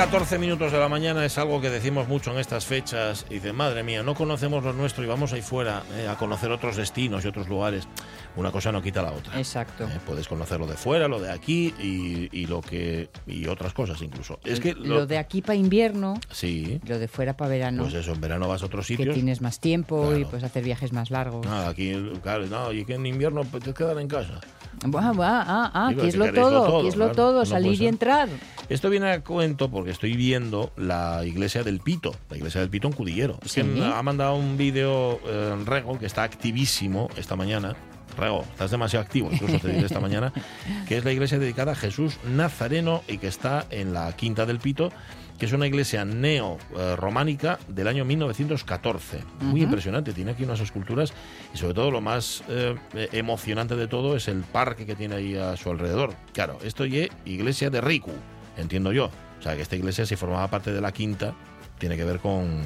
14 0.00 0.38
minutos 0.38 0.72
de 0.72 0.78
la 0.78 0.88
mañana 0.88 1.26
es 1.26 1.36
algo 1.36 1.60
que 1.60 1.68
decimos 1.68 2.08
mucho 2.08 2.32
en 2.32 2.38
estas 2.38 2.64
fechas. 2.64 3.26
Y 3.28 3.34
dice, 3.34 3.52
madre 3.52 3.82
mía, 3.82 4.02
no 4.02 4.14
conocemos 4.14 4.64
lo 4.64 4.72
nuestro 4.72 5.04
y 5.04 5.06
vamos 5.06 5.34
ahí 5.34 5.42
fuera 5.42 5.82
eh, 5.92 6.08
a 6.08 6.16
conocer 6.16 6.50
otros 6.50 6.76
destinos 6.76 7.22
y 7.22 7.28
otros 7.28 7.50
lugares. 7.50 7.86
Una 8.34 8.50
cosa 8.50 8.72
no 8.72 8.80
quita 8.80 9.02
la 9.02 9.12
otra. 9.12 9.36
Exacto. 9.36 9.84
Eh, 9.84 9.98
puedes 10.06 10.26
conocer 10.26 10.58
lo 10.58 10.66
de 10.66 10.78
fuera, 10.78 11.06
lo 11.06 11.20
de 11.20 11.30
aquí 11.30 11.74
y, 11.78 12.30
y 12.32 12.46
lo 12.46 12.62
que 12.62 13.10
y 13.26 13.46
otras 13.46 13.74
cosas 13.74 14.00
incluso. 14.00 14.40
Es 14.42 14.58
que 14.58 14.72
lo, 14.72 15.06
de 15.06 15.18
aquí 15.18 15.42
para 15.42 15.56
invierno, 15.56 16.14
sí, 16.30 16.80
lo 16.86 16.98
de 16.98 17.06
fuera 17.06 17.36
para 17.36 17.50
verano. 17.50 17.82
pues 17.82 17.92
eso, 17.92 18.12
en 18.12 18.22
verano 18.22 18.48
vas 18.48 18.62
a 18.62 18.66
otros 18.66 18.86
que 18.86 18.96
sitios. 18.96 19.14
tienes 19.14 19.42
más 19.42 19.60
tiempo 19.60 20.12
y 20.12 20.20
Claro. 20.20 20.30
puedes 20.30 20.44
hacer 20.44 20.64
viajes 20.64 20.94
más 20.94 21.10
largos. 21.10 21.44
Nada, 21.44 21.68
aquí, 21.68 21.92
claro, 22.22 22.46
no, 22.46 22.72
y 22.72 22.86
que 22.86 22.94
en 22.94 23.04
invierno 23.04 23.44
pues, 23.44 23.62
te 23.64 23.74
quedan 23.74 23.98
en 23.98 24.08
casa. 24.08 24.40
Buah, 24.82 25.12
buah, 25.12 25.44
ah, 25.46 25.70
ah, 25.74 25.90
si 26.00 26.16
lo 26.16 26.32
todo, 26.32 26.64
todo, 26.64 26.88
es 26.88 26.96
lo 26.96 27.06
claro, 27.06 27.14
todo, 27.14 27.38
no 27.40 27.44
salir 27.44 27.72
puede 27.72 27.84
y 27.84 27.86
entrar. 27.86 28.28
Esto 28.70 28.88
viene 28.88 29.10
a 29.10 29.22
cuento 29.22 29.70
porque 29.70 29.90
estoy 29.90 30.14
viendo 30.16 30.72
la 30.76 31.22
iglesia 31.26 31.62
del 31.62 31.80
Pito, 31.80 32.14
la 32.30 32.38
iglesia 32.38 32.60
del 32.62 32.70
Pito 32.70 32.88
en 32.88 32.94
Cudillero. 32.94 33.38
Es 33.44 33.52
que 33.54 33.62
Sí. 33.62 33.68
me 33.68 33.84
ha 33.84 34.02
mandado 34.02 34.36
un 34.36 34.56
vídeo 34.56 35.20
eh, 35.26 35.54
Rego, 35.66 35.98
que 35.98 36.06
está 36.06 36.22
activísimo 36.22 37.08
esta 37.16 37.36
mañana. 37.36 37.76
Rego, 38.16 38.42
estás 38.42 38.70
demasiado 38.70 39.04
activo, 39.04 39.28
incluso 39.30 39.58
te 39.58 39.68
diré 39.68 39.86
esta 39.86 40.00
mañana, 40.00 40.32
que 40.88 40.96
es 40.96 41.04
la 41.04 41.12
iglesia 41.12 41.38
dedicada 41.38 41.72
a 41.72 41.74
Jesús 41.76 42.16
Nazareno 42.24 43.02
y 43.06 43.18
que 43.18 43.28
está 43.28 43.66
en 43.70 43.92
la 43.92 44.10
Quinta 44.16 44.46
del 44.46 44.58
Pito, 44.60 44.90
que 45.40 45.46
es 45.46 45.52
una 45.54 45.66
iglesia 45.66 46.04
neo-románica 46.04 47.58
del 47.66 47.88
año 47.88 48.04
1914. 48.04 49.24
Muy 49.40 49.62
impresionante, 49.62 50.12
tiene 50.12 50.32
aquí 50.32 50.44
unas 50.44 50.60
esculturas 50.60 51.14
y 51.54 51.56
sobre 51.56 51.72
todo 51.72 51.90
lo 51.90 52.02
más 52.02 52.44
eh, 52.48 52.76
emocionante 53.12 53.74
de 53.74 53.88
todo 53.88 54.16
es 54.16 54.28
el 54.28 54.42
parque 54.42 54.84
que 54.84 54.94
tiene 54.94 55.14
ahí 55.14 55.36
a 55.36 55.56
su 55.56 55.70
alrededor. 55.70 56.14
Claro, 56.34 56.58
esto 56.62 56.84
es 56.84 57.08
iglesia 57.24 57.70
de 57.70 57.80
Riku, 57.80 58.12
entiendo 58.58 58.92
yo. 58.92 59.06
O 59.38 59.42
sea, 59.42 59.56
que 59.56 59.62
esta 59.62 59.76
iglesia, 59.76 60.04
si 60.04 60.14
formaba 60.14 60.46
parte 60.48 60.74
de 60.74 60.80
la 60.82 60.92
quinta, 60.92 61.32
tiene 61.78 61.96
que 61.96 62.04
ver 62.04 62.18
con, 62.18 62.60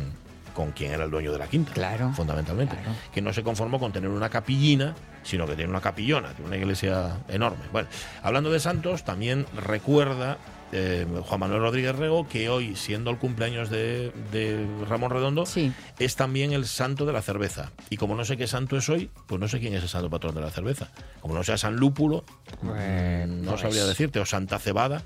con 0.53 0.73
quién 0.73 0.91
era 0.91 1.05
el 1.05 1.13
dueño 1.13 1.31
de 1.31 1.39
la 1.39 1.47
quinta. 1.47 1.73
Claro, 1.73 2.13
Fundamentalmente. 2.13 2.75
claro. 2.75 2.91
Que 3.13 3.23
no 3.23 3.33
se 3.33 3.45
conformó 3.45 3.79
con 3.79 3.93
tener 3.93 4.11
una 4.11 4.31
capillina, 4.31 4.97
sino 5.23 5.47
que 5.47 5.55
tiene 5.55 5.71
una 5.71 5.81
capillona, 5.81 6.31
tiene 6.33 6.49
una 6.49 6.57
iglesia 6.57 7.19
enorme. 7.29 7.63
Bueno, 7.71 7.87
hablando 8.25 8.51
de 8.51 8.59
santos, 8.59 9.05
también 9.05 9.47
recuerda 9.55 10.39
eh, 10.77 11.07
Juan 11.23 11.41
Manuel 11.41 11.61
Rodríguez 11.61 11.95
Rego 11.97 12.29
que 12.29 12.49
hoy, 12.49 12.75
siendo 12.75 13.11
el 13.11 13.19
cumpleaños 13.19 13.71
de, 13.71 14.11
de 14.33 14.67
Ramón 14.89 15.11
Redondo, 15.11 15.47
Sí. 15.47 15.73
es 16.01 16.17
también 16.17 16.53
el 16.53 16.67
santo 16.67 17.07
de 17.07 17.13
la 17.13 17.23
cerveza. 17.23 17.71
Y 17.91 17.97
como 17.97 18.17
no 18.17 18.25
sé 18.25 18.37
qué 18.37 18.47
santo 18.49 18.77
es 18.77 18.89
hoy, 18.89 19.09
pues 19.27 19.41
no 19.41 19.47
sé 19.49 19.61
quién 19.61 19.75
es 19.75 19.83
el 19.85 19.89
santo 19.89 20.11
patrón 20.11 20.35
de 20.35 20.41
la 20.41 20.51
cerveza. 20.51 20.91
Como 21.21 21.35
no 21.35 21.45
sea 21.45 21.57
San 21.57 21.77
Lúpulo, 21.77 22.25
Pues- 22.61 23.29
no 23.29 23.57
sabría 23.57 23.85
decirte, 23.87 24.19
o 24.19 24.27
Santa 24.27 24.59
Cebada. 24.59 25.03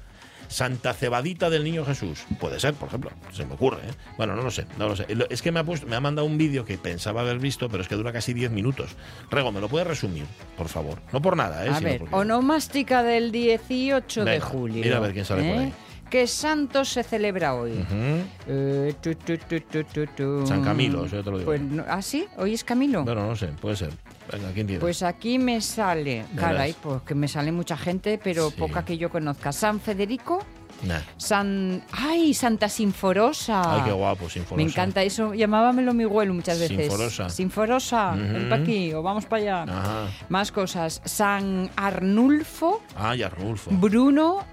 Santa 0.49 0.95
Cebadita 0.95 1.51
del 1.51 1.63
Niño 1.65 1.85
Jesús. 1.85 2.25
Puede 2.41 2.59
ser, 2.59 2.75
por 2.75 2.89
ejemplo. 2.89 3.11
Se 3.33 3.45
me 3.47 3.55
ocurre. 3.55 3.79
¿eh? 3.79 3.93
Bueno, 4.17 4.35
no 4.35 4.43
lo 4.43 4.51
sé. 4.51 4.67
No 4.79 4.89
lo 4.89 4.97
sé. 4.97 5.07
Es 5.31 5.43
que 5.43 5.53
me 5.53 5.61
ha, 5.61 5.65
puesto, 5.65 5.87
me 5.87 5.95
ha 5.97 6.01
mandado 6.01 6.27
un 6.27 6.39
vídeo 6.39 6.65
que 6.65 6.79
pensaba 6.79 7.21
haber 7.21 7.39
visto, 7.39 7.69
pero 7.69 7.83
es 7.83 7.89
que 7.89 7.95
dura 7.95 8.13
casi 8.13 8.33
10 8.35 8.51
minutos. 8.51 8.91
Rego, 9.31 9.53
¿me 9.53 9.61
lo 9.61 9.69
puedes 9.69 9.87
resumir, 9.87 10.25
por 10.57 10.69
favor? 10.69 10.99
No 11.13 11.23
por 11.23 11.37
nada, 11.37 11.65
¿eh? 11.65 11.69
A 11.71 11.79
sino 11.79 11.89
ver, 11.91 11.99
porque- 12.01 12.15
onomástica 12.15 13.03
del 13.03 13.31
18 13.31 14.25
de 14.25 14.41
julio. 14.41 14.83
mira 14.83 14.97
a 14.97 15.01
ver 15.01 15.13
quién 15.13 15.25
sale 15.25 15.43
por 15.43 15.51
¿eh? 15.63 15.65
ahí. 15.67 15.75
¿Qué 16.11 16.27
santo 16.27 16.85
se 16.85 17.03
celebra 17.03 17.55
hoy? 17.55 17.73
Ujú. 17.73 18.25
Eh, 18.47 18.95
tu, 19.01 19.15
tu, 19.15 19.37
tu, 19.37 19.61
tu, 19.61 19.85
tu, 19.85 20.07
tu. 20.07 20.47
San 20.47 20.65
Camilo, 20.65 21.07
ya 21.07 21.23
te 21.23 21.31
lo 21.31 21.39
digo. 21.39 21.51
Pues, 21.51 21.61
no- 21.61 21.85
¿Ah, 21.87 22.01
sí? 22.01 22.27
¿Hoy 22.39 22.55
es 22.55 22.65
Camilo? 22.65 23.05
Bueno, 23.05 23.27
no 23.27 23.37
sé, 23.37 23.49
puede 23.49 23.77
ser. 23.77 23.91
Venga, 24.33 24.51
¿quién 24.53 24.67
tiene? 24.67 24.81
Pues 24.81 25.03
aquí 25.03 25.39
me 25.39 25.61
sale, 25.61 26.25
caray, 26.37 26.75
pues 26.83 27.03
que 27.03 27.15
me 27.15 27.29
sale 27.29 27.53
mucha 27.53 27.77
gente, 27.77 28.19
pero 28.23 28.51
Sí. 28.51 28.57
poca 28.59 28.85
que 28.85 28.97
yo 28.99 29.11
conozca. 29.11 29.53
San 29.53 29.81
Federico, 29.81 30.39
Nah. 30.83 31.01
San... 31.17 31.83
¡Ay, 31.91 32.33
Santa 32.35 32.69
Sinforosa! 32.69 33.63
Ay, 33.75 33.83
qué 33.87 33.91
guapo, 33.93 34.31
Sinforosa. 34.31 34.57
Me 34.57 34.63
encanta 34.71 35.03
eso, 35.03 35.35
llamábamelo 35.35 35.93
mi 35.93 36.05
abuelo 36.05 36.33
muchas 36.35 36.61
veces. 36.61 36.79
Sinforosa. 36.79 37.29
Sinforosa, 37.31 38.11
Ujú. 38.13 38.21
ven 38.33 38.49
pa' 38.49 38.57
aquí 38.57 38.93
o 38.95 39.03
vamos 39.03 39.27
para 39.27 39.43
allá. 39.43 39.63
Ajá. 39.65 40.07
Más 40.29 40.53
cosas. 40.53 41.03
San 41.05 41.69
Arnulfo, 41.75 42.81
Ah, 42.97 43.17
y 43.17 43.23
Arnulfo. 43.25 43.71
Bruno, 43.73 44.45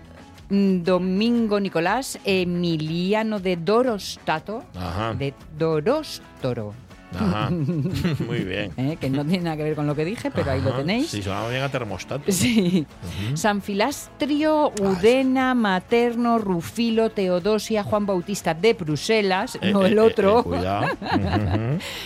Domingo 0.50 1.60
Nicolás, 1.60 2.20
Emiliano 2.24 3.40
de 3.40 3.56
Dorostato, 3.56 4.64
Ajá. 4.76 5.14
de 5.14 5.34
Dorostoro, 5.58 6.74
Ajá. 7.14 7.50
Muy 8.28 8.40
bien. 8.40 8.72
¿eh? 8.78 8.98
que 9.00 9.10
no 9.10 9.24
tiene 9.26 9.44
nada 9.44 9.58
que 9.58 9.64
ver 9.64 9.76
con 9.76 9.88
lo 9.88 9.96
que 9.96 10.06
dije, 10.06 10.32
pero 10.32 10.52
ahí 10.52 10.62
lo 10.62 10.74
tenéis. 10.74 11.10
Sí, 11.10 11.22
sonaba 11.22 11.50
bien 11.50 11.62
a 11.64 11.70
termostato. 11.70 12.24
Sí. 12.32 12.86
San 13.36 13.62
Filastrio, 13.62 14.74
Udena, 14.82 15.54
Materno, 15.56 16.38
Rufilo, 16.40 17.10
Teodosia, 17.12 17.84
Juan 17.84 18.06
Bautista 18.06 18.54
de 18.54 18.74
Bruselas, 18.74 19.58
Eh, 19.62 19.72
no 19.72 19.84
eh, 19.86 19.90
el 19.90 20.00
otro, 20.00 20.44
cuidado. 20.44 20.88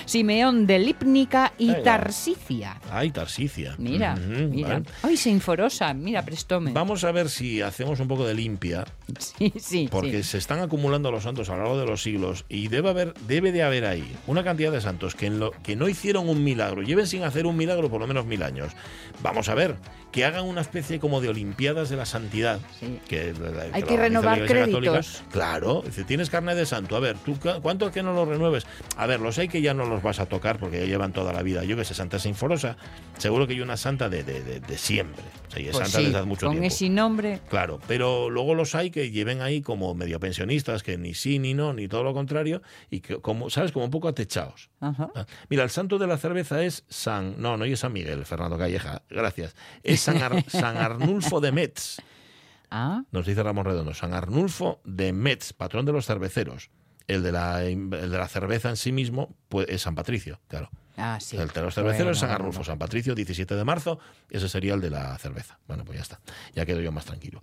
Simeón 0.06 0.68
de 0.68 0.80
Lípnica 0.80 1.54
y. 1.58 1.74
Tarsicia. 1.84 2.80
Ay, 2.92 3.12
Tarsicia. 3.12 3.76
Mira, 3.78 4.16
mira. 4.16 4.70
vale. 4.70 4.86
Ay, 5.04 5.18
Sinforosa, 5.18 5.94
mira, 5.94 6.24
prestóme. 6.24 6.72
Vamos 6.72 7.04
a 7.04 7.12
ver 7.12 7.30
si 7.30 7.62
hacemos 7.62 8.00
un 8.00 8.08
poco 8.08 8.26
de 8.26 8.34
limpia, 8.34 8.86
Sí, 9.18 9.54
sí, 9.60 9.88
porque 9.92 10.24
sí. 10.24 10.32
se 10.32 10.38
están 10.38 10.60
acumulando 10.60 11.12
los 11.12 11.24
santos 11.24 11.50
a 11.50 11.54
lo 11.54 11.60
largo 11.64 11.80
de 11.80 11.86
los 11.86 12.02
siglos 12.04 12.46
y 12.50 12.68
debe 12.68 12.90
haber, 12.90 13.14
debe 13.28 13.52
de 13.52 13.64
haber 13.64 13.86
ahí 13.86 14.16
una 14.28 14.44
cantidad 14.44 14.72
de 14.72 14.82
santos 14.82 14.89
que, 14.98 15.26
en 15.28 15.40
lo, 15.40 15.52
que 15.64 15.76
no 15.76 15.88
hicieron 15.88 16.28
un 16.30 16.44
milagro, 16.44 16.82
lleven 16.82 17.06
sin 17.08 17.24
hacer 17.24 17.46
un 17.46 17.56
milagro 17.58 17.90
por 17.90 18.00
lo 18.02 18.08
menos 18.08 18.26
mil 18.26 18.42
años. 18.44 18.72
Vamos 19.22 19.50
a 19.50 19.56
ver, 19.56 19.76
que 20.12 20.26
hagan 20.26 20.46
una 20.46 20.62
especie 20.62 21.00
como 21.00 21.22
de 21.22 21.30
olimpiadas 21.30 21.90
de 21.90 21.98
la 21.98 22.06
santidad. 22.06 22.60
Sí. 22.80 23.00
Que, 23.08 23.34
la- 23.34 23.68
Hay 23.76 23.84
que 23.84 23.98
renovar 23.98 24.38
la 24.40 24.46
Iglesia 24.46 24.66
Católica. 24.66 24.92
créditos. 24.94 25.24
Claro, 25.32 25.84
dice, 25.86 26.04
tienes 26.04 26.30
carne 26.30 26.56
de 26.56 26.66
santo. 26.66 26.96
A 26.96 27.00
ver, 27.00 27.18
¿tú 27.18 27.38
cuánto 27.62 27.86
es 27.88 27.92
que 27.92 28.02
no 28.04 28.14
lo 28.14 28.26
renueves? 28.26 28.66
A 28.98 29.06
ver, 29.06 29.20
los 29.20 29.38
hay 29.38 29.48
que 29.48 29.62
ya 29.62 29.74
no 29.74 29.86
los 29.86 30.02
vas 30.02 30.20
a 30.20 30.26
tocar 30.26 30.58
porque 30.60 30.80
ya 30.80 30.86
llevan 30.86 31.14
toda 31.14 31.32
la 31.34 31.44
vida. 31.44 31.64
Yo 31.64 31.76
que 31.78 31.86
sé, 31.86 31.94
Santa 31.94 32.18
Sinforosa, 32.20 32.78
seguro 33.18 33.46
que 33.46 33.54
hay 33.54 33.62
una 33.62 33.78
santa 33.78 34.10
de, 34.10 34.24
de- 34.24 34.42
de- 34.42 34.60
de 34.60 34.78
siempre. 34.78 35.24
O 35.48 35.52
sea, 35.52 35.62
y 35.62 35.66
es 35.68 35.72
Pues 35.72 35.88
santa 35.88 36.00
sí, 36.00 36.06
desde 36.06 36.18
hace 36.20 36.28
mucho 36.28 36.46
con 36.48 36.56
tiempo. 36.56 36.68
ese 36.68 36.90
nombre. 36.90 37.40
Claro, 37.50 37.80
pero 37.88 38.30
luego 38.30 38.56
los 38.56 38.76
hay 38.76 38.92
que 38.92 39.12
lleven 39.12 39.42
ahí 39.42 39.62
como 39.62 39.94
medio 39.96 40.20
pensionistas, 40.20 40.84
que 40.84 40.98
ni 40.98 41.14
sí 41.14 41.40
ni 41.40 41.54
no, 41.54 41.74
ni 41.74 41.88
todo 41.88 42.04
lo 42.04 42.14
contrario, 42.14 42.62
y 42.90 43.02
que, 43.02 43.18
como, 43.20 43.50
¿sabes? 43.50 43.72
Como 43.72 43.86
un 43.86 43.92
poco 43.92 44.08
atechados. 44.08 44.70
Ajá. 44.82 45.10
Ah, 45.16 45.26
Mira, 45.50 45.64
el 45.64 45.70
santo 45.70 45.98
de 45.98 46.08
la 46.08 46.18
cerveza 46.18 46.64
es 46.64 46.86
San. 46.90 47.36
No, 47.42 47.58
no 47.58 47.66
es 47.66 47.80
San 47.80 47.92
Miguel, 47.94 48.26
Fernando 48.26 48.58
Calleja, 48.58 49.02
gracias. 49.10 49.56
Es 49.84 50.02
San, 50.02 50.22
Ar- 50.22 50.44
San 50.50 50.78
Arnulfo 50.78 51.42
de 51.42 51.52
Metz, 51.52 51.98
Ah, 52.72 53.04
nos 53.12 53.26
dice 53.26 53.42
Ramón 53.42 53.66
Redondo. 53.66 53.94
San 53.94 54.14
Arnulfo 54.14 54.80
de 54.84 55.12
Metz, 55.12 55.54
patrón 55.54 55.86
de 55.86 55.92
los 55.92 56.06
cerveceros. 56.06 56.70
El 57.08 57.24
de 57.24 57.32
la, 57.32 57.64
el 57.64 57.90
de 57.90 58.08
la 58.08 58.28
cerveza 58.28 58.70
en 58.70 58.78
sí 58.78 58.92
mismo 58.92 59.36
pues, 59.50 59.68
es 59.70 59.82
San 59.82 59.96
Patricio, 59.96 60.40
claro. 60.48 60.70
ah, 60.96 61.18
sí. 61.20 61.38
El 61.38 61.48
de 61.48 61.62
los 61.64 61.74
cerveceros 61.74 62.12
es 62.18 62.20
San 62.20 62.30
Arnulfo, 62.30 62.64
San 62.64 62.78
Patricio, 62.78 63.16
17 63.16 63.56
de 63.56 63.66
marzo. 63.66 63.98
Ese 64.30 64.48
sería 64.48 64.76
el 64.76 64.82
de 64.82 64.92
la 64.92 65.18
cerveza. 65.18 65.58
Bueno, 65.68 65.84
pues 65.84 65.98
ya 65.98 66.04
está. 66.04 66.20
Ya 66.54 66.68
quedo 66.68 66.82
yo 66.82 66.92
más 66.92 67.06
tranquilo. 67.06 67.42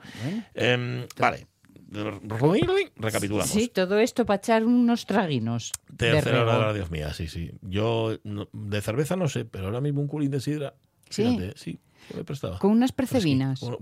Em, 0.55 1.05
vale. 1.19 1.49
Recapitulamos. 1.91 3.49
Sí, 3.51 3.69
todo 3.69 3.99
esto 3.99 4.27
para 4.27 4.39
echar 4.39 4.65
unos 4.65 5.07
traguinos. 5.07 5.73
Tercera 5.97 6.43
hora 6.43 6.69
de 6.73 6.79
Dios 6.81 6.91
mía, 6.91 7.13
sí, 7.15 7.29
sí. 7.29 7.53
Yo 7.63 8.19
no- 8.25 8.49
de 8.53 8.81
cerveza 8.83 9.17
no 9.17 9.29
sé, 9.29 9.45
pero 9.45 9.67
ahora 9.67 9.81
mismo 9.81 10.01
un 10.01 10.09
culín 10.09 10.31
de 10.31 10.41
sidra. 10.41 10.75
Sí. 11.11 11.23
Fíjate, 11.25 11.53
sí, 11.57 11.79
me 12.15 12.21
he 12.21 12.25
prestado. 12.25 12.59
Con 12.59 12.73
unas 12.73 12.93
percebinas. 12.93 13.61
Bueno, 13.61 13.79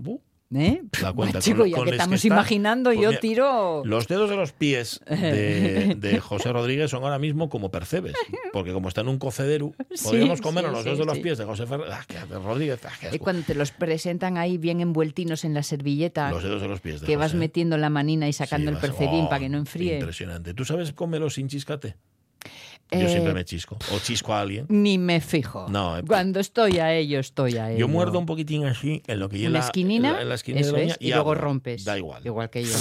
¿Eh? 0.55 0.81
La 1.01 1.11
cuenta, 1.13 1.39
Chico, 1.41 1.59
con- 1.59 1.69
ya 1.69 1.75
con 1.75 1.85
que 1.85 1.91
los 1.91 1.99
estamos 1.99 2.15
está- 2.23 2.27
imaginando, 2.27 2.89
pues 2.91 3.01
yo 3.01 3.09
mira, 3.09 3.19
tiro... 3.19 3.81
Los 3.85 4.07
dedos 4.07 4.29
de 4.29 4.35
los 4.37 4.51
pies 4.53 5.01
de, 5.09 5.95
de 5.99 6.19
José 6.19 6.53
Rodríguez 6.53 6.89
son 6.91 7.03
ahora 7.03 7.19
mismo 7.19 7.49
como 7.49 7.71
percebes, 7.71 8.13
porque 8.53 8.71
como 8.71 8.87
está 8.87 9.01
en 9.01 9.09
un 9.09 9.17
cocedero, 9.19 9.73
Sí, 9.93 10.03
podríamos 10.05 10.41
comer 10.41 10.65
sí, 10.65 10.69
los 10.71 10.79
sí, 10.79 10.85
dedos 10.85 10.99
de 10.99 11.05
los 11.05 11.19
pies 11.19 11.37
de 11.37 11.45
José 11.45 11.65
Fer- 11.65 11.83
ah, 11.91 12.25
de 12.29 12.39
Rodríguez. 12.39 12.79
ah, 12.85 12.91
qué 12.99 13.07
Y 13.07 13.09
asco. 13.09 13.23
cuando 13.23 13.41
te 13.43 13.55
los 13.55 13.71
presentan 13.71 14.37
ahí 14.37 14.57
bien 14.57 14.81
envueltinos 14.81 15.43
en 15.43 15.53
la 15.53 15.63
servilleta, 15.63 16.31
Los 16.31 16.43
dedos 16.43 16.61
de 16.61 16.67
los 16.67 16.79
pies 16.81 17.01
de 17.01 17.07
que 17.07 17.17
vas 17.17 17.33
metiendo 17.33 17.77
la 17.77 17.89
manina 17.89 18.27
y 18.27 18.33
sacando 18.33 18.71
el 18.71 18.77
percebín 18.77 19.25
oh, 19.25 19.29
para 19.29 19.39
que 19.39 19.49
no 19.49 19.57
enfríe. 19.57 19.95
Impresionante. 19.95 20.53
¿Tú 20.53 20.63
sabes 20.65 20.93
cómelo 20.93 21.29
sin 21.29 21.47
chiscate? 21.49 21.95
Yo 22.91 22.99
Eh, 22.99 23.09
siempre 23.09 23.33
me 23.33 23.43
chisco. 23.45 23.77
O 23.93 23.99
chisco 23.99 24.33
a 24.33 24.41
alguien. 24.41 24.65
Ni 24.69 24.97
me 24.97 25.19
fijo. 25.21 25.65
No, 25.69 25.97
eh, 25.97 26.03
Cuando 26.07 26.39
estoy 26.39 26.77
a 26.77 26.93
ello, 26.93 27.19
estoy 27.19 27.57
a 27.57 27.69
ello. 27.71 27.79
Yo 27.79 27.87
muerdo 27.87 28.19
un 28.19 28.25
poquitín 28.25 28.65
así 28.65 29.01
en 29.07 29.19
lo 29.19 29.27
que 29.29 29.39
yo 29.39 29.49
Una 29.49 29.59
la, 29.59 29.65
esquinina, 29.65 30.21
en 30.21 30.29
la 30.29 30.35
eso 30.35 30.45
de 30.53 30.61
la 30.63 30.71
uña 30.73 30.93
es, 30.93 30.97
y 30.99 31.09
luego 31.11 31.31
abro. 31.31 31.41
rompes. 31.41 31.83
Da 31.83 31.97
igual. 31.97 32.21
Igual 32.25 32.49
que 32.49 32.63
yo. 32.63 32.75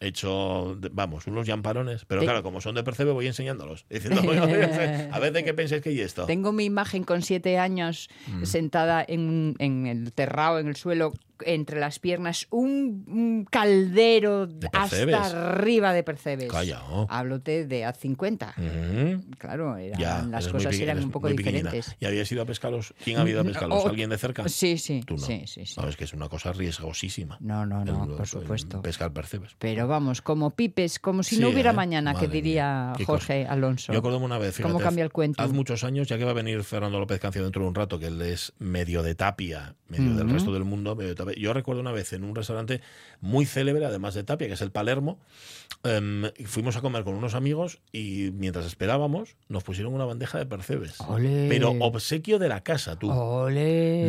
He 0.00 0.08
hecho, 0.08 0.76
de- 0.80 0.90
vamos, 0.92 1.26
unos 1.28 1.46
llamparones. 1.46 2.04
Pero 2.04 2.20
claro, 2.22 2.42
como 2.42 2.60
son 2.60 2.74
de 2.74 2.82
percebe, 2.82 3.12
voy 3.12 3.26
enseñándolos. 3.28 3.86
Diciendo, 3.90 4.22
"Oiga, 4.28 4.44
oiga, 4.44 5.08
a 5.12 5.18
ver 5.20 5.32
de 5.32 5.44
qué 5.44 5.54
pensáis 5.54 5.82
que 5.82 5.90
hay 5.90 6.00
esto. 6.00 6.26
Tengo 6.26 6.50
mi 6.52 6.64
imagen 6.64 7.04
con 7.04 7.22
siete 7.22 7.58
años 7.58 8.08
Mm. 8.26 8.44
sentada 8.44 9.04
en, 9.06 9.54
en 9.60 9.86
el 9.86 10.12
terrao, 10.12 10.58
en 10.58 10.66
el 10.66 10.76
suelo, 10.76 11.12
entre 11.44 11.80
las 11.80 11.98
piernas, 11.98 12.46
un, 12.50 13.04
un 13.08 13.46
caldero 13.50 14.48
hasta 14.72 15.50
arriba 15.50 15.92
de 15.92 16.02
percebes. 16.02 16.50
Calla, 16.50 16.82
oh. 16.90 17.06
Háblote 17.10 17.66
de 17.66 17.84
A50. 17.84 18.54
Ujú. 18.56 19.24
Claro, 19.38 19.76
eran- 19.76 20.00
Ya, 20.00 20.22
las 20.30 20.48
cosas 20.48 20.74
eran 20.78 21.02
un 21.02 21.10
poco 21.10 21.28
diferentes. 21.28 21.96
¿Y 22.00 22.06
habías 22.06 22.30
ido 22.30 22.42
a 22.42 22.46
pescarlos? 22.46 22.94
¿Quién 23.02 23.18
había 23.18 23.32
ido 23.32 23.40
a 23.42 23.44
pescarlos? 23.44 23.84
Oh, 23.84 23.88
¿Alguien 23.88 24.10
de 24.10 24.18
cerca? 24.18 24.48
Sí, 24.48 24.78
sí, 24.78 25.02
Tú 25.06 25.14
no. 25.14 25.20
sí, 25.20 25.44
sí, 25.46 25.66
sí. 25.66 25.74
No, 25.80 25.88
es 25.88 25.96
que 25.96 26.04
es 26.04 26.12
una 26.12 26.28
cosa 26.28 26.52
riesgosísima. 26.52 27.36
No, 27.40 27.66
no, 27.66 27.84
no, 27.84 28.04
El- 28.04 28.10
por 28.10 28.20
el 28.20 28.26
supuesto. 28.26 28.82
Pescar 28.82 29.12
percebes. 29.12 29.56
Pero 29.58 29.88
vamos, 29.88 30.22
como 30.22 30.50
pipes, 30.50 30.98
como 30.98 31.22
si 31.22 31.36
Sí, 31.36 31.40
no 31.42 31.48
hubiera 31.50 31.70
¿eh? 31.70 31.74
mañana, 31.74 32.14
que 32.14 32.28
diría 32.28 32.92
Jorge 33.04 33.46
Alonso. 33.46 33.92
Yo 33.92 33.98
acuerdo 33.98 34.18
una 34.18 34.38
vez, 34.38 34.54
fíjate, 34.56 34.72
¿Cómo 34.72 34.82
cambia 34.84 35.04
el 35.04 35.10
cuento? 35.12 35.42
Hace 35.42 35.52
muchos 35.52 35.84
años, 35.84 36.08
ya 36.08 36.18
que 36.18 36.24
va 36.24 36.30
a 36.30 36.34
venir 36.34 36.62
Fernando 36.64 36.98
López 37.00 37.18
Cancio 37.20 37.42
dentro 37.42 37.62
de 37.62 37.68
un 37.68 37.74
rato, 37.74 37.98
que 37.98 38.06
él 38.06 38.20
es 38.22 38.52
medio 38.58 39.02
de 39.02 39.14
Tapia, 39.14 39.74
medio 39.88 40.14
del 40.14 40.28
resto 40.30 40.52
del 40.52 40.64
mundo, 40.64 40.94
medio 40.96 41.10
de 41.10 41.14
Tapia. 41.14 41.23
Yo 41.32 41.52
recuerdo 41.52 41.80
una 41.80 41.92
vez 41.92 42.12
en 42.12 42.24
un 42.24 42.34
restaurante 42.34 42.80
muy 43.20 43.46
célebre, 43.46 43.84
además 43.84 44.14
de 44.14 44.24
Tapia, 44.24 44.46
que 44.46 44.54
es 44.54 44.60
el 44.60 44.70
Palermo, 44.70 45.18
em, 45.82 46.24
fuimos 46.44 46.76
a 46.76 46.80
comer 46.80 47.04
con 47.04 47.14
unos 47.14 47.34
amigos 47.34 47.80
y 47.92 48.30
mientras 48.34 48.66
esperábamos 48.66 49.36
nos 49.48 49.64
pusieron 49.64 49.94
una 49.94 50.04
bandeja 50.04 50.38
de 50.38 50.46
percebes. 50.46 51.00
Pero 51.48 51.70
obsequio 51.80 52.38
de 52.38 52.48
la 52.48 52.62
casa, 52.62 52.98
tú. 52.98 53.10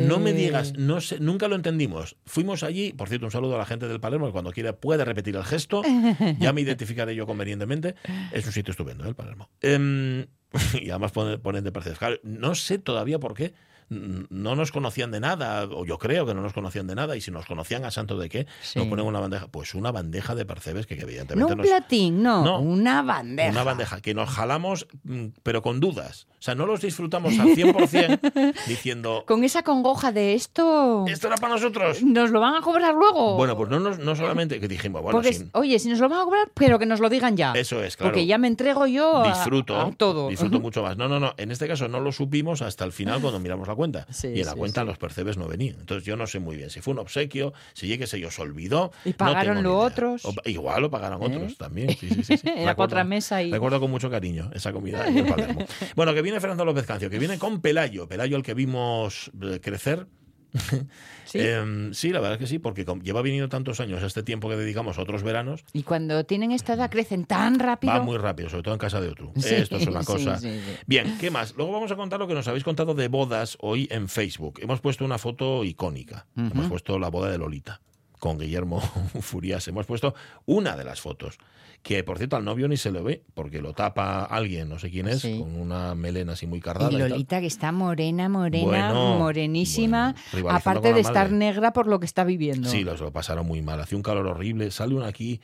No 0.08 0.20
me 0.20 0.34
digas, 0.34 0.74
no 0.78 1.02
sé, 1.02 1.20
nunca 1.20 1.48
lo 1.48 1.56
entendimos. 1.56 2.16
Fuimos 2.26 2.64
allí, 2.64 2.94
por 2.94 3.10
cierto, 3.10 3.26
un 3.26 3.32
saludo 3.32 3.56
a 3.56 3.60
la 3.60 3.66
gente 3.66 3.88
del 3.88 4.00
Palermo, 4.00 4.28
que 4.28 4.32
cuando 4.32 4.52
quiera 4.52 4.76
puede 4.76 5.06
repetir 5.06 5.36
el 5.36 5.44
gesto. 5.44 5.82
Ya 6.40 6.54
me 6.54 6.62
identificaré 6.62 7.16
yo 7.16 7.26
convenientemente. 7.26 7.96
Es 8.32 8.46
un 8.46 8.52
sitio 8.52 8.72
estupendo, 8.72 9.06
¿eh, 9.06 9.10
el 9.10 9.16
Palermo. 9.16 9.50
Em, 9.62 10.26
y 10.82 10.90
además 10.90 11.12
ponen, 11.12 11.40
ponen 11.40 11.64
de 11.64 11.72
percebes. 11.72 12.00
Claro, 12.00 12.18
no 12.24 12.56
sé 12.56 12.78
todavía 12.80 13.20
por 13.20 13.34
qué. 13.34 13.54
No 13.90 14.56
nos 14.56 14.72
conocían 14.72 15.12
de 15.12 15.20
nada, 15.20 15.66
o 15.66 15.86
yo 15.86 15.98
creo 15.98 16.26
que 16.26 16.34
no 16.34 16.42
nos 16.42 16.54
conocían 16.54 16.88
de 16.88 16.96
nada, 16.96 17.16
y 17.16 17.22
si 17.22 17.32
nos 17.32 17.46
conocían 17.46 17.86
a 17.86 17.92
santo 17.92 18.18
de 18.18 18.30
qué, 18.30 18.48
Sí. 18.62 18.80
nos 18.80 18.88
ponen 18.88 19.06
una 19.06 19.20
bandeja. 19.20 19.48
Pues 19.48 19.76
una 19.76 19.92
bandeja 19.92 20.34
de 20.36 20.46
percebes 20.46 20.88
que, 20.88 20.96
que 20.96 21.02
No 21.04 21.08
evidentemente 21.10 21.52
un 21.54 21.58
nos, 21.60 21.68
platín, 21.68 22.24
no, 22.24 22.44
No. 22.44 22.60
una 22.60 23.02
bandeja. 23.02 23.52
una 23.52 23.64
bandeja 23.64 24.02
que 24.02 24.14
nos 24.14 24.30
jalamos, 24.30 24.88
mm, 25.04 25.26
pero 25.44 25.62
con 25.62 25.80
dudas. 25.80 26.28
O 26.40 26.44
sea, 26.46 26.56
no 26.56 26.66
los 26.66 26.82
disfrutamos 26.82 27.38
al 27.40 27.50
100% 27.56 28.20
diciendo, 28.68 29.24
Con 29.28 29.44
esa 29.44 29.64
congoja 29.64 30.12
de 30.12 30.34
esto, 30.36 31.06
¿esto 31.08 31.28
era 31.28 31.38
para 31.38 31.54
nosotros? 31.54 32.02
nos 32.04 32.32
lo 32.32 32.40
van 32.40 32.56
a 32.56 32.62
cobrar 32.62 32.94
luego. 32.94 33.36
Bueno, 33.36 33.56
pues 33.58 33.70
no, 33.70 33.80
nos- 33.80 34.00
no 34.00 34.16
solamente 34.16 34.60
que 34.60 34.68
dijimos, 34.68 35.02
bueno, 35.02 35.18
Porque, 35.18 35.34
sin- 35.34 35.50
oye, 35.54 35.80
si 35.80 35.90
nos 35.90 36.00
lo 36.00 36.10
van 36.10 36.20
a 36.20 36.24
cobrar, 36.24 36.52
pero 36.54 36.80
que 36.80 36.86
nos 36.86 37.00
lo 37.00 37.10
digan 37.10 37.36
ya. 37.38 37.54
eso 37.54 37.84
es, 37.84 37.98
claro. 37.98 38.12
Porque 38.12 38.26
ya 38.26 38.38
me 38.38 38.48
entrego 38.48 38.88
yo 38.88 39.24
a, 39.24 39.28
disfruto, 39.30 39.80
a 39.80 39.92
todo. 39.92 40.30
disfruto 40.30 40.60
mucho 40.60 40.84
más. 40.84 40.98
No, 40.98 41.08
no, 41.08 41.20
no. 41.20 41.34
En 41.38 41.52
este 41.52 41.68
caso 41.68 41.88
no 41.88 42.00
lo 42.00 42.12
supimos 42.12 42.62
hasta 42.62 42.84
el 42.86 42.92
final 42.92 43.22
cuando 43.22 43.40
miramos 43.40 43.68
la 43.68 43.75
cuenta. 43.76 44.08
Sí, 44.12 44.28
y 44.30 44.40
en 44.40 44.46
la 44.46 44.54
sí, 44.54 44.58
cuenta 44.58 44.82
sí. 44.82 44.88
los 44.88 44.98
percebes 44.98 45.38
no 45.38 45.48
venían. 45.48 45.76
Entonces 45.80 46.06
yo 46.06 46.16
no 46.18 46.26
sé 46.28 46.40
muy 46.40 46.56
bien 46.56 46.70
si 46.70 46.82
fue 46.82 46.94
un 46.94 47.00
obsequio, 47.00 47.54
si 47.74 47.88
llegue 47.88 48.08
se 48.08 48.26
os 48.26 48.40
olvidó. 48.40 48.92
¿Y 49.06 49.10
no 49.10 49.18
pagaron 49.18 49.42
tengo 49.42 49.56
ni 49.56 49.62
lo 49.64 49.70
idea. 49.78 49.88
otros? 49.88 50.26
O- 50.26 50.34
igual 50.46 50.82
lo 50.82 50.90
pagaron 50.92 51.22
¿Eh? 51.22 51.26
otros 51.36 51.58
también. 51.58 51.90
Era 52.44 52.72
Recuerdo- 52.72 52.84
otra 52.84 53.04
mesa 53.04 53.42
y- 53.44 53.52
Recuerdo 53.52 53.80
con 53.80 53.92
mucho 53.92 54.10
cariño 54.10 54.50
esa 54.54 54.72
comida 54.74 55.08
en 55.08 55.18
el 55.20 55.26
Palermo. 55.28 55.66
bueno, 55.96 56.14
que 56.14 56.22
viene 56.22 56.40
Fernando 56.40 56.66
López 56.66 56.86
Cancio, 56.86 57.10
que 57.10 57.20
viene 57.20 57.38
con 57.38 57.62
Pelayo. 57.62 58.08
Pelayo, 58.08 58.38
el 58.38 58.44
que 58.44 58.54
vimos 58.54 59.32
eh, 59.42 59.60
crecer. 59.62 60.08
¿Sí? 61.26 61.40
Em, 61.40 61.94
sí, 61.94 62.12
la 62.12 62.20
verdad 62.20 62.34
es 62.34 62.40
que 62.40 62.48
sí, 62.48 62.60
porque 62.60 62.86
lleva 63.02 63.22
viniendo 63.22 63.50
tantos 63.50 63.80
años 63.80 64.04
este 64.04 64.24
tiempo 64.24 64.48
que 64.48 64.56
dedicamos 64.56 64.98
a 64.98 65.02
otros 65.02 65.24
veranos, 65.24 65.66
Y 65.74 65.84
cuando 65.84 66.24
tienen 66.26 66.52
esta 66.52 66.74
edad 66.74 66.90
crecen 66.90 67.26
tan 67.26 67.60
rápido. 67.60 67.94
Va 67.94 68.02
muy 68.02 68.18
rápido, 68.18 68.50
sobre 68.50 68.64
todo 68.64 68.74
en 68.76 68.80
casa 68.80 69.02
de 69.02 69.10
otro. 69.10 69.32
Sí, 69.36 69.56
Esto 69.56 69.78
es 69.78 69.88
una 69.88 70.04
cosa. 70.04 70.38
sí. 70.38 70.60
Bien, 70.86 71.18
¿qué 71.20 71.32
más? 71.32 71.56
Luego 71.56 71.72
vamos 71.72 71.92
a 71.92 71.96
contar 71.96 72.20
lo 72.20 72.28
que 72.28 72.34
nos 72.36 72.48
habéis 72.48 72.64
contado 72.64 72.94
de 72.94 73.08
bodas 73.08 73.58
hoy 73.62 73.88
en 73.92 74.08
Facebook. 74.08 74.60
Hemos 74.62 74.82
puesto 74.82 75.04
una 75.04 75.18
foto 75.18 75.64
icónica. 75.64 76.28
Hemos 76.36 76.68
puesto 76.68 77.00
la 77.00 77.10
boda 77.10 77.32
de 77.32 77.38
Lolita 77.38 77.82
con 78.26 78.40
Guillermo 78.40 78.80
Furias. 79.22 79.68
Hemos 79.68 79.86
puesto 79.86 80.16
una 80.48 80.76
de 80.76 80.84
las 80.84 81.00
fotos. 81.00 81.38
Que 81.84 82.04
por 82.04 82.18
cierto 82.18 82.36
al 82.36 82.44
novio 82.44 82.68
ni 82.68 82.78
se 82.78 82.92
le 82.92 83.00
ve, 83.00 83.24
porque 83.36 83.62
lo 83.62 83.74
tapa 83.74 84.24
alguien, 84.24 84.68
no 84.68 84.80
sé 84.80 84.90
quién 84.90 85.08
es, 85.08 85.22
Sí. 85.22 85.38
con 85.38 85.56
una 85.56 85.94
melena 85.94 86.34
así 86.34 86.48
muy 86.48 86.60
cardada. 86.60 86.92
Y. 86.92 86.98
Lolita, 86.98 87.40
que 87.40 87.46
está 87.46 87.72
morena, 87.72 88.28
morena, 88.28 88.66
Bueno, 88.66 89.20
morenísima, 89.20 90.16
bueno, 90.32 90.50
aparte 90.50 90.94
de 90.94 91.02
estar 91.02 91.32
negra 91.32 91.74
por 91.74 91.86
lo 91.86 92.00
que 92.00 92.08
está 92.08 92.24
viviendo. 92.24 92.68
Sí, 92.70 92.84
los 92.84 93.00
lo 93.02 93.12
pasaron 93.12 93.46
muy 93.46 93.62
mal. 93.62 93.80
Hacía 93.80 93.98
un 93.98 94.02
calor 94.02 94.26
horrible. 94.26 94.72
Sale 94.72 94.96
uno 94.96 95.06
aquí 95.06 95.40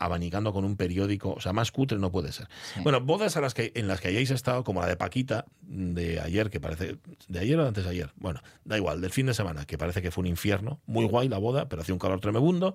abanicando 0.00 0.52
con 0.52 0.64
un 0.64 0.76
periódico. 0.76 1.32
O 1.32 1.40
sea, 1.40 1.52
más 1.52 1.72
cutre 1.72 1.98
no 1.98 2.10
puede 2.10 2.32
ser. 2.32 2.48
Sí. 2.74 2.80
Bueno, 2.82 3.00
bodas 3.00 3.36
a 3.36 3.40
las 3.40 3.54
que, 3.54 3.72
en 3.74 3.88
las 3.88 4.00
que 4.00 4.08
hayáis 4.08 4.30
estado, 4.30 4.64
como 4.64 4.80
la 4.80 4.86
de 4.86 4.96
Paquita, 4.96 5.46
de 5.62 6.20
ayer, 6.20 6.50
que 6.50 6.60
parece. 6.60 6.96
¿De 7.28 7.38
ayer 7.38 7.58
o 7.58 7.62
de 7.62 7.68
antes 7.68 7.84
de 7.84 7.90
ayer? 7.90 8.10
Bueno, 8.16 8.40
da 8.64 8.76
igual, 8.76 9.00
del 9.00 9.10
fin 9.10 9.26
de 9.26 9.34
semana, 9.34 9.64
que 9.64 9.78
parece 9.78 10.02
que 10.02 10.10
fue 10.10 10.22
un 10.22 10.28
infierno. 10.28 10.80
Muy 10.86 11.04
guay 11.06 11.28
la 11.28 11.38
boda, 11.38 11.68
pero 11.68 11.82
hacía 11.82 11.94
un 11.94 11.98
calor 11.98 12.20
tremebundo. 12.20 12.74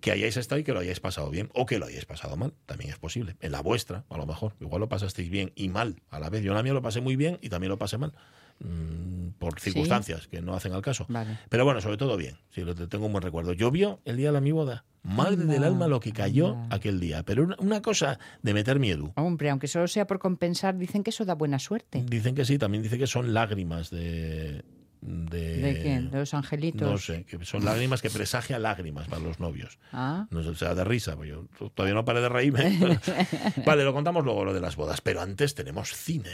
Que 0.00 0.12
hayáis 0.12 0.36
estado 0.36 0.60
y 0.60 0.64
que 0.64 0.72
lo 0.72 0.80
hayáis 0.80 1.00
pasado 1.00 1.30
bien. 1.30 1.50
O 1.54 1.66
que 1.66 1.78
lo 1.78 1.86
hayáis 1.86 2.04
pasado 2.04 2.36
mal. 2.36 2.54
También 2.66 2.90
es 2.90 2.98
posible. 2.98 3.36
En 3.40 3.52
la 3.52 3.60
vuestra, 3.60 4.04
a 4.08 4.16
lo 4.16 4.26
mejor. 4.26 4.54
Igual 4.60 4.80
lo 4.80 4.88
pasasteis 4.88 5.30
bien 5.30 5.52
y 5.54 5.68
mal 5.68 6.02
a 6.10 6.20
la 6.20 6.30
vez. 6.30 6.42
Yo 6.42 6.52
en 6.52 6.56
la 6.56 6.62
mía 6.62 6.72
lo 6.72 6.82
pasé 6.82 7.00
muy 7.00 7.16
bien 7.16 7.38
y 7.40 7.48
también 7.48 7.70
lo 7.70 7.78
pasé 7.78 7.98
mal. 7.98 8.12
Mm, 8.58 9.28
por 9.38 9.60
Sí. 9.60 9.70
circunstancias 9.70 10.28
que 10.28 10.40
no 10.40 10.54
hacen 10.54 10.72
al 10.72 10.82
caso. 10.82 11.06
Vale. 11.08 11.38
Pero 11.48 11.64
bueno, 11.64 11.80
sobre 11.80 11.96
todo 11.96 12.16
bien. 12.16 12.38
Sí, 12.50 12.62
lo 12.62 12.74
tengo 12.74 13.06
un 13.06 13.12
buen 13.12 13.22
recuerdo. 13.22 13.52
Llovió 13.52 14.00
el 14.04 14.16
día 14.16 14.28
de 14.28 14.32
la 14.32 14.40
mi 14.40 14.52
boda. 14.52 14.84
Madre 15.02 15.36
del 15.44 15.62
alma 15.62 15.86
lo 15.86 16.00
que 16.00 16.10
cayó 16.12 16.56
aquel 16.70 16.98
día. 16.98 17.22
Pero 17.22 17.44
una, 17.44 17.54
una 17.60 17.80
cosa 17.82 18.18
de 18.42 18.54
meter 18.54 18.80
miedo. 18.80 19.12
Hombre, 19.16 19.50
aunque 19.50 19.68
solo 19.68 19.86
sea 19.86 20.06
por 20.06 20.18
compensar, 20.18 20.76
dicen 20.76 21.04
que 21.04 21.10
eso 21.10 21.24
da 21.24 21.34
buena 21.34 21.58
suerte. 21.60 22.04
Dicen 22.08 22.34
que 22.34 22.44
sí, 22.44 22.58
también 22.58 22.82
dice 22.82 22.98
que 22.98 23.06
son 23.06 23.32
lágrimas 23.32 23.90
de. 23.90 24.64
¿De, 25.02 25.58
¿De 25.58 25.82
quién? 25.82 26.10
¿De 26.10 26.18
los 26.18 26.34
angelitos? 26.34 26.90
No 26.90 26.98
sé, 26.98 27.24
que 27.24 27.44
son 27.44 27.64
lágrimas 27.64 28.02
que 28.02 28.10
presagia 28.10 28.58
lágrimas 28.58 29.06
para 29.06 29.22
los 29.22 29.38
novios. 29.38 29.78
Ah, 29.92 30.26
No 30.30 30.42
sé, 30.42 30.48
o 30.48 30.54
sea, 30.56 30.74
de 30.74 30.82
risa, 30.82 31.14
pues 31.14 31.28
yo 31.28 31.46
todavía 31.74 31.94
no 31.94 32.04
paré 32.04 32.20
de 32.22 32.28
reírme. 32.28 32.76
vale, 33.66 33.84
lo 33.84 33.92
contamos 33.92 34.24
luego 34.24 34.44
lo 34.46 34.52
de 34.54 34.60
las 34.60 34.74
bodas, 34.74 35.00
pero 35.02 35.20
antes 35.20 35.54
tenemos 35.54 35.90
cine. 35.94 36.30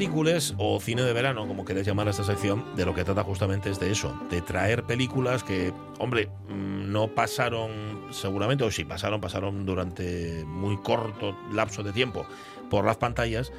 Películas 0.00 0.54
o 0.56 0.80
cine 0.80 1.02
de 1.02 1.12
verano, 1.12 1.46
como 1.46 1.62
queréis 1.66 1.86
llamar 1.86 2.06
a 2.06 2.12
esta 2.12 2.24
sección, 2.24 2.64
de 2.74 2.86
lo 2.86 2.94
que 2.94 3.04
trata 3.04 3.22
justamente 3.22 3.68
es 3.68 3.78
de 3.78 3.90
eso, 3.90 4.18
de 4.30 4.40
traer 4.40 4.84
películas 4.84 5.44
que, 5.44 5.74
hombre, 5.98 6.30
mm, 6.48 6.90
no 6.90 7.08
pasaron 7.08 8.06
seguramente, 8.10 8.64
o 8.64 8.70
si 8.70 8.86
pasaron, 8.86 9.20
pasaron 9.20 9.66
durante 9.66 10.42
muy 10.46 10.78
corto 10.78 11.36
lapso 11.52 11.82
de 11.82 11.92
tiempo 11.92 12.24
por 12.70 12.86
las 12.86 12.96
pantallas 12.96 13.52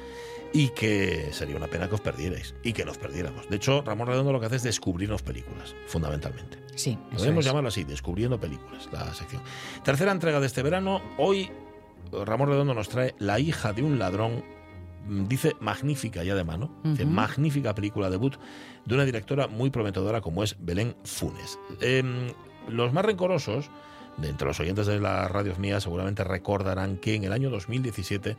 y 0.52 0.70
que 0.70 1.28
sería 1.30 1.56
una 1.56 1.68
pena 1.68 1.88
que 1.88 1.94
os 1.94 2.00
perdierais 2.00 2.56
y 2.64 2.72
que 2.72 2.84
nos 2.84 2.98
perdiéramos. 2.98 3.48
De 3.48 3.54
hecho, 3.54 3.82
Ramón 3.82 4.08
Redondo 4.08 4.32
lo 4.32 4.40
que 4.40 4.46
hace 4.46 4.56
es 4.56 4.64
descubrirnos 4.64 5.22
películas, 5.22 5.76
fundamentalmente. 5.86 6.58
sí. 6.74 6.98
Podemos 7.16 7.44
llamarlo 7.44 7.68
así, 7.68 7.84
Descubriendo 7.84 8.40
Películas, 8.40 8.88
la 8.90 9.14
sección. 9.14 9.42
Tercera 9.84 10.10
entrega 10.10 10.40
de 10.40 10.46
este 10.46 10.62
verano. 10.64 11.02
Hoy 11.18 11.52
Ramón 12.10 12.48
Redondo 12.48 12.74
nos 12.74 12.88
trae 12.88 13.14
La 13.20 13.38
hija 13.38 13.72
de 13.72 13.84
un 13.84 14.00
ladrón 14.00 14.42
dice 15.08 15.56
magnífica 15.60 16.22
ya 16.24 16.34
de 16.34 16.44
mano, 16.44 16.70
dice 16.84 17.04
magnífica 17.04 17.74
película 17.74 18.10
debut 18.10 18.36
de 18.84 18.94
una 18.94 19.04
directora 19.04 19.48
muy 19.48 19.70
prometedora 19.70 20.20
como 20.20 20.42
es 20.42 20.56
Belén 20.60 20.94
Funes. 21.04 21.58
Em, 21.80 22.32
los 22.68 22.92
más 22.92 23.04
rencorosos, 23.04 23.70
de 24.16 24.28
entre 24.28 24.46
los 24.46 24.60
oyentes 24.60 24.86
de 24.86 25.00
las 25.00 25.30
radios 25.30 25.58
mías, 25.58 25.82
seguramente 25.82 26.24
recordarán 26.24 26.96
que 26.96 27.14
en 27.14 27.24
el 27.24 27.32
año 27.32 27.50
2017 27.50 28.36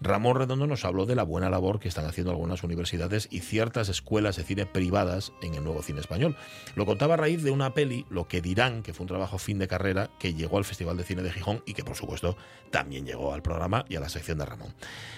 Ramón 0.00 0.36
Redondo 0.36 0.68
nos 0.68 0.84
habló 0.84 1.06
de 1.06 1.16
la 1.16 1.24
buena 1.24 1.50
labor 1.50 1.80
que 1.80 1.88
están 1.88 2.06
haciendo 2.06 2.30
algunas 2.30 2.62
universidades 2.62 3.26
y 3.32 3.40
ciertas 3.40 3.88
escuelas 3.88 4.36
de 4.36 4.44
cine 4.44 4.64
privadas 4.64 5.32
en 5.42 5.54
el 5.54 5.64
nuevo 5.64 5.82
cine 5.82 6.00
español. 6.00 6.36
Lo 6.76 6.86
contaba 6.86 7.14
a 7.14 7.16
raíz 7.16 7.42
de 7.42 7.50
una 7.50 7.74
peli, 7.74 8.06
Lo 8.08 8.28
que 8.28 8.40
dirán, 8.40 8.82
que 8.82 8.94
fue 8.94 9.04
un 9.04 9.08
trabajo 9.08 9.38
fin 9.38 9.58
de 9.58 9.66
carrera 9.66 10.10
que 10.20 10.34
llegó 10.34 10.58
al 10.58 10.64
Festival 10.64 10.96
de 10.96 11.02
Cine 11.02 11.22
de 11.22 11.32
Gijón 11.32 11.62
y 11.66 11.74
que 11.74 11.82
por 11.82 11.96
supuesto 11.96 12.36
también 12.70 13.06
llegó 13.06 13.34
al 13.34 13.42
programa 13.42 13.84
y 13.88 13.96
a 13.96 14.00
la 14.00 14.08
sección 14.08 14.38
de 14.38 14.44
Ramón. 14.44 14.72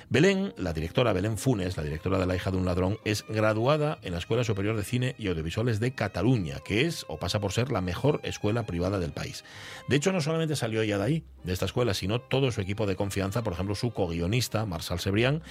Belén, 0.09 0.54
la 0.57 0.73
directora 0.73 1.12
Belén 1.12 1.37
Funes, 1.37 1.76
la 1.76 1.83
directora 1.83 2.19
de 2.19 2.26
La 2.26 2.37
hija 2.37 2.50
de 2.50 2.57
un 2.57 2.64
ladrón, 2.64 2.99
es 3.04 3.26
graduada 3.28 3.99
en 4.02 4.12
la 4.12 4.19
Escuela 4.19 4.45
Superior 4.45 4.76
de 4.76 4.85
Cine 4.85 5.14
y 5.19 5.28
Audiovisuales 5.28 5.78
de 5.78 5.92
Cataluña, 5.92 6.59
que 6.64 6.87
es 6.87 7.04
o 7.09 7.19
pasa 7.19 7.38
por 7.38 7.52
ser 7.52 7.71
la 7.71 7.83
mejor 7.83 8.21
escuela 8.23 8.64
privada 8.64 8.99
del 8.99 9.12
país. 9.12 9.45
De 9.90 9.97
hecho, 9.97 10.12
no 10.12 10.20
solamente 10.20 10.54
salió 10.54 10.82
ella 10.82 10.99
de 10.99 11.04
ahí, 11.04 11.25
de 11.42 11.52
esta 11.52 11.64
escuela, 11.64 11.94
sino 11.94 12.20
todo 12.20 12.52
su 12.52 12.61
equipo 12.61 12.87
de 12.87 12.94
confianza, 12.94 13.42
por 13.42 13.54
ejemplo, 13.54 13.75
su 13.75 13.90
co-guionista, 13.90 14.64
Marsal 14.64 15.00
Sebrián, 15.00 15.42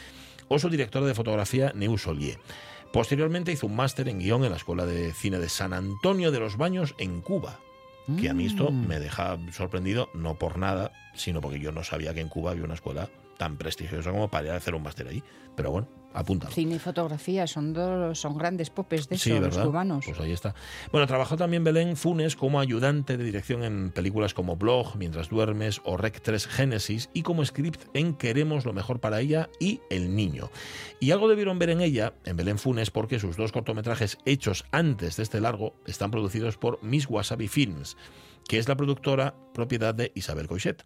o 0.47 0.57
su 0.59 0.69
directora 0.69 1.05
de 1.05 1.13
fotografía, 1.13 1.73
Neus 1.75 2.07
Ollier. 2.07 2.39
Posteriormente 2.93 3.51
hizo 3.51 3.67
un 3.67 3.75
máster 3.75 4.07
en 4.07 4.19
guion 4.19 4.45
en 4.45 4.51
la 4.51 4.55
Escuela 4.55 4.85
de 4.85 5.11
Cine 5.11 5.39
de 5.39 5.49
San 5.49 5.73
Antonio 5.73 6.31
de 6.31 6.39
los 6.39 6.55
Baños 6.55 6.95
en 6.99 7.19
Cuba. 7.19 7.59
Que 8.17 8.29
a 8.29 8.33
mí 8.33 8.45
esto 8.45 8.71
Mm. 8.71 8.87
me 8.87 8.99
deja 9.01 9.37
sorprendido, 9.51 10.09
no 10.13 10.35
por 10.39 10.57
nada, 10.57 10.93
sino 11.15 11.41
porque 11.41 11.59
yo 11.59 11.73
no 11.73 11.83
sabía 11.83 12.13
que 12.13 12.21
en 12.21 12.29
Cuba 12.29 12.51
había 12.51 12.63
una 12.63 12.75
escuela 12.75 13.09
tan 13.39 13.57
prestigiosa 13.57 14.11
como 14.11 14.29
para 14.29 14.47
ir 14.47 14.51
a 14.51 14.57
hacer 14.57 14.75
un 14.75 14.83
máster 14.83 15.07
ahí. 15.07 15.23
Pero 15.55 15.71
bueno, 15.71 15.87
apúntalo. 16.13 16.53
Cine 16.53 16.75
y 16.75 16.79
fotografía 16.79 17.47
son 17.47 17.71
dos, 17.73 18.19
son 18.19 18.37
grandes 18.37 18.69
popes 18.69 19.07
de 19.07 19.17
Sí, 19.17 19.31
eso, 19.31 19.41
los 19.41 19.57
cubanos. 19.57 20.05
Pues 20.05 20.19
ahí 20.19 20.33
está. 20.33 20.53
Bueno, 20.91 21.07
trabajó 21.07 21.37
también 21.37 21.63
Belén 21.63 21.95
Funes 21.95 22.35
como 22.35 22.59
ayudante 22.59 23.15
de 23.15 23.23
dirección 23.23 23.63
en 23.63 23.91
películas 23.91 24.33
como 24.33 24.57
Blog, 24.57 24.97
Mientras 24.97 25.29
duermes 25.29 25.81
o 25.85 25.95
Rec 25.95 26.21
3 26.21 26.47
Génesis 26.47 27.09
y 27.13 27.23
como 27.23 27.45
script 27.45 27.81
en 27.93 28.13
Queremos 28.13 28.65
lo 28.65 28.73
mejor 28.73 28.99
para 28.99 29.21
ella 29.21 29.49
y 29.59 29.79
El 29.89 30.15
Niño. 30.15 30.51
Y 30.99 31.11
algo 31.11 31.29
debieron 31.29 31.59
ver 31.59 31.69
en 31.69 31.79
ella, 31.79 32.13
en 32.25 32.35
Belén 32.35 32.59
Funes, 32.59 32.91
porque 32.91 33.19
sus 33.19 33.37
dos 33.37 33.53
cortometrajes 33.53 34.17
hechos 34.25 34.65
antes 34.71 35.15
de 35.15 35.23
este 35.23 35.39
largo 35.39 35.75
están 35.87 36.11
producidos 36.11 36.57
por 36.57 36.83
Miss 36.83 37.09
Wasabi 37.09 37.47
Films, 37.47 37.95
que 38.49 38.57
es 38.57 38.67
la 38.67 38.75
productora 38.75 39.35
propiedad 39.53 39.93
de 39.93 40.11
Isabel 40.15 40.47
Coixet. 40.47 40.83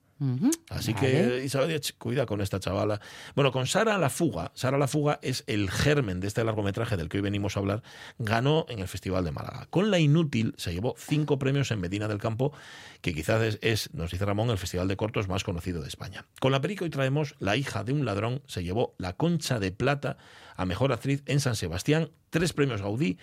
Así 0.70 0.92
vale. 0.92 1.08
que 1.08 1.46
Isabel, 1.46 1.80
ch, 1.80 1.94
cuida 1.98 2.26
con 2.26 2.42
esta 2.42 2.60
chavala. 2.60 3.00
Bueno, 3.36 3.54
con 3.54 3.68
Sara 3.68 3.98
la 3.98 4.10
fuga. 4.10 4.52
Sara 4.54 4.78
la 4.78 4.90
fuga 4.90 5.18
es 5.22 5.46
el 5.48 5.72
germen 5.72 6.20
de 6.20 6.28
este 6.28 6.44
largometraje 6.44 6.98
del 6.98 7.08
que 7.08 7.18
hoy 7.18 7.24
venimos 7.24 7.56
a 7.56 7.62
hablar. 7.62 7.82
Ganó 8.20 8.66
en 8.68 8.80
el 8.80 8.90
Festival 8.90 9.24
de 9.24 9.32
Málaga. 9.32 9.68
Con 9.70 9.92
La 9.92 10.00
Inútil 10.00 10.54
se 10.58 10.74
llevó 10.74 10.96
cinco 10.98 11.40
premios 11.40 11.72
en 11.72 11.80
Medina 11.80 12.10
del 12.10 12.18
Campo, 12.18 12.52
que 13.00 13.14
quizás 13.14 13.42
es, 13.42 13.60
es, 13.62 13.94
nos 13.94 14.12
dice 14.12 14.26
Ramón, 14.26 14.50
el 14.50 14.58
festival 14.58 14.90
de 14.90 14.98
cortos 14.98 15.30
más 15.30 15.46
conocido 15.46 15.82
de 15.82 15.88
España. 15.88 16.26
Con 16.42 16.52
la 16.52 16.60
que 16.60 16.84
hoy 16.84 16.90
traemos, 16.90 17.36
La 17.40 17.56
hija 17.56 17.86
de 17.86 17.94
un 17.94 18.04
ladrón 18.04 18.42
se 18.46 18.64
llevó 18.64 18.94
la 18.98 19.14
Concha 19.14 19.60
de 19.60 19.72
Plata 19.72 20.18
a 20.58 20.66
Mejor 20.66 20.92
Actriz 20.92 21.24
en 21.28 21.40
San 21.40 21.56
Sebastián, 21.56 22.12
tres 22.30 22.52
premios 22.52 22.82
Gaudí 22.82 23.18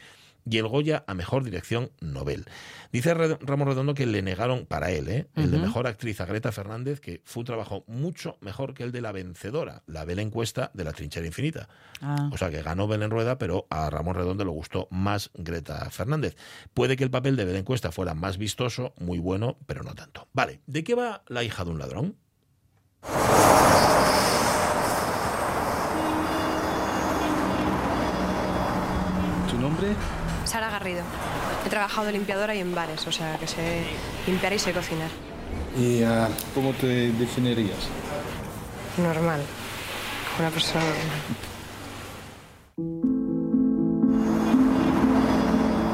y 0.49 0.59
el 0.59 0.69
Goya 0.69 1.05
a 1.07 1.15
Mejor 1.15 1.45
Dirección 1.45 1.91
Nobel. 2.01 2.45
Dice 2.93 3.15
Ramos 3.15 3.69
Redondo 3.69 3.95
que 3.95 4.07
le 4.07 4.23
negaron 4.23 4.67
para 4.67 4.91
él, 4.91 5.09
¿eh? 5.09 5.29
el 5.37 5.51
de. 5.51 5.59
Mejor 5.59 5.87
Actriz 5.87 6.21
a 6.21 6.27
Greta 6.27 6.51
Fernández, 6.53 7.01
que 7.01 7.23
fue 7.25 7.43
un 7.43 7.47
trabajo 7.47 7.85
mucho 7.87 8.37
mejor 8.41 8.75
que 8.75 8.83
el 8.83 8.93
de 8.93 9.01
la 9.01 9.13
vencedora, 9.13 9.83
la 9.87 10.05
Belén 10.05 10.31
Cuesta 10.31 10.71
de 10.75 10.85
La 10.85 10.93
Trinchera 10.93 11.27
Infinita. 11.27 11.69
Ah. 12.01 12.31
O 12.33 12.39
sea 12.39 12.51
que 12.51 12.63
ganó 12.63 12.89
Belén 12.89 13.11
Rueda, 13.11 13.39
pero 13.39 13.67
a 13.71 13.91
Ramón 13.91 14.15
Redondo 14.15 14.45
le 14.45 14.51
gustó 14.51 14.89
más 14.91 15.31
Greta 15.35 15.89
Fernández. 15.91 16.37
Puede 16.75 16.97
que 16.97 17.05
el 17.05 17.11
papel 17.11 17.37
de 17.37 17.45
Belén 17.45 17.65
Cuesta 17.65 17.93
fuera 17.93 18.15
más 18.15 18.39
vistoso, 18.39 18.95
muy 18.99 19.19
bueno, 19.19 19.59
pero 19.67 19.83
no 19.83 19.95
tanto. 19.95 20.29
Vale, 20.33 20.61
¿de 20.67 20.83
qué 20.83 20.95
va 20.95 21.23
la 21.29 21.45
hija 21.45 21.65
de 21.65 21.71
un 21.71 21.79
ladrón? 21.79 22.17
¿Tu 29.51 29.59
nombre? 29.59 29.95
Sara 30.51 30.69
Garrido. 30.69 31.03
He 31.65 31.69
trabajado 31.71 32.09
de 32.09 32.13
limpiadora 32.13 32.57
y 32.57 32.59
en 32.59 32.75
bares, 32.75 33.07
o 33.07 33.13
sea 33.13 33.39
que 33.39 33.47
sé 33.47 33.85
limpiar 34.27 34.53
y 34.53 34.59
sé 34.59 34.73
cocinar. 34.73 35.09
¿Y 35.79 36.03
ah, 36.03 36.29
cómo 36.57 36.73
te 36.73 37.13
definirías? 37.13 37.79
Normal. 38.99 39.43
Una 40.41 40.51
persona 40.51 40.83
normal. 40.83 41.21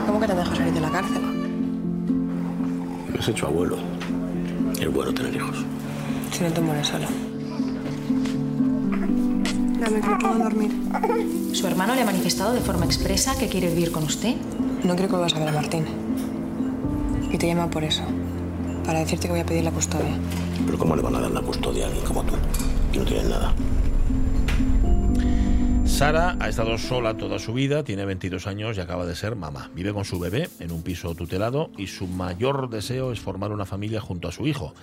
¿Cómo 0.07 0.21
que 0.21 0.27
te 0.27 0.35
dejo 0.35 0.57
salir 0.57 0.73
de 0.73 0.81
la 0.81 0.91
cárcel? 0.91 1.21
Me 3.13 3.19
has 3.19 3.29
hecho 3.29 3.49
abuelo. 3.49 3.77
Es 4.81 4.91
bueno 4.91 5.13
tener 5.13 5.37
hijos. 5.37 5.67
Si 6.33 6.43
no 6.43 6.51
te 6.51 6.63
mueres 6.63 6.87
solo. 6.87 7.26
Dame 9.81 10.01
que 10.01 10.09
me 10.09 10.17
puedo 10.17 10.39
dormir. 10.39 10.73
Su 11.53 11.67
hermano 11.67 11.95
le 11.95 12.03
ha 12.03 12.07
manifestado 12.07 12.53
de 12.55 12.61
forma 12.61 12.87
expresa 12.87 13.37
que 13.39 13.49
quiere 13.49 13.69
vivir 13.69 13.93
con 13.93 14.05
usted. 14.05 14.35
No 14.85 14.97
creo 14.97 15.09
que 15.09 15.17
vas 15.17 15.35
a 15.35 15.39
ver 15.39 15.49
a 15.49 15.53
Martín. 15.53 15.85
Y 17.31 17.37
te 17.37 17.47
llama 17.47 17.69
por 17.69 17.85
eso. 17.85 18.03
Para 18.85 19.01
decirte 19.01 19.27
que 19.27 19.33
voy 19.33 19.41
a 19.41 19.47
pedir 19.47 19.65
la 19.65 19.73
custodia. 19.73 20.19
Pero 20.65 20.79
¿cómo 20.79 20.97
le 20.97 21.03
van 21.03 21.17
a 21.17 21.21
dar 21.21 21.31
la 21.31 21.43
custodia 21.43 21.85
a 21.85 21.89
alguien 21.89 22.05
como 22.07 22.23
tú? 22.23 22.35
Que 22.93 23.01
no 23.01 23.05
tienes 23.05 23.29
nada. 23.29 23.53
Sara 25.87 26.37
ha 26.41 26.49
estado 26.49 26.77
sola 26.77 27.17
toda 27.17 27.39
su 27.39 27.55
vida, 27.55 27.83
tiene 27.83 28.05
22 28.05 28.47
años 28.47 28.77
y 28.77 28.81
acaba 28.81 29.07
de 29.07 29.15
ser 29.15 29.35
mamá. 29.37 29.71
Vive 29.75 29.95
con 29.95 30.05
su 30.05 30.19
bebé 30.19 30.51
en 30.59 30.73
un 30.73 30.83
piso 30.83 31.15
tutelado 31.15 31.71
y 31.79 31.87
su 31.87 32.07
mayor 32.07 32.69
deseo 32.69 33.13
es 33.13 33.21
formar 33.21 33.53
una 33.53 33.65
familia 33.65 34.01
junto 34.01 34.29
a 34.29 34.33
su 34.33 34.47
hijo. 34.47 34.75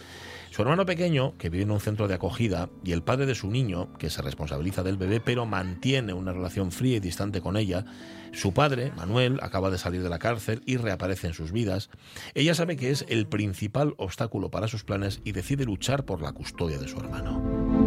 Su 0.49 0.61
hermano 0.61 0.85
pequeño, 0.85 1.33
que 1.37 1.49
vive 1.49 1.63
en 1.63 1.71
un 1.71 1.79
centro 1.79 2.07
de 2.07 2.13
acogida, 2.13 2.69
y 2.83 2.91
el 2.91 3.03
padre 3.03 3.25
de 3.25 3.35
su 3.35 3.49
niño, 3.49 3.91
que 3.97 4.09
se 4.09 4.21
responsabiliza 4.21 4.83
del 4.83 4.97
bebé 4.97 5.19
pero 5.19 5.45
mantiene 5.45 6.13
una 6.13 6.31
relación 6.31 6.71
fría 6.71 6.97
y 6.97 6.99
distante 6.99 7.41
con 7.41 7.57
ella, 7.57 7.85
su 8.33 8.53
padre, 8.53 8.91
Manuel, 8.95 9.39
acaba 9.41 9.69
de 9.69 9.77
salir 9.77 10.03
de 10.03 10.09
la 10.09 10.19
cárcel 10.19 10.61
y 10.65 10.77
reaparece 10.77 11.27
en 11.27 11.33
sus 11.33 11.51
vidas. 11.51 11.89
Ella 12.33 12.55
sabe 12.55 12.75
que 12.75 12.91
es 12.91 13.05
el 13.09 13.27
principal 13.27 13.93
obstáculo 13.97 14.49
para 14.49 14.67
sus 14.67 14.83
planes 14.83 15.21
y 15.23 15.31
decide 15.31 15.65
luchar 15.65 16.05
por 16.05 16.21
la 16.21 16.33
custodia 16.33 16.79
de 16.79 16.87
su 16.87 16.97
hermano. 16.99 17.82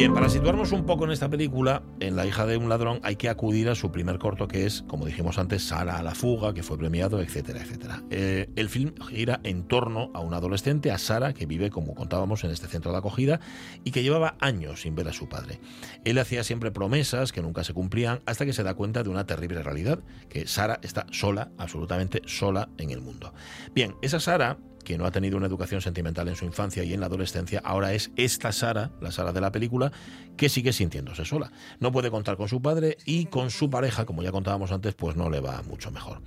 Bien, 0.00 0.14
para 0.14 0.30
situarnos 0.30 0.72
un 0.72 0.86
poco 0.86 1.04
en 1.04 1.10
esta 1.10 1.28
película, 1.28 1.82
en 2.00 2.16
La 2.16 2.24
hija 2.24 2.46
de 2.46 2.56
un 2.56 2.70
ladrón 2.70 3.00
hay 3.02 3.16
que 3.16 3.28
acudir 3.28 3.68
a 3.68 3.74
su 3.74 3.92
primer 3.92 4.18
corto 4.18 4.48
que 4.48 4.64
es, 4.64 4.80
como 4.88 5.04
dijimos 5.04 5.36
antes, 5.36 5.62
Sara 5.62 5.98
a 5.98 6.02
la 6.02 6.14
fuga, 6.14 6.54
que 6.54 6.62
fue 6.62 6.78
premiado, 6.78 7.20
etcétera, 7.20 7.60
etcétera. 7.60 8.02
Eh, 8.08 8.48
el 8.56 8.70
film 8.70 8.94
gira 9.10 9.40
en 9.42 9.64
torno 9.64 10.10
a 10.14 10.20
un 10.20 10.32
adolescente, 10.32 10.90
a 10.90 10.96
Sara, 10.96 11.34
que 11.34 11.44
vive, 11.44 11.68
como 11.68 11.94
contábamos, 11.94 12.44
en 12.44 12.50
este 12.50 12.66
centro 12.66 12.92
de 12.92 12.96
acogida 12.96 13.40
y 13.84 13.90
que 13.90 14.02
llevaba 14.02 14.38
años 14.40 14.80
sin 14.80 14.94
ver 14.94 15.06
a 15.06 15.12
su 15.12 15.28
padre. 15.28 15.60
Él 16.06 16.16
hacía 16.16 16.44
siempre 16.44 16.70
promesas 16.70 17.30
que 17.30 17.42
nunca 17.42 17.62
se 17.62 17.74
cumplían 17.74 18.22
hasta 18.24 18.46
que 18.46 18.54
se 18.54 18.62
da 18.62 18.72
cuenta 18.72 19.02
de 19.02 19.10
una 19.10 19.26
terrible 19.26 19.62
realidad, 19.62 19.98
que 20.30 20.46
Sara 20.46 20.80
está 20.82 21.08
sola, 21.10 21.50
absolutamente 21.58 22.22
sola 22.24 22.70
en 22.78 22.88
el 22.88 23.02
mundo. 23.02 23.34
Bien, 23.74 23.96
esa 24.00 24.18
Sara 24.18 24.56
que 24.84 24.98
no 24.98 25.06
ha 25.06 25.10
tenido 25.10 25.36
una 25.36 25.46
educación 25.46 25.80
sentimental 25.80 26.28
en 26.28 26.36
su 26.36 26.44
infancia 26.44 26.84
y 26.84 26.92
en 26.92 27.00
la 27.00 27.06
adolescencia, 27.06 27.60
ahora 27.64 27.92
es 27.92 28.10
esta 28.16 28.52
Sara, 28.52 28.90
la 29.00 29.10
Sara 29.10 29.32
de 29.32 29.40
la 29.40 29.52
película, 29.52 29.92
que 30.36 30.48
sigue 30.48 30.72
sintiéndose 30.72 31.24
sola. 31.24 31.52
No 31.78 31.92
puede 31.92 32.10
contar 32.10 32.36
con 32.36 32.48
su 32.48 32.60
padre 32.60 32.96
y 33.04 33.26
con 33.26 33.50
su 33.50 33.70
pareja, 33.70 34.06
como 34.06 34.22
ya 34.22 34.32
contábamos 34.32 34.72
antes, 34.72 34.94
pues 34.94 35.16
no 35.16 35.30
le 35.30 35.40
va 35.40 35.62
mucho 35.62 35.90
mejor. 35.90 36.20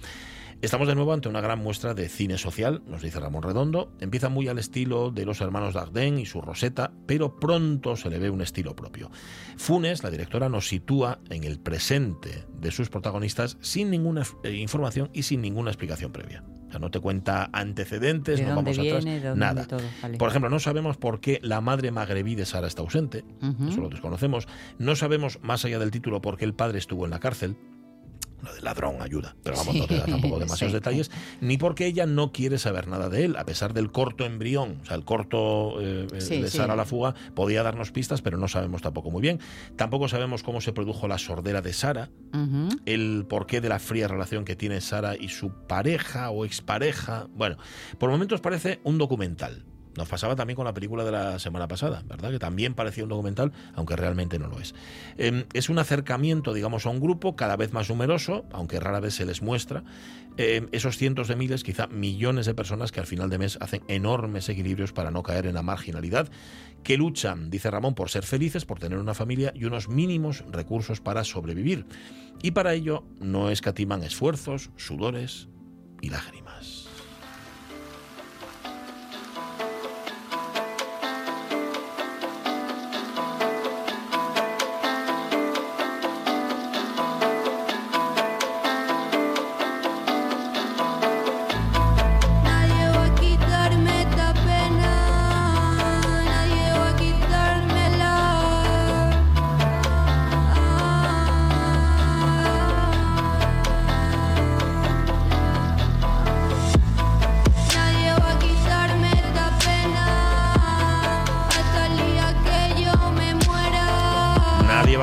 Estamos 0.63 0.87
de 0.87 0.95
nuevo 0.95 1.11
ante 1.11 1.27
una 1.27 1.41
gran 1.41 1.59
muestra 1.59 1.93
de 1.93 2.07
cine 2.07 2.37
social, 2.37 2.83
nos 2.87 3.01
dice 3.01 3.19
Ramón 3.19 3.43
Redondo. 3.43 3.91
Empieza 3.99 4.29
muy 4.29 4.47
al 4.47 4.59
estilo 4.59 5.11
de 5.11 5.25
los 5.25 5.41
hermanos 5.41 5.73
Dardenne 5.73 6.21
y 6.21 6.25
su 6.25 6.39
Rosetta, 6.39 6.93
pero 7.05 7.37
pronto 7.37 7.97
se 7.97 8.09
le 8.09 8.17
ve 8.17 8.29
un 8.29 8.39
estilo 8.39 8.73
propio. 8.73 9.11
Funes, 9.57 10.03
la 10.03 10.09
directora, 10.09 10.47
nos 10.47 10.69
sitúa 10.69 11.19
en 11.29 11.43
el 11.43 11.59
presente 11.59 12.45
de 12.61 12.71
sus 12.71 12.87
protagonistas 12.87 13.57
sin 13.59 13.91
ninguna 13.91 14.23
eh, 14.45 14.51
información 14.53 15.09
y 15.11 15.23
sin 15.23 15.41
ninguna 15.41 15.69
explicación 15.69 16.13
previa. 16.13 16.45
Sea, 16.73 16.79
no 16.79 16.89
te 16.89 16.99
cuenta 16.99 17.51
antecedentes, 17.53 18.39
¿De 18.39 18.45
no 18.47 18.55
vamos 18.55 18.79
atrás, 18.79 19.05
nada. 19.35 19.67
todo? 19.67 19.81
Vale. 20.01 20.17
Por 20.17 20.27
ejemplo, 20.29 20.49
no 20.49 20.57
sabemos 20.57 20.97
por 20.97 21.19
qué 21.19 21.37
la 21.43 21.61
madre 21.61 21.91
magrebí 21.91 22.33
de 22.33 22.45
Sara 22.47 22.65
está 22.65 22.81
ausente, 22.81 23.23
Ujú. 23.43 23.67
eso 23.69 23.81
lo 23.81 23.89
desconocemos. 23.89 24.47
No 24.79 24.95
sabemos, 24.95 25.37
más 25.43 25.63
allá 25.65 25.77
del 25.77 25.91
título, 25.91 26.19
por 26.19 26.35
qué 26.35 26.45
el 26.45 26.55
padre 26.55 26.79
estuvo 26.79 27.05
en 27.05 27.11
la 27.11 27.19
cárcel. 27.19 27.57
Lo 28.43 28.53
de 28.53 28.61
ladrón 28.61 29.01
ayuda, 29.01 29.35
pero 29.41 29.55
vamos, 29.57 29.75
no 29.75 29.87
te 29.87 29.97
da 29.97 30.05
tampoco 30.05 30.37
demasiados 30.39 30.71
Sí. 30.71 30.77
detalles. 30.77 31.11
Ni 31.41 31.57
porque 31.57 31.85
ella 31.85 32.05
no 32.05 32.31
quiere 32.31 32.57
saber 32.57 32.87
nada 32.87 33.07
de 33.09 33.25
él, 33.25 33.35
a 33.37 33.45
pesar 33.45 33.73
del 33.73 33.91
corto 33.91 34.25
embrión. 34.25 34.79
O 34.83 34.85
sea, 34.85 34.95
el 34.97 35.05
corto 35.05 35.79
eh, 35.81 36.07
eh, 36.13 36.21
Sí, 36.21 36.41
de 36.41 36.49
sí. 36.49 36.57
Sara 36.57 36.75
la 36.75 36.85
fuga 36.85 37.15
podía 37.35 37.63
darnos 37.63 37.91
pistas, 37.91 38.21
pero 38.21 38.37
no 38.37 38.47
sabemos 38.47 38.81
tampoco 38.81 39.09
muy 39.11 39.21
bien. 39.21 39.39
Tampoco 39.77 40.07
sabemos 40.09 40.43
cómo 40.43 40.59
se 40.61 40.73
produjo 40.73 41.07
la 41.07 41.17
sordera 41.17 41.61
de 41.61 41.73
Sara, 41.73 42.09
el 42.85 43.25
porqué 43.29 43.61
de 43.61 43.69
la 43.69 43.79
fría 43.79 44.07
relación 44.07 44.43
que 44.45 44.55
tiene 44.55 44.81
Sara 44.81 45.15
y 45.15 45.29
su 45.29 45.51
pareja 45.67 46.29
o 46.29 46.45
expareja. 46.45 47.27
Bueno, 47.35 47.57
por 47.97 48.09
momentos 48.09 48.41
parece 48.41 48.79
un 48.83 48.97
documental. 48.97 49.65
Nos 49.95 50.07
pasaba 50.07 50.35
también 50.35 50.55
con 50.55 50.65
la 50.65 50.73
película 50.73 51.03
de 51.03 51.11
la 51.11 51.39
semana 51.39 51.67
pasada, 51.67 52.03
¿verdad? 52.07 52.31
Que 52.31 52.39
también 52.39 52.73
parecía 52.73 53.03
un 53.03 53.09
documental, 53.09 53.51
aunque 53.75 53.95
realmente 53.95 54.39
no 54.39 54.47
lo 54.47 54.59
es. 54.59 54.73
Eh, 55.17 55.45
es 55.53 55.69
un 55.69 55.77
acercamiento, 55.79 56.53
digamos, 56.53 56.85
a 56.85 56.89
un 56.89 56.99
grupo 56.99 57.35
cada 57.35 57.55
vez 57.57 57.73
más 57.73 57.89
numeroso, 57.89 58.45
aunque 58.51 58.79
rara 58.79 58.99
vez 58.99 59.13
se 59.13 59.25
les 59.25 59.41
muestra. 59.41 59.83
eh, 60.37 60.67
esos 60.71 60.97
cientos 60.97 61.27
de 61.27 61.35
miles, 61.35 61.63
quizá 61.63 61.85
millones 61.87 62.47
de 62.47 62.55
personas 62.55 62.91
que 62.91 62.99
al 62.99 63.05
final 63.05 63.29
de 63.29 63.37
mes 63.37 63.57
hacen 63.61 63.83
enormes 63.87 64.49
equilibrios 64.49 64.91
para 64.91 65.11
no 65.11 65.21
caer 65.21 65.45
en 65.45 65.53
la 65.53 65.61
marginalidad, 65.61 66.27
que 66.83 66.97
luchan, 66.97 67.49
dice 67.49 67.69
Ramón, 67.69 67.93
por 67.93 68.09
ser 68.09 68.23
felices, 68.23 68.65
por 68.65 68.79
tener 68.79 68.97
una 68.97 69.13
familia 69.13 69.51
y 69.55 69.65
unos 69.65 69.89
mínimos 69.89 70.43
recursos 70.49 71.01
para 71.01 71.23
sobrevivir. 71.23 71.85
Y 72.41 72.51
para 72.51 72.73
ello 72.73 73.05
no 73.19 73.51
escatiman 73.51 74.03
esfuerzos, 74.03 74.71
sudores 74.75 75.49
y 76.01 76.09
lágrimas. 76.09 76.82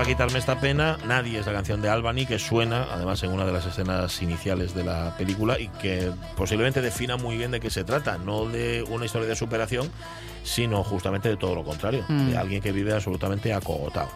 Va 0.01 0.05
a 0.05 0.07
quitarme 0.09 0.39
esta 0.39 0.59
pena, 0.59 0.97
nadie 1.07 1.39
es 1.41 1.45
la 1.47 1.53
canción 1.53 1.83
de 1.83 1.91
Albany 1.91 2.25
que 2.25 2.39
suena 2.39 2.87
además 2.91 3.23
en 3.23 3.33
una 3.33 3.45
de 3.45 3.53
las 3.53 3.67
escenas 3.67 4.23
iniciales 4.23 4.75
de 4.75 4.83
la 4.83 5.15
película 5.19 5.59
y 5.61 5.69
que 5.69 6.11
posiblemente 6.39 6.81
defina 6.81 7.19
muy 7.19 7.37
bien 7.37 7.51
de 7.51 7.61
qué 7.61 7.69
se 7.69 7.85
trata, 7.85 8.17
no 8.17 8.47
de 8.47 8.83
una 8.89 9.05
historia 9.05 9.29
de 9.29 9.37
superación, 9.37 9.91
sino 10.43 10.83
justamente 10.83 11.29
de 11.29 11.37
todo 11.37 11.55
lo 11.55 11.65
contrario, 11.65 12.03
Mm. 12.09 12.31
de 12.31 12.39
alguien 12.39 12.63
que 12.63 12.73
vive 12.73 12.95
absolutamente 12.95 13.53
acogotado. 13.53 14.09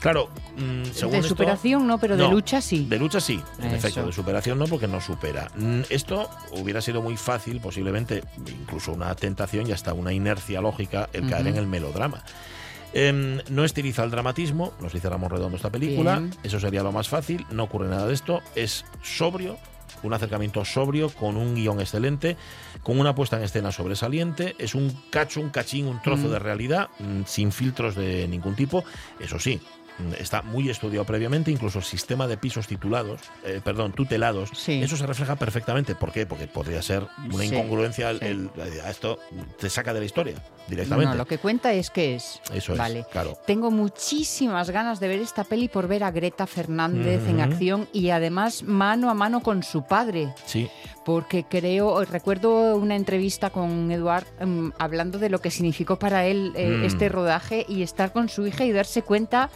Claro, 0.00 0.28
mm, 0.58 0.84
según 0.92 1.12
de 1.12 1.18
esto- 1.20 1.28
superación 1.30 1.86
no, 1.86 1.96
pero 1.96 2.14
de 2.18 2.24
No, 2.24 2.30
lucha 2.30 2.60
sí. 2.60 2.84
De 2.90 2.98
lucha 2.98 3.18
sí, 3.18 3.40
en 3.58 3.66
Eso. 3.68 3.76
efecto, 3.76 4.04
de 4.06 4.12
superación 4.12 4.58
no, 4.58 4.66
porque 4.66 4.86
no 4.86 5.00
supera. 5.00 5.48
Mm, 5.56 5.80
Esto 5.88 6.28
hubiera 6.60 6.82
sido 6.82 7.00
muy 7.00 7.16
fácil, 7.16 7.58
posiblemente 7.60 8.22
incluso 8.60 8.92
una 8.92 9.14
tentación 9.14 9.66
y 9.66 9.72
hasta 9.72 9.94
una 9.94 10.12
inercia 10.12 10.60
lógica 10.60 11.08
el 11.14 11.30
caer 11.30 11.46
en 11.46 11.56
el 11.56 11.66
melodrama. 11.66 12.22
Em, 12.94 13.38
no 13.48 13.64
estiliza 13.64 14.04
el 14.04 14.10
dramatismo, 14.10 14.72
nos 14.80 14.92
dice 14.92 15.08
Ramón 15.08 15.30
Redondo 15.30 15.56
esta 15.56 15.70
película, 15.70 16.18
Bien. 16.18 16.34
eso 16.42 16.60
sería 16.60 16.82
lo 16.82 16.92
más 16.92 17.08
fácil, 17.08 17.46
no 17.50 17.64
ocurre 17.64 17.88
nada 17.88 18.06
de 18.06 18.12
esto, 18.14 18.42
es 18.54 18.84
sobrio, 19.02 19.56
un 20.02 20.12
acercamiento 20.12 20.64
sobrio, 20.64 21.08
con 21.08 21.36
un 21.36 21.54
guion 21.54 21.80
excelente, 21.80 22.36
con 22.82 22.98
una 23.00 23.14
puesta 23.14 23.36
en 23.38 23.44
escena 23.44 23.72
sobresaliente, 23.72 24.56
es 24.58 24.74
un 24.74 24.90
cacho, 25.10 25.40
un 25.40 25.50
cachín, 25.50 25.86
un 25.86 26.02
trozo 26.02 26.26
Mm. 26.28 26.30
de 26.32 26.38
realidad, 26.38 26.88
mm, 26.98 27.22
sin 27.24 27.50
filtros 27.52 27.94
de 27.94 28.26
ningún 28.28 28.56
tipo, 28.56 28.84
eso 29.20 29.38
sí. 29.38 29.60
Mm, 29.98 30.14
Está 30.18 30.42
muy 30.42 30.68
estudiado 30.70 31.04
previamente, 31.04 31.50
incluso 31.50 31.78
el 31.78 31.84
sistema 31.84 32.26
de 32.26 32.36
pisos 32.36 32.66
titulados, 32.66 33.20
eh, 33.44 33.60
perdón, 33.64 33.92
tutelados. 33.92 34.50
Sí. 34.54 34.82
Eso 34.82 34.96
se 34.96 35.06
refleja 35.06 35.36
perfectamente. 35.36 35.94
¿Por 35.94 36.12
qué? 36.12 36.26
Porque 36.26 36.46
podría 36.46 36.82
ser 36.82 37.06
una 37.32 37.44
incongruencia. 37.44 38.10
el- 38.10 38.18
sí. 38.20 38.26
el- 38.26 38.50
eh, 38.56 38.80
esto 38.88 39.18
te 39.58 39.68
saca 39.70 39.92
de 39.94 40.00
la 40.00 40.06
historia 40.06 40.34
directamente. 40.68 41.10
no, 41.10 41.16
lo 41.16 41.26
que 41.26 41.38
cuenta 41.38 41.72
es 41.72 41.90
que 41.90 42.14
es. 42.14 42.40
Eso 42.54 42.72
es, 42.72 42.78
vale. 42.78 43.04
claro. 43.10 43.36
Tengo 43.46 43.70
muchísimas 43.70 44.70
ganas 44.70 45.00
de 45.00 45.08
ver 45.08 45.20
esta 45.20 45.44
peli 45.44 45.68
por 45.68 45.88
ver 45.88 46.04
a 46.04 46.10
Greta 46.10 46.46
Fernández 46.46 47.26
en 47.28 47.40
acción 47.40 47.88
y 47.92 48.10
además 48.10 48.62
mano 48.62 49.10
a 49.10 49.14
mano 49.14 49.42
con 49.42 49.62
su 49.62 49.84
padre. 49.84 50.32
Sí. 50.46 50.68
Porque 51.04 51.44
creo, 51.44 52.04
recuerdo 52.04 52.76
una 52.76 52.94
entrevista 52.94 53.50
con 53.50 53.90
Eduard 53.90 54.24
em, 54.38 54.70
hablando 54.78 55.18
de 55.18 55.28
lo 55.30 55.40
que 55.40 55.50
significó 55.50 55.98
para 55.98 56.26
él 56.26 56.52
eh, 56.54 56.78
Mm. 56.80 56.84
este 56.84 57.08
rodaje 57.08 57.66
y 57.68 57.82
estar 57.82 58.12
con 58.12 58.28
su 58.28 58.46
hija 58.46 58.64
y 58.64 58.72
darse 58.72 59.02
cuenta. 59.02 59.50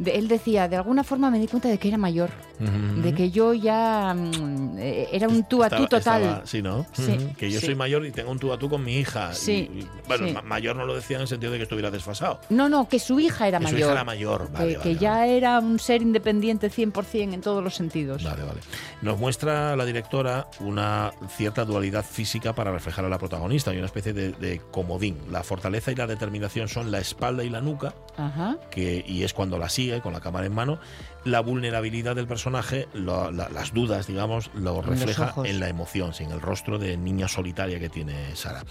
De, 0.00 0.12
él 0.16 0.28
decía, 0.28 0.66
de 0.66 0.76
alguna 0.76 1.04
forma 1.04 1.30
me 1.30 1.38
di 1.38 1.46
cuenta 1.46 1.68
de 1.68 1.76
que 1.78 1.86
era 1.88 1.98
mayor, 1.98 2.30
de 2.58 3.14
que 3.14 3.30
yo 3.30 3.52
ya 3.54 4.14
mm, 4.14 4.78
eh, 4.78 5.08
era 5.12 5.28
un 5.28 5.44
tú 5.44 5.62
a 5.62 5.68
tú 5.68 5.84
total. 5.86 6.22
estaba- 6.22 6.46
sí, 6.46 6.62
¿no? 6.62 6.86
Sí, 6.92 7.02
Ujú. 7.18 7.34
Que 7.36 7.50
yo 7.50 7.60
sí. 7.60 7.66
soy 7.66 7.74
mayor 7.74 8.06
y 8.06 8.10
tengo 8.10 8.30
un 8.30 8.38
tú 8.38 8.50
a 8.52 8.58
tú 8.58 8.68
con 8.70 8.82
mi 8.82 8.96
hija. 8.96 9.30
Y- 9.32 9.34
Sí, 9.36 9.52
y, 9.74 9.86
bueno, 10.08 10.26
sí. 10.28 10.34
mayor 10.44 10.76
no 10.76 10.86
lo 10.86 10.94
decía 10.94 11.16
en 11.16 11.22
el 11.22 11.28
sentido 11.28 11.52
de 11.52 11.58
que 11.58 11.64
estuviera 11.64 11.90
desfasado. 11.90 12.40
No, 12.48 12.68
no, 12.70 12.88
que 12.88 12.98
su 12.98 13.20
hija 13.20 13.46
era 13.46 13.58
Que 13.58 13.66
su 13.66 13.72
mayor. 13.74 13.80
hija 13.88 13.92
era 13.92 14.04
mayor, 14.04 14.46
que, 14.46 14.52
vale, 14.52 14.72
que 14.72 14.78
vale, 14.78 14.96
ya 14.96 15.26
era 15.26 15.58
un 15.58 15.78
ser 15.78 16.00
independiente 16.00 16.70
100% 16.70 17.34
en 17.34 17.40
todos 17.42 17.62
los 17.62 17.74
sentidos. 17.74 18.24
Vale, 18.24 18.42
vale. 18.42 18.60
Nos 19.02 19.18
muestra 19.18 19.76
la 19.76 19.84
directora 19.84 20.46
una 20.60 21.12
cierta 21.36 21.66
dualidad 21.66 22.04
física 22.06 22.54
para 22.54 22.72
reflejar 22.72 23.04
a 23.04 23.08
la 23.10 23.18
protagonista 23.18 23.74
y 23.74 23.76
una 23.76 23.86
especie 23.86 24.14
de, 24.14 24.32
de 24.32 24.60
comodín. 24.70 25.18
La 25.30 25.42
fortaleza 25.42 25.92
y 25.92 25.94
la 25.94 26.06
determinación 26.06 26.68
son 26.68 26.90
la 26.90 26.98
espalda 27.00 27.44
y 27.44 27.50
la 27.50 27.60
nuca, 27.60 27.94
Ajá. 28.16 28.56
que, 28.70 29.04
y 29.06 29.24
es 29.24 29.34
cuando 29.34 29.58
la 29.58 29.68
sigue 29.68 29.89
con 30.00 30.12
la 30.12 30.20
cámara 30.20 30.46
en 30.46 30.54
mano. 30.54 30.78
La 31.24 31.40
vulnerabilidad 31.40 32.14
del 32.14 32.28
personaje, 32.28 32.86
lo- 32.94 33.32
la- 33.32 33.48
las 33.48 33.74
dudas, 33.74 34.06
digamos, 34.06 34.50
lo 34.54 34.80
refleja 34.82 35.24
en 35.48 35.58
la 35.58 35.68
emoción, 35.68 36.14
sin 36.14 36.30
el 36.30 36.40
rostro 36.40 36.78
de 36.78 36.96
niña 36.96 37.26
solitaria 37.26 37.80
que 37.80 37.88
tiene 37.88 38.36
Sara. 38.36 38.62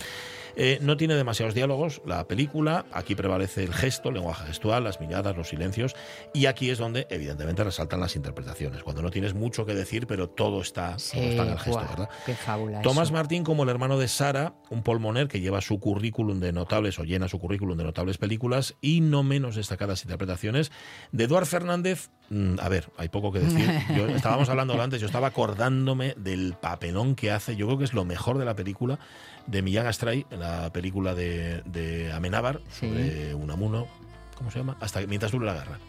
Eh, 0.62 0.78
no 0.82 0.98
tiene 0.98 1.16
demasiados 1.16 1.56
diálogos 1.56 2.02
la 2.06 2.28
película, 2.28 2.86
aquí 2.92 3.16
prevalece 3.16 3.64
el 3.64 3.74
gesto, 3.74 4.10
el 4.10 4.16
lenguaje 4.16 4.46
gestual, 4.48 4.84
las 4.84 5.00
miradas, 5.00 5.38
los 5.38 5.48
silencios, 5.48 5.96
y 6.34 6.48
aquí 6.48 6.70
es 6.70 6.78
donde 6.78 7.08
evidentemente 7.10 7.64
resaltan 7.64 8.02
las 8.02 8.18
interpretaciones, 8.18 8.84
cuando 8.84 9.02
no 9.02 9.10
tienes 9.10 9.34
mucho 9.34 9.66
que 9.66 9.74
decir, 9.74 10.06
pero 10.06 10.30
todo 10.30 10.60
está, 10.62 10.90
todo 10.90 11.00
Sí, 11.00 11.18
está 11.20 11.44
en 11.44 11.50
el 11.50 11.60
gesto, 11.60 11.72
guau, 11.80 11.90
¿verdad? 11.90 12.10
Qué 12.26 12.34
fábula. 12.36 12.82
Tomás. 12.82 13.10
Martín 13.14 13.46
como 13.46 13.64
el 13.64 13.70
hermano 13.70 13.98
de 13.98 14.10
Sara, 14.10 14.54
un 14.70 14.84
pulmoner 14.84 15.30
que 15.30 15.40
lleva 15.40 15.62
su 15.62 15.80
currículum 15.80 16.42
de 16.42 16.52
notables 16.52 17.00
o 17.00 17.06
llena 17.06 17.30
su 17.30 17.40
currículum 17.40 17.78
de 17.78 17.86
notables 17.86 18.18
películas 18.18 18.76
y 18.82 19.00
no 19.00 19.24
menos 19.24 19.56
destacadas 19.56 20.04
interpretaciones 20.04 20.72
de 21.14 21.24
Eduard 21.24 21.46
Fernández. 21.46 22.10
mm, 22.30 22.56
A 22.60 22.68
ver, 22.68 22.92
hay 22.98 23.08
poco 23.08 23.32
que 23.32 23.40
decir. 23.40 23.66
Yo, 23.96 24.08
estábamos 24.08 24.50
hablando 24.50 24.80
antes, 24.82 25.00
yo 25.02 25.08
estaba 25.08 25.28
acordándome 25.28 26.14
del 26.18 26.54
papelón 26.54 27.16
que 27.16 27.32
hace. 27.32 27.56
Yo 27.56 27.66
creo 27.68 27.78
que 27.78 27.86
es 27.86 27.94
lo 27.94 28.06
mejor 28.06 28.38
de 28.38 28.46
la 28.46 28.56
película 28.56 29.00
de 29.50 29.62
Millán 29.62 29.88
Astray, 29.88 30.26
la 30.32 30.72
película 30.72 31.16
de, 31.16 31.62
de 31.66 32.12
Amenábar 32.14 32.62
Sí. 32.72 32.88
sobre 32.88 33.34
Unamuno. 33.36 33.88
¿Cómo 34.36 34.52
se 34.52 34.60
llama? 34.60 34.78
Hasta 34.80 35.00
que 35.02 35.08
mientras 35.08 35.32
dure 35.32 35.46
la 35.46 35.54
guerra. 35.54 35.80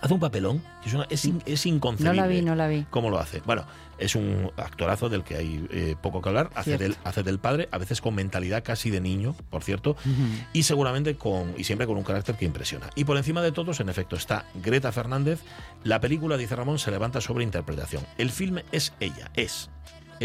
Hace 0.00 0.12
un 0.12 0.20
papelón 0.20 0.62
es, 0.84 0.92
una- 0.92 1.06
es, 1.08 1.24
in- 1.24 1.42
es 1.46 1.64
No 1.64 1.72
inconcebible. 1.76 2.16
la 2.20 2.26
vi, 2.26 2.42
no 2.42 2.54
la 2.54 2.68
vi. 2.68 2.84
¿Cómo 2.90 3.08
lo 3.08 3.18
hace? 3.18 3.40
Bueno, 3.46 3.64
es 3.96 4.14
un 4.14 4.50
actorazo 4.58 5.08
del 5.08 5.24
que 5.24 5.36
hay 5.36 5.66
eh, 5.70 5.96
poco 6.02 6.20
que 6.20 6.28
hablar. 6.28 6.50
Hace 6.54 6.76
Cierto. 6.76 6.82
del, 6.84 6.96
hace 7.04 7.22
del 7.22 7.38
padre, 7.38 7.68
a 7.72 7.78
veces 7.78 8.02
con 8.02 8.14
mentalidad 8.14 8.62
casi 8.62 8.90
de 8.90 9.00
niño, 9.00 9.34
por 9.48 9.64
cierto, 9.64 9.96
y 10.52 10.64
seguramente 10.64 11.16
con 11.16 11.54
y 11.56 11.64
siempre 11.64 11.86
con 11.86 11.96
un 11.96 12.02
carácter 12.04 12.36
que 12.36 12.44
impresiona. 12.44 12.90
Y 12.96 13.04
por 13.04 13.16
encima 13.16 13.40
de 13.40 13.52
todos, 13.52 13.80
en 13.80 13.88
efecto, 13.88 14.14
está 14.16 14.44
Greta 14.62 14.92
Fernández. 14.92 15.40
La 15.84 16.00
película, 16.00 16.36
dice 16.36 16.54
Ramón, 16.54 16.78
se 16.78 16.90
levanta 16.90 17.22
sobre 17.22 17.42
interpretación. 17.44 18.04
El 18.18 18.30
filme 18.30 18.64
es 18.72 18.92
ella, 19.00 19.30
es. 19.36 19.70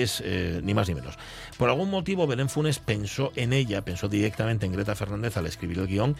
Es 0.01 0.21
eh, 0.25 0.62
ni 0.63 0.73
más 0.73 0.88
ni 0.88 0.95
menos. 0.95 1.15
Por 1.57 1.69
algún 1.69 1.89
motivo, 1.89 2.27
Belén 2.27 2.49
Funes 2.49 2.79
pensó 2.79 3.31
en 3.35 3.53
ella, 3.53 3.83
pensó 3.83 4.07
directamente 4.07 4.65
en 4.65 4.73
Greta 4.73 4.95
Fernández 4.95 5.38
al 5.38 5.45
escribir 5.45 5.79
el 5.79 5.88
guion 5.88 6.15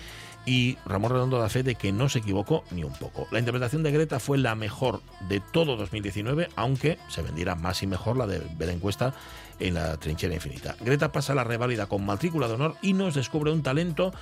y 0.46 0.78
Ramón 0.86 1.12
Redondo 1.12 1.40
da 1.40 1.50
fe 1.50 1.64
de 1.64 1.76
que 1.76 1.92
no 1.92 2.10
se 2.10 2.20
equivocó 2.20 2.64
ni 2.72 2.84
un 2.84 2.94
poco. 2.94 3.28
La 3.32 3.40
interpretación 3.40 3.84
de 3.84 3.92
Greta 3.92 4.20
fue 4.20 4.38
la 4.38 4.56
mejor 4.56 5.02
de 5.28 5.40
todo 5.40 5.76
2019, 5.76 6.50
aunque 6.56 6.98
se 7.08 7.22
vendiera 7.22 7.56
más 7.56 7.84
y 7.84 7.88
mejor 7.88 8.18
la 8.18 8.28
de 8.28 8.42
Belén 8.58 8.80
Cuesta 8.80 9.14
en 9.60 9.74
la 9.76 9.98
trinchera 9.98 10.34
infinita. 10.34 10.76
Greta 10.80 11.12
pasa 11.12 11.36
la 11.36 11.44
reválida 11.44 11.88
con 11.88 12.06
matrícula 12.06 12.48
de 12.48 12.54
honor 12.54 12.76
y 12.82 12.94
nos 12.94 13.16
descubre 13.16 13.52
un 13.52 13.64
talento 13.64 14.14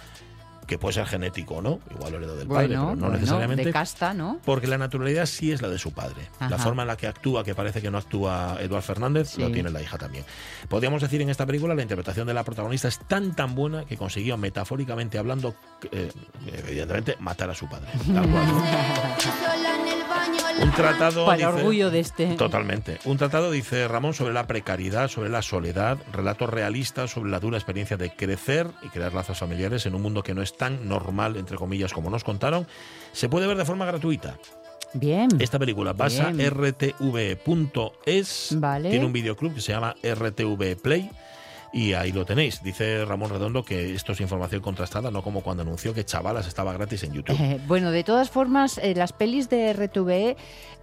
que 0.67 0.77
puede 0.77 0.93
ser 0.93 1.05
genético 1.07 1.55
o 1.55 1.61
no, 1.61 1.79
igual 1.89 2.13
heredó 2.13 2.35
del 2.35 2.47
padre, 2.47 2.67
pero 2.67 2.81
no 2.81 2.95
bueno, 2.97 3.09
necesariamente. 3.11 3.65
de 3.65 3.71
casta, 3.73 4.13
¿no? 4.13 4.39
Porque 4.45 4.67
la 4.67 4.77
naturalidad 4.77 5.25
sí 5.25 5.51
es 5.51 5.61
la 5.61 5.69
de 5.69 5.79
su 5.79 5.93
padre. 5.93 6.29
La 6.39 6.47
Ajá. 6.47 6.57
forma 6.59 6.83
en 6.83 6.87
la 6.89 6.97
que 6.97 7.07
actúa, 7.07 7.43
que 7.43 7.55
parece 7.55 7.81
que 7.81 7.89
no 7.89 7.97
actúa 7.97 8.57
Eduard 8.59 8.83
Fernández, 8.83 9.29
Sí. 9.29 9.41
lo 9.41 9.49
tiene 9.51 9.69
la 9.71 9.81
hija 9.81 9.97
también. 9.97 10.25
Podríamos 10.69 11.01
decir 11.01 11.21
en 11.21 11.29
esta 11.29 11.45
película 11.45 11.73
la 11.73 11.81
interpretación 11.81 12.27
de 12.27 12.33
la 12.33 12.43
protagonista 12.43 12.87
es 12.87 12.99
tan 12.99 13.33
tan 13.35 13.55
buena 13.55 13.85
que 13.85 13.97
consiguió, 13.97 14.37
metafóricamente 14.37 15.17
hablando, 15.17 15.55
eh, 15.91 16.11
evidentemente, 16.67 17.15
matar 17.19 17.49
a 17.49 17.55
su 17.55 17.67
padre. 17.69 17.87
Un 20.59 20.71
tratado. 20.71 21.25
Para 21.25 21.37
dice- 21.37 21.47
orgullo 21.49 21.91
de 21.91 21.99
este. 21.99 22.35
Totalmente. 22.35 22.97
Un 23.05 23.17
tratado, 23.17 23.51
dice 23.51 23.87
Ramón, 23.87 24.13
sobre 24.15 24.33
la 24.33 24.47
precariedad, 24.47 25.07
sobre 25.07 25.29
la 25.29 25.43
soledad, 25.43 25.99
relatos 26.11 26.49
realistas 26.49 27.11
sobre 27.11 27.29
la 27.29 27.39
dura 27.39 27.57
experiencia 27.57 27.95
de 27.95 28.09
crecer 28.15 28.67
y 28.81 28.87
crear 28.89 29.13
lazos 29.13 29.37
familiares 29.37 29.85
en 29.85 29.93
un 29.93 30.01
mundo 30.01 30.23
que 30.23 30.33
no 30.33 30.41
es 30.41 30.56
tan 30.57 30.87
normal, 30.87 31.37
entre 31.37 31.57
comillas, 31.57 31.93
como 31.93 32.09
nos 32.09 32.23
contaron. 32.23 32.67
Se 33.13 33.29
puede 33.29 33.47
ver 33.47 33.57
de 33.57 33.65
forma 33.65 33.85
gratuita. 33.85 34.37
Bien. 34.93 35.29
Esta 35.39 35.59
película 35.59 35.93
pasa 35.93 36.31
rtv.es. 36.31 37.47
Vale. 38.59 38.89
Tiene 38.89 39.05
un 39.05 39.13
videoclub 39.13 39.53
que 39.53 39.61
se 39.61 39.73
llama 39.73 39.95
RTV 40.01 40.81
Play. 40.81 41.09
Y 41.73 41.93
ahí 41.93 42.11
lo 42.11 42.25
tenéis. 42.25 42.63
Dice 42.63 43.03
Ramón 43.05 43.29
Redondo 43.29 43.63
que 43.63 43.93
esto 43.93 44.13
es 44.13 44.21
información 44.21 44.61
contrastada, 44.61 45.11
no 45.11 45.21
como 45.21 45.41
cuando 45.41 45.63
anunció 45.63 45.93
que 45.93 46.05
Chavalas 46.05 46.47
estaba 46.47 46.71
gratis 46.73 47.03
en 47.03 47.13
YouTube. 47.13 47.35
Eh, 47.39 47.59
bueno, 47.67 47.91
de 47.91 48.03
todas 48.03 48.29
formas, 48.29 48.77
eh, 48.77 48.93
las 48.95 49.11
pelis 49.13 49.49
de 49.49 49.73
RTVE 49.73 50.37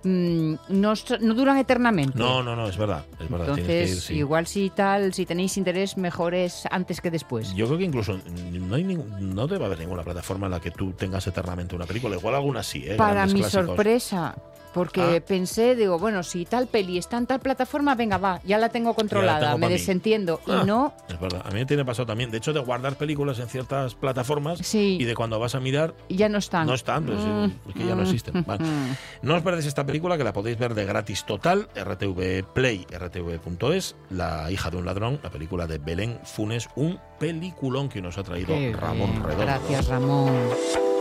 mm, 0.05 0.55
no, 0.69 0.93
no 1.21 1.35
duran 1.35 1.57
eternamente. 1.59 2.19
No, 2.19 2.43
no, 2.43 2.55
no, 2.55 2.69
es 2.69 2.77
verdad. 2.77 3.05
Es 3.19 3.29
verdad 3.31 3.47
ir, 3.57 3.61
Entonces, 3.61 4.05
sí. 4.05 4.15
igual 4.17 4.47
si 4.47 4.71
tal, 4.71 5.15
si 5.15 5.25
tenéis 5.25 5.57
interés, 5.57 5.97
mejor 5.97 6.35
es 6.35 6.65
antes 6.71 7.01
que 7.01 7.11
después. 7.11 7.55
Yo 7.55 7.67
creo 7.67 7.79
que 7.79 7.85
incluso 7.85 8.21
no, 8.53 8.75
hay 8.75 8.85
no 8.85 9.47
debe 9.47 9.65
haber 9.65 9.79
ninguna 9.79 10.03
plataforma 10.03 10.47
en 10.47 10.53
la 10.53 10.61
que 10.61 10.71
tú 10.71 10.93
tengas 10.93 11.27
eternamente 11.27 11.75
una 11.75 11.87
película. 11.87 12.17
Igual 12.17 12.35
algunas 12.35 12.67
sí, 12.67 12.85
¿eh? 12.87 12.97
Para 12.97 13.15
Grandes 13.15 13.35
mi 13.35 13.41
clásicos. 13.41 13.67
sorpresa, 13.67 14.35
porque 14.75 15.01
Ah. 15.01 15.25
pensé, 15.27 15.75
digo, 15.77 15.99
bueno, 15.99 16.23
si 16.23 16.45
tal 16.45 16.67
peli 16.67 16.99
está 16.99 17.17
en 17.17 17.27
tal 17.27 17.41
plataforma, 17.41 17.95
venga, 17.95 18.19
va, 18.19 18.41
ya 18.45 18.59
la 18.59 18.69
tengo 18.69 18.93
controlada, 18.95 19.53
tengo 19.53 19.59
me 19.59 19.69
desentiendo. 19.71 20.41
Ah, 20.47 20.61
Y 20.63 20.67
no, 20.67 20.93
Es 21.09 21.19
verdad. 21.19 21.43
A 21.47 21.49
mí 21.51 21.61
me 21.61 21.67
tiene 21.67 21.85
pasado 21.85 22.07
también. 22.07 22.31
De 22.31 22.39
hecho, 22.39 22.53
de 22.53 22.61
guardar 22.61 22.97
películas 22.97 23.39
en 23.39 23.49
ciertas 23.49 23.95
plataformas 23.95 24.59
Sí. 24.59 24.99
y 25.01 25.05
de 25.05 25.15
cuando 25.15 25.39
vas 25.39 25.55
a 25.55 25.61
mirar 25.61 25.95
ya 26.09 26.29
no 26.29 26.39
están. 26.39 26.67
No 26.67 26.75
están, 26.75 27.05
pues, 27.05 27.19
Mm, 27.19 27.45
es 27.69 27.75
que 27.75 27.87
ya 27.87 27.95
no 27.95 28.03
mm, 28.03 28.05
existen. 28.05 28.45
Vale. 28.47 28.65
mm. 28.65 28.97
No 29.23 29.37
os 29.37 29.43
perdéis 29.43 29.67
esta 29.67 29.87
película 29.87 30.19
que 30.19 30.25
la 30.25 30.33
podéis 30.33 30.59
ver 30.59 30.75
de 30.75 30.85
gratis 30.85 31.25
total, 31.25 31.69
RTV 31.75 32.43
Play, 32.53 32.87
rtv.es, 32.91 33.95
La 34.11 34.51
hija 34.51 34.71
de 34.71 34.77
un 34.77 34.85
ladrón, 34.85 35.21
la 35.23 35.31
película 35.31 35.67
de 35.67 35.79
Belén 35.79 36.19
Funes, 36.25 36.69
un 36.75 36.99
peliculón 37.19 37.89
que 37.89 38.03
nos 38.03 38.19
ha 38.19 38.23
traído 38.25 38.49
Qué 38.55 38.73
Ramón 38.73 39.11
bien, 39.13 39.23
Redondo. 39.23 39.45
Gracias, 39.45 39.87
Ramón. 39.87 40.94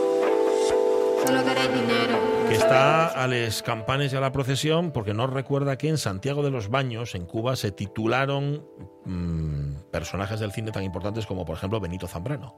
Que 2.48 2.54
está 2.54 3.06
a 3.08 3.26
les 3.26 3.62
campanes 3.62 4.12
y 4.12 4.16
a 4.16 4.20
la 4.20 4.32
procesión 4.32 4.92
porque 4.92 5.14
nos 5.14 5.30
recuerda 5.30 5.78
que 5.78 5.88
en 5.88 5.98
Santiago 5.98 6.42
de 6.42 6.50
los 6.50 6.68
Baños, 6.68 7.14
en 7.14 7.26
Cuba, 7.26 7.56
se 7.56 7.72
titularon 7.72 8.66
mm, 9.04 9.90
personajes 9.90 10.40
del 10.40 10.52
cine 10.52 10.70
tan 10.70 10.84
importantes 10.84 11.26
como, 11.26 11.44
por 11.44 11.56
ejemplo, 11.56 11.80
Benito 11.80 12.06
Zambrano, 12.06 12.56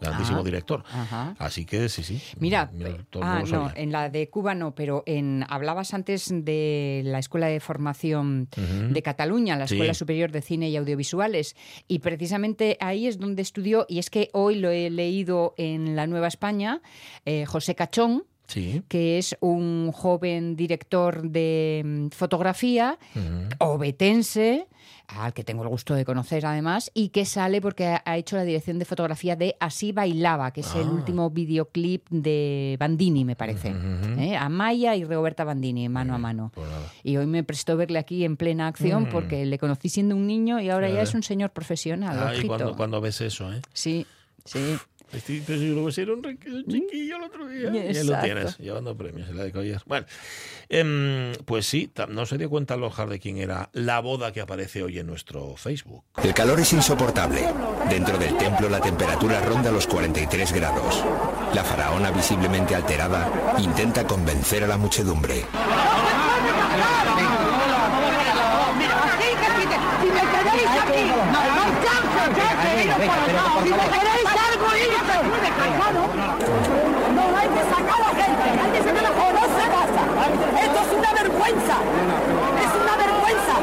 grandísimo 0.00 0.40
Ah, 0.40 0.42
director. 0.44 0.84
Ajá. 0.90 1.34
Así 1.38 1.64
que 1.64 1.88
sí, 1.88 2.02
sí. 2.02 2.20
Mira, 2.38 2.70
el 2.78 3.04
ah, 3.20 3.42
no, 3.50 3.70
en 3.74 3.92
la 3.92 4.08
de 4.10 4.28
Cuba 4.30 4.54
no, 4.54 4.74
pero 4.74 5.02
en 5.06 5.44
hablabas 5.48 5.94
antes 5.94 6.28
de 6.32 7.02
la 7.04 7.18
Escuela 7.18 7.46
de 7.48 7.60
Formación 7.60 8.48
de 8.90 9.02
Cataluña, 9.02 9.56
la 9.56 9.66
Sí. 9.66 9.74
Escuela 9.74 9.94
Superior 9.94 10.30
de 10.32 10.42
Cine 10.42 10.68
y 10.70 10.76
Audiovisuales, 10.76 11.56
y 11.86 11.98
precisamente 12.00 12.76
ahí 12.80 13.06
es 13.06 13.18
donde 13.18 13.42
estudió, 13.42 13.86
y 13.88 13.98
es 13.98 14.10
que 14.10 14.30
hoy 14.32 14.56
lo 14.56 14.70
he 14.70 14.90
leído 14.90 15.54
en 15.56 15.96
La 15.96 16.06
Nueva 16.06 16.28
España, 16.28 16.80
eh, 17.24 17.44
José 17.46 17.74
Cachón, 17.74 18.24
Sí. 18.46 18.82
que 18.88 19.18
es 19.18 19.36
un 19.40 19.92
joven 19.92 20.56
director 20.56 21.20
de 21.28 21.82
mm, 21.84 22.08
fotografía, 22.08 22.98
obetense, 23.58 24.66
al 25.08 25.32
que 25.32 25.42
tengo 25.42 25.62
el 25.62 25.68
gusto 25.70 25.94
de 25.94 26.04
conocer 26.04 26.44
además, 26.44 26.90
y 26.94 27.08
que 27.08 27.24
sale 27.24 27.60
porque 27.60 27.86
ha- 28.04 28.16
hecho 28.18 28.36
la 28.36 28.44
dirección 28.44 28.78
de 28.78 28.84
fotografía 28.84 29.36
de 29.36 29.56
Así 29.58 29.90
Bailaba, 29.92 30.50
que 30.52 30.60
es 30.60 30.74
el 30.74 30.86
Ah. 30.86 30.90
último 30.90 31.30
videoclip 31.30 32.06
de 32.10 32.76
Bandini, 32.78 33.24
me 33.24 33.34
parece. 33.34 33.70
Ujú. 33.70 34.20
¿Eh? 34.20 34.36
Amaya 34.36 34.94
y 34.96 35.04
Roberta 35.04 35.44
Bandini, 35.44 35.88
mano 35.88 36.14
a 36.14 36.18
mano. 36.18 36.52
Pues. 36.54 36.68
Y 37.02 37.16
hoy 37.16 37.26
me 37.26 37.42
prestó 37.42 37.76
verle 37.76 37.98
aquí 37.98 38.24
en 38.24 38.36
plena 38.36 38.66
acción 38.68 39.04
Mm. 39.04 39.08
porque 39.10 39.46
le 39.46 39.58
conocí 39.58 39.88
siendo 39.88 40.14
un 40.14 40.26
niño 40.26 40.60
y 40.60 40.68
ahora 40.68 40.90
ya 40.90 41.02
es 41.02 41.14
un 41.14 41.22
señor 41.22 41.50
profesional. 41.50 42.18
Ojito. 42.34 42.46
cuando, 42.48 42.76
cuando 42.76 43.00
ves 43.00 43.20
eso, 43.22 43.52
¿eh? 43.52 43.62
Sí, 43.72 44.06
sí. 44.44 44.76
Estoy, 45.12 45.42
pero 45.46 45.58
si 45.58 45.68
luego 45.68 45.88
era 45.88 46.12
un, 46.12 46.22
chiquillo 46.68 47.16
el 47.16 47.22
otro 47.22 47.48
día. 47.48 47.72
Ya 47.72 47.72
lo 47.72 47.78
Exacto. 47.80 48.24
tienes, 48.24 48.58
llevando 48.58 48.96
premios 48.96 49.28
en 49.28 49.36
la 49.38 49.44
de 49.44 49.52
Collier. 49.52 49.80
Bueno, 49.86 50.06
em, 50.68 51.32
pues 51.46 51.66
sí, 51.66 51.90
no 52.08 52.26
se 52.26 52.36
dio 52.36 52.50
cuenta 52.50 52.76
Lojar 52.76 53.08
de 53.08 53.18
quién 53.18 53.38
era 53.38 53.70
la 53.72 54.00
boda 54.00 54.32
que 54.32 54.42
aparece 54.42 54.82
hoy 54.82 54.98
en 54.98 55.06
nuestro 55.06 55.56
Facebook. 55.56 56.04
El 56.22 56.34
calor 56.34 56.60
es 56.60 56.72
insoportable. 56.74 57.40
Dentro 57.88 58.18
del 58.18 58.36
templo 58.36 58.68
la 58.68 58.80
temperatura 58.80 59.40
ronda 59.40 59.72
los 59.72 59.86
43 59.86 60.52
grados. 60.52 61.02
La 61.54 61.64
faraona, 61.64 62.10
visiblemente 62.10 62.74
alterada, 62.74 63.56
intenta 63.58 64.06
convencer 64.06 64.64
a 64.64 64.66
la 64.66 64.76
muchedumbre. 64.76 65.44
Si 70.00 70.10
me 70.10 70.20
queréis 70.20 70.68
aquí, 70.82 71.08
no 74.58 74.64
por 74.64 74.74
hay 77.38 77.48
que 77.48 77.62
sacar 77.70 78.02
a 78.02 78.10
gente, 78.14 78.46
hay 78.50 78.70
que 78.72 78.78
sacar 78.82 79.04
a 79.04 79.08
gente. 79.08 79.32
No 79.32 79.42
se 79.56 79.66
pasa. 79.70 80.02
Esto 80.62 80.78
es 80.80 80.90
una 80.98 81.12
vergüenza. 81.12 81.76
Es 82.64 82.72
una 82.82 82.94
vergüenza. 82.96 83.54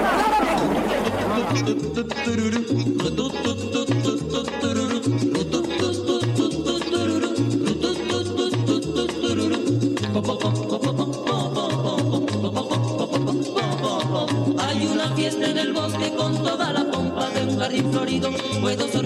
Hay 14.67 14.87
una 14.87 15.07
fiesta 15.15 15.45
en 15.49 15.57
el 15.57 15.73
bosque 15.73 16.13
con 16.15 16.37
toda 16.43 16.71
la 16.73 16.91
pompa 16.91 17.29
de 17.31 17.43
un 17.43 17.59
jardín 17.59 17.91
florido, 17.91 18.29
hormiguitas 18.95 19.04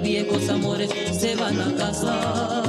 de 0.00 0.08
viejos 0.08 0.48
amores 0.48 0.90
se 1.12 1.34
van 1.34 1.60
a 1.60 1.74
casar. 1.76 2.62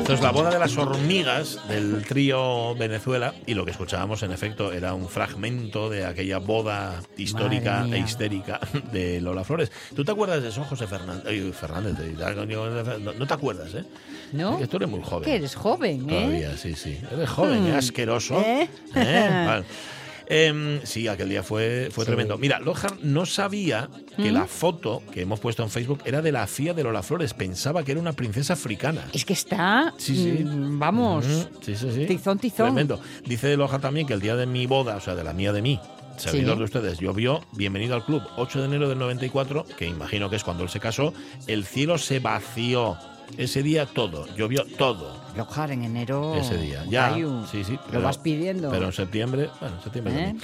Esto 0.00 0.14
es 0.14 0.20
la 0.22 0.30
boda 0.30 0.50
de 0.50 0.58
las 0.58 0.76
hormigas 0.78 1.58
del 1.68 2.04
trío 2.06 2.74
Venezuela 2.74 3.34
y 3.46 3.54
lo 3.54 3.64
que 3.64 3.72
escuchábamos 3.72 4.22
en 4.22 4.32
efecto 4.32 4.72
era 4.72 4.94
un 4.94 5.08
fragmento 5.08 5.90
de 5.90 6.06
aquella 6.06 6.38
boda 6.38 7.02
histórica 7.18 7.86
e 7.92 7.98
histérica 7.98 8.60
de 8.92 9.20
Lola 9.20 9.44
Flores. 9.44 9.70
¿Tú 9.94 10.04
te 10.04 10.12
acuerdas 10.12 10.42
de 10.42 10.48
eso, 10.48 10.64
José 10.64 10.86
Fernández? 10.86 11.24
Ay, 11.26 11.52
Fernández, 11.52 11.94
no, 12.48 13.12
no 13.12 13.26
te 13.26 13.34
acuerdas, 13.34 13.74
¿eh? 13.74 13.84
¿No? 14.32 14.58
Que 14.58 14.66
tú 14.66 14.78
eres 14.78 14.88
muy 14.88 15.02
joven. 15.02 15.24
Que 15.24 15.36
eres 15.36 15.54
joven, 15.54 16.08
¿eh? 16.08 16.24
Todavía, 16.24 16.56
sí, 16.56 16.74
sí. 16.74 16.98
Eres 17.12 17.28
joven, 17.28 17.66
¿eh? 17.66 17.72
Mm. 17.72 17.76
asqueroso. 17.76 18.40
¿Eh? 18.40 18.68
¿Eh? 18.94 19.44
Vale. 19.46 19.64
Em, 20.32 20.80
sí, 20.84 21.08
aquel 21.08 21.28
día 21.28 21.42
fue, 21.42 21.88
fue 21.90 22.04
Sí. 22.04 22.08
tremendo. 22.10 22.38
Mira, 22.38 22.60
Lojar 22.60 22.92
no 23.02 23.26
sabía 23.26 23.90
que 24.16 24.30
¿Mm? 24.30 24.34
la 24.34 24.46
foto 24.46 25.02
que 25.12 25.22
hemos 25.22 25.40
puesto 25.40 25.64
en 25.64 25.70
Facebook 25.70 26.02
era 26.04 26.22
de 26.22 26.30
la 26.30 26.46
fía 26.46 26.72
de 26.72 26.84
Lola 26.84 27.02
Flores. 27.02 27.34
Pensaba 27.34 27.82
que 27.82 27.90
era 27.92 28.00
una 28.00 28.12
princesa 28.12 28.52
africana. 28.52 29.04
Es 29.12 29.24
que 29.24 29.32
está, 29.32 29.92
Sí, 29.98 30.14
sí. 30.14 30.44
mm, 30.44 30.78
vamos, 30.78 31.26
Ujú, 31.26 31.48
Sí, 31.62 31.74
sí, 31.74 31.88
sí. 31.92 32.06
tizón, 32.06 32.38
tizón. 32.38 32.66
Tremendo. 32.66 33.00
Dice 33.26 33.56
Loja 33.56 33.80
también 33.80 34.06
que 34.06 34.14
el 34.14 34.20
día 34.20 34.36
de 34.36 34.46
mi 34.46 34.66
boda, 34.66 34.96
o 34.96 35.00
sea, 35.00 35.16
de 35.16 35.24
la 35.24 35.32
mía 35.32 35.52
de 35.52 35.62
mí, 35.62 35.80
servidor 36.16 36.54
Sí. 36.54 36.58
de 36.58 36.64
ustedes, 36.64 36.98
llovió, 37.00 37.40
bienvenido 37.52 37.96
al 37.96 38.04
club, 38.04 38.22
8 38.36 38.60
de 38.60 38.66
enero 38.66 38.88
del 38.88 38.98
94, 38.98 39.66
que 39.76 39.86
imagino 39.86 40.30
que 40.30 40.36
es 40.36 40.44
cuando 40.44 40.62
él 40.62 40.68
se 40.68 40.78
casó, 40.78 41.12
el 41.48 41.64
cielo 41.64 41.98
se 41.98 42.20
vació. 42.20 42.96
Ese 43.36 43.62
día 43.62 43.86
todo, 43.86 44.26
llovió 44.36 44.64
todo. 44.76 45.16
Lojar 45.36 45.70
en 45.70 45.84
enero. 45.84 46.34
ese 46.34 46.56
día. 46.58 46.84
Ya, 46.88 47.10
Cayu, 47.10 47.46
sí, 47.50 47.64
sí. 47.64 47.78
Lo 47.92 48.02
vas 48.02 48.18
pidiendo. 48.18 48.70
Pero 48.70 48.86
en 48.86 48.92
septiembre, 48.92 49.48
bueno, 49.60 49.76
en 49.76 49.82
septiembre. 49.82 50.14
¿Eh? 50.14 50.36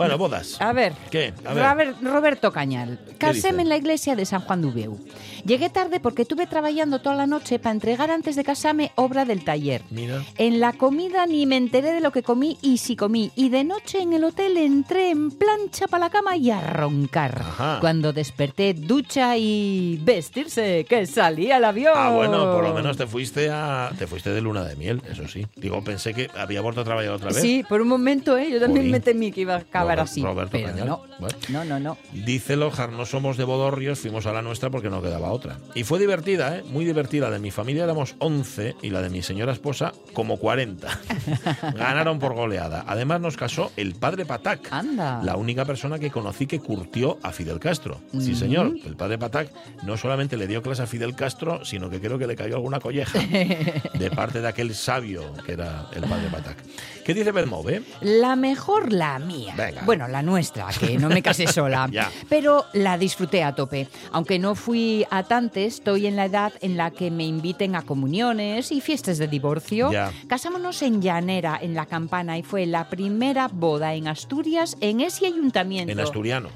Bueno, 0.00 0.18
bodas. 0.18 0.60
A 0.60 0.72
ver, 0.72 0.92
¿Qué? 1.10 1.32
A 1.44 1.52
ver. 1.54 1.64
Robert- 1.64 2.02
Roberto 2.02 2.52
Cañal. 2.52 2.98
dice? 3.04 3.16
Caséme 3.18 3.62
en 3.62 3.68
la 3.68 3.76
iglesia 3.76 4.16
de 4.16 4.24
San 4.24 4.40
Juan 4.40 4.62
de 4.62 4.68
Ubeu. 4.68 4.98
Llegué 5.44 5.70
tarde 5.70 6.00
porque 6.00 6.22
estuve 6.22 6.46
trabajando 6.46 7.00
toda 7.00 7.14
la 7.16 7.26
noche 7.26 7.58
para 7.58 7.72
entregar 7.72 8.10
antes 8.10 8.36
de 8.36 8.44
casarme 8.44 8.92
obra 8.96 9.24
del 9.24 9.44
taller. 9.44 9.82
Mira. 9.90 10.22
En 10.36 10.60
la 10.60 10.72
comida 10.74 11.26
ni 11.26 11.46
me 11.46 11.56
enteré 11.56 11.92
de 11.92 12.00
lo 12.00 12.12
que 12.12 12.22
comí 12.22 12.58
y 12.62 12.78
si 12.78 12.96
comí. 12.96 13.30
Y 13.36 13.48
de 13.48 13.64
noche 13.64 14.00
en 14.02 14.12
el 14.12 14.24
hotel 14.24 14.56
entré 14.56 15.10
en 15.10 15.30
plancha 15.30 15.86
para 15.88 16.04
la 16.06 16.10
cama 16.10 16.36
y 16.36 16.50
a 16.50 16.60
roncar. 16.60 17.38
Ajá. 17.40 17.78
Cuando 17.80 18.12
desperté, 18.12 18.74
ducha 18.74 19.36
y 19.38 19.98
vestirse, 20.04 20.84
que 20.88 21.06
salía 21.06 21.56
el 21.56 21.64
avión. 21.64 21.94
Ah, 21.96 22.10
bueno, 22.10 22.52
por 22.52 22.62
lo 22.64 22.74
menos 22.74 22.96
te 22.96 23.06
fuiste 23.06 23.50
a 23.50 23.90
te 23.98 24.06
fuiste 24.06 24.30
de 24.30 24.40
luna 24.40 24.64
de 24.64 24.76
miel, 24.76 25.02
eso 25.10 25.26
sí. 25.28 25.46
Digo, 25.56 25.82
pensé 25.82 26.14
que 26.14 26.28
había 26.36 26.60
vuelto 26.60 26.82
a 26.82 26.84
trabajar 26.84 27.10
otra 27.12 27.28
vez. 27.28 27.40
Sí, 27.40 27.64
por 27.68 27.80
un 27.80 27.88
momento, 27.88 28.36
¿eh? 28.38 28.50
Yo 28.50 28.60
también 28.60 28.82
Jolín. 28.82 28.92
me 28.92 29.00
temí 29.00 29.32
que 29.32 29.40
iba 29.42 29.54
a 29.54 29.58
acabar 29.58 29.89
Robert- 29.96 30.10
así. 30.10 30.22
Roberto 30.22 30.50
pero 30.52 30.68
Cañal. 30.68 30.86
no. 30.88 31.02
Bueno. 31.18 31.36
No, 31.48 31.64
no, 31.64 31.80
no. 31.80 31.98
Dice 32.12 32.56
Lojar, 32.56 32.92
no 32.92 33.04
somos 33.06 33.36
de 33.36 33.44
Bodorrios, 33.44 33.98
fuimos 34.00 34.26
a 34.26 34.32
la 34.32 34.42
nuestra 34.42 34.70
porque 34.70 34.90
no 34.90 35.02
quedaba 35.02 35.30
otra. 35.32 35.58
Y 35.74 35.84
fue 35.84 35.98
divertida, 35.98 36.58
¿eh? 36.58 36.62
Muy 36.64 36.84
divertida. 36.84 37.30
De 37.30 37.38
mi 37.38 37.50
familia 37.50 37.84
éramos 37.84 38.14
11 38.18 38.76
y 38.82 38.90
la 38.90 39.02
de 39.02 39.10
mi 39.10 39.22
señora 39.22 39.52
esposa 39.52 39.92
como 40.12 40.38
40. 40.38 40.88
Ganaron 41.76 42.18
por 42.18 42.34
goleada. 42.34 42.84
Además 42.86 43.20
nos 43.20 43.36
casó 43.36 43.70
el 43.76 43.94
padre 43.94 44.24
Patac. 44.26 44.68
Anda. 44.72 45.20
La 45.22 45.36
única 45.36 45.64
persona 45.64 45.98
que 45.98 46.10
conocí 46.10 46.46
que 46.46 46.60
curtió 46.60 47.18
a 47.22 47.32
Fidel 47.32 47.58
Castro. 47.60 48.00
Sí, 48.18 48.34
señor. 48.34 48.74
El 48.84 48.96
padre 48.96 49.18
Patac 49.18 49.52
no 49.84 49.96
solamente 49.96 50.36
le 50.36 50.46
dio 50.46 50.62
clase 50.62 50.82
a 50.82 50.86
Fidel 50.86 51.14
Castro, 51.14 51.64
sino 51.64 51.90
que 51.90 52.00
creo 52.00 52.18
que 52.18 52.26
le 52.26 52.36
cayó 52.36 52.56
alguna 52.56 52.80
colleja 52.80 53.18
de 53.94 54.10
parte 54.14 54.40
de 54.40 54.48
aquel 54.48 54.74
sabio 54.74 55.32
que 55.44 55.52
era 55.52 55.86
el 55.94 56.02
padre 56.02 56.28
Patac. 56.30 56.56
¿Qué 57.04 57.14
dice 57.14 57.32
Bermove? 57.32 57.82
La 58.00 58.36
mejor, 58.36 58.92
la 58.92 59.18
mía. 59.18 59.54
Venga. 59.56 59.69
Bueno, 59.84 60.08
la 60.08 60.22
nuestra, 60.22 60.66
que 60.78 60.98
no 60.98 61.08
me 61.08 61.22
casé 61.22 61.46
sola. 61.52 61.88
Ya. 61.90 62.10
Pero 62.28 62.64
la 62.72 62.98
disfruté 62.98 63.42
a 63.42 63.54
tope. 63.54 63.88
Aunque 64.12 64.38
no 64.38 64.54
fui 64.54 65.04
a 65.10 65.22
tantes, 65.24 65.74
estoy 65.74 66.06
en 66.06 66.16
la 66.16 66.26
edad 66.26 66.52
en 66.60 66.76
la 66.76 66.90
que 66.90 67.10
me 67.10 67.24
inviten 67.24 67.74
a 67.76 67.82
comuniones 67.82 68.72
y 68.72 68.80
fiestas 68.80 69.18
de 69.18 69.28
divorcio. 69.28 69.90
Ya. 69.92 70.12
Casámonos 70.28 70.82
en 70.82 71.00
Llanera, 71.02 71.58
en 71.60 71.74
La 71.74 71.86
Campana, 71.86 72.38
y 72.38 72.42
fue 72.42 72.66
la 72.66 72.88
primera 72.88 73.48
boda 73.48 73.94
en 73.94 74.08
Asturias 74.08 74.76
en 74.80 75.00
ese 75.00 75.26
ayuntamiento. 75.26 75.92
En 75.92 76.00
asturiano. 76.00 76.48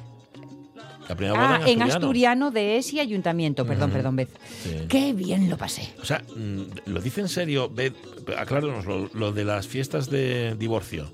La 1.08 1.14
primera 1.16 1.34
boda 1.38 1.60
Ah, 1.62 1.68
en 1.70 1.82
asturiano 1.82 2.50
de 2.50 2.78
ese 2.78 2.98
ayuntamiento. 2.98 3.66
Perdón, 3.66 3.90
perdón, 3.90 4.16
Beth. 4.16 4.30
Sí. 4.62 4.70
Qué 4.88 5.12
bien 5.12 5.50
lo 5.50 5.58
pasé. 5.58 5.92
O 6.00 6.04
sea, 6.06 6.22
mm, 6.34 6.62
lo 6.86 7.00
dice 7.02 7.20
en 7.20 7.28
serio, 7.28 7.68
Beth, 7.68 7.94
acláranos 8.38 8.86
lo, 8.86 9.10
lo 9.12 9.32
de 9.32 9.44
las 9.44 9.66
fiestas 9.68 10.08
de 10.08 10.54
divorcio. 10.58 11.12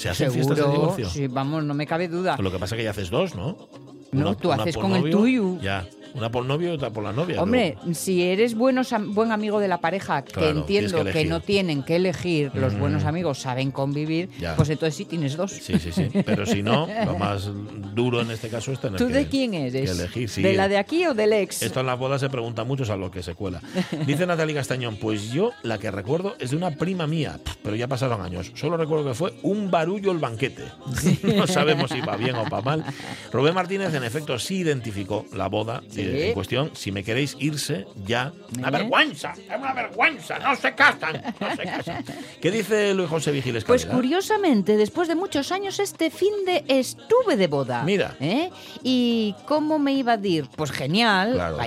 ¿Se 0.00 0.08
hacen 0.08 0.32
fiestas 0.32 0.56
de 0.56 0.62
Seguro, 0.62 0.80
divorcio? 0.80 1.10
sí, 1.10 1.26
vamos, 1.26 1.62
no 1.62 1.74
me 1.74 1.86
cabe 1.86 2.08
duda. 2.08 2.38
Lo 2.40 2.50
que 2.50 2.58
pasa 2.58 2.74
es 2.74 2.78
que 2.78 2.84
ya 2.84 2.90
haces 2.92 3.10
dos, 3.10 3.34
¿no? 3.34 3.68
No, 4.12 4.34
tú 4.34 4.50
haces 4.50 4.74
por 4.74 4.84
con 4.84 4.92
el 4.94 5.02
novio, 5.02 5.18
tuyo. 5.18 5.60
Ya, 5.60 5.86
una 6.14 6.30
por 6.30 6.44
novio 6.44 6.68
y 6.70 6.72
otra 6.74 6.90
por 6.90 7.04
la 7.04 7.12
novia. 7.12 7.42
Hombre, 7.42 7.76
si 7.92 8.22
eres 8.22 8.54
buenos 8.54 8.92
buen 9.08 9.32
amigo 9.32 9.60
de 9.60 9.68
la 9.68 9.78
pareja, 9.80 10.22
que 10.22 10.32
Claro, 10.32 10.50
entiendo 10.60 11.04
que 11.04 11.24
no 11.24 11.40
tienen 11.40 11.82
que 11.82 11.96
elegir, 11.96 12.50
los 12.54 12.74
Mm. 12.74 12.78
buenos 12.80 13.04
amigos 13.04 13.38
saben 13.38 13.70
convivir, 13.70 14.28
Ya. 14.38 14.56
pues 14.56 14.68
entonces 14.70 14.94
sí 14.96 15.04
tienes 15.04 15.36
dos. 15.36 15.52
Sí, 15.52 15.78
sí, 15.78 15.92
sí. 15.92 16.08
Pero 16.24 16.46
si 16.46 16.62
no, 16.62 16.88
lo 17.06 17.18
más 17.18 17.48
duro 17.94 18.20
en 18.20 18.30
este 18.30 18.48
caso 18.48 18.72
es 18.72 18.80
tener 18.80 18.98
¿Tú 18.98 19.08
que, 19.08 19.12
de 19.14 19.26
quién 19.26 19.54
eres? 19.54 19.90
elegir. 19.98 20.28
Sí, 20.28 20.42
¿De 20.42 20.54
la 20.54 20.68
de 20.68 20.78
aquí 20.78 21.06
o 21.06 21.14
del 21.14 21.32
ex? 21.32 21.62
Esto 21.62 21.80
en 21.80 21.86
las 21.86 21.98
bodas 21.98 22.20
se 22.20 22.28
pregunta 22.30 22.64
mucho, 22.64 22.80
a 22.92 22.96
lo 22.96 23.10
que 23.10 23.22
se 23.22 23.34
cuela. 23.34 23.60
Dice 24.06 24.26
Natalie 24.26 24.54
Castañón, 24.54 24.96
pues 24.96 25.30
yo 25.32 25.50
la 25.62 25.78
que 25.78 25.90
recuerdo 25.90 26.34
es 26.40 26.50
de 26.50 26.56
una 26.56 26.70
prima 26.72 27.06
mía, 27.06 27.38
pero 27.62 27.76
ya 27.76 27.86
pasaron 27.88 28.20
años. 28.22 28.50
Solo 28.54 28.76
recuerdo 28.76 29.04
que 29.08 29.14
fue 29.14 29.34
un 29.42 29.70
barullo 29.70 30.10
el 30.12 30.18
banquete. 30.18 30.64
no 31.36 31.46
sabemos 31.46 31.90
si 31.90 32.00
va 32.00 32.16
bien 32.16 32.34
o 32.36 32.48
va 32.48 32.62
mal. 32.62 32.84
Rubén 33.32 33.54
Martínez, 33.54 33.92
en 33.94 34.02
efecto, 34.04 34.38
sí 34.38 34.56
identificó 34.58 35.26
la 35.34 35.48
boda. 35.48 35.82
Eh, 36.06 36.28
en 36.28 36.34
cuestión. 36.34 36.70
Si 36.74 36.92
me 36.92 37.04
queréis 37.04 37.36
irse, 37.38 37.86
ya. 38.06 38.32
¡Una 38.56 38.70
vergüenza! 38.70 39.32
¡Es 39.32 39.58
una 39.58 39.72
vergüenza! 39.72 40.38
¡No 40.38 40.56
se 40.56 40.74
casan! 40.74 41.22
¡No 41.40 41.56
se 41.56 41.62
casan! 41.62 42.04
¿Qué 42.40 42.50
dice 42.50 42.94
Luis 42.94 43.08
José 43.08 43.32
Vigiles 43.32 43.64
Pues 43.64 43.86
curiosamente, 43.86 44.76
después 44.76 45.08
de 45.08 45.14
muchos 45.14 45.52
años, 45.52 45.78
este 45.78 46.10
fin 46.10 46.32
de 46.46 46.64
estuve 46.68 47.36
de 47.36 47.46
boda. 47.46 47.82
Mira. 47.82 48.16
¿Eh? 48.20 48.50
¿Y 48.82 49.34
cómo 49.46 49.78
me 49.78 49.92
iba 49.92 50.14
a 50.14 50.26
ir? 50.26 50.48
Pues 50.56 50.70
genial. 50.70 51.34
Claro. 51.34 51.58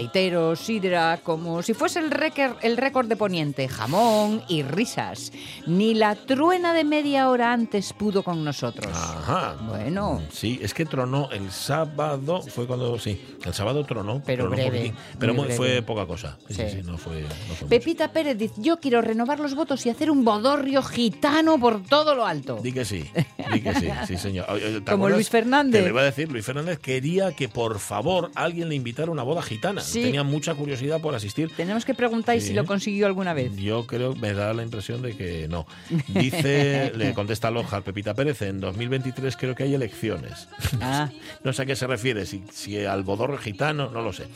Sidra, 0.55 1.19
como 1.23 1.61
si 1.61 1.73
fuese 1.73 1.99
el 1.99 2.11
récord, 2.11 2.55
el 2.61 2.77
récord 2.77 3.07
de 3.07 3.15
Poniente. 3.15 3.67
Jamón 3.67 4.43
y 4.47 4.63
risas. 4.63 5.31
Ni 5.67 5.93
la 5.93 6.15
truena 6.15 6.73
de 6.73 6.83
media 6.83 7.29
hora 7.29 7.51
antes 7.51 7.93
pudo 7.93 8.23
con 8.23 8.43
nosotros. 8.43 8.91
Ajá. 8.95 9.55
Bueno. 9.67 10.21
Sí, 10.31 10.59
es 10.61 10.73
que 10.73 10.85
tronó 10.85 11.29
el 11.31 11.51
sábado, 11.51 12.41
fue 12.41 12.67
cuando, 12.67 12.97
sí, 12.99 13.37
el 13.45 13.53
sábado 13.53 13.85
tronó. 13.85 14.22
Pero 14.25 14.49
breve, 14.49 14.93
pero 15.19 15.33
muy 15.33 15.45
breve. 15.45 15.57
fue 15.57 15.81
poca 15.81 16.05
cosa. 16.05 16.37
Sí, 16.47 16.53
sí, 16.55 16.61
Sí. 16.63 16.77
sí, 16.77 16.81
no 16.83 16.97
fue, 16.97 17.21
no 17.21 17.27
fue 17.29 17.55
mucho. 17.55 17.67
Pepita 17.67 18.11
Pérez 18.11 18.37
dice, 18.37 18.55
yo 18.57 18.79
quiero 18.79 19.01
renovar 19.01 19.39
los 19.39 19.55
votos 19.55 19.85
y 19.85 19.89
hacer 19.89 20.09
un 20.09 20.23
bodorrio 20.23 20.81
gitano 20.83 21.59
por 21.59 21.83
todo 21.83 22.15
lo 22.15 22.25
alto. 22.25 22.59
Di 22.61 22.71
que 22.71 22.85
sí, 22.85 23.03
di 23.53 23.61
que 23.61 23.73
sí, 23.75 23.87
sí 24.07 24.17
señor. 24.17 24.45
Oye, 24.49 24.81
¿te 24.81 24.91
Como? 24.91 25.09
Luis 25.09 25.29
Fernández. 25.29 25.81
Te 25.81 25.87
lo 25.87 25.93
iba 25.93 26.01
a 26.01 26.05
decir, 26.05 26.31
Luis 26.31 26.45
Fernández 26.45 26.79
quería 26.79 27.31
que 27.33 27.49
por 27.49 27.79
favor 27.79 28.31
alguien 28.35 28.69
le 28.69 28.75
invitara 28.75 29.09
a 29.09 29.11
una 29.11 29.23
boda 29.23 29.41
gitana. 29.41 29.81
Tenía 29.91 30.23
mucha 30.23 30.55
curiosidad 30.55 31.01
por 31.01 31.15
asistir. 31.15 31.51
Tenemos 31.55 31.85
que 31.85 31.93
preguntar 31.93 32.39
si 32.39 32.53
lo 32.53 32.65
consiguió 32.65 33.05
alguna 33.05 33.33
vez. 33.33 33.55
Yo 33.57 33.85
creo, 33.85 34.15
me 34.15 34.33
da 34.33 34.53
la 34.53 34.63
impresión 34.63 35.01
de 35.01 35.15
que 35.15 35.47
no. 35.47 35.65
Dice, 36.07 36.91
le 36.95 37.13
contesta 37.13 37.51
Loja 37.51 37.81
Pepita 37.81 38.13
Pérez, 38.13 38.41
en 38.43 38.59
2023 38.59 39.35
creo 39.37 39.55
que 39.55 39.63
hay 39.63 39.73
elecciones. 39.73 40.47
Ah. 40.81 41.09
No 41.43 41.51
sé 41.51 41.63
a 41.63 41.65
qué 41.65 41.75
se 41.75 41.87
refiere, 41.87 42.25
si, 42.25 42.43
si 42.53 42.85
al 42.85 43.03
bodorro 43.03 43.37
gitano, 43.37 43.89
no 43.89 44.01
lo 44.01 44.12
sé. 44.13 44.27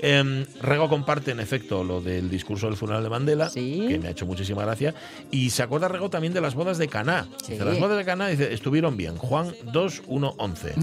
Em, 0.00 0.44
Rego 0.60 0.88
comparte, 0.88 1.30
en 1.30 1.40
efecto, 1.40 1.82
lo 1.84 2.00
del 2.00 2.28
discurso 2.28 2.66
del 2.66 2.76
funeral 2.76 3.02
de 3.02 3.10
Mandela, 3.10 3.50
que 3.50 3.98
me 4.00 4.08
ha 4.08 4.10
hecho 4.10 4.26
muchísima 4.26 4.62
gracia. 4.62 4.94
Y 5.30 5.50
se 5.50 5.62
acuerda 5.62 5.88
Rego 5.88 6.10
también 6.10 6.32
de 6.32 6.40
las 6.40 6.54
bodas 6.54 6.78
de 6.78 6.88
Caná. 6.88 7.28
Sí. 7.44 7.54
De 7.54 7.64
las 7.64 7.78
bodas 7.78 7.96
de 7.96 8.04
Caná, 8.04 8.28
dice, 8.28 8.52
estuvieron 8.52 8.96
bien. 8.96 9.16
Juan 9.16 9.54
2, 9.72 10.02
1, 10.06 10.34
11. 10.38 10.74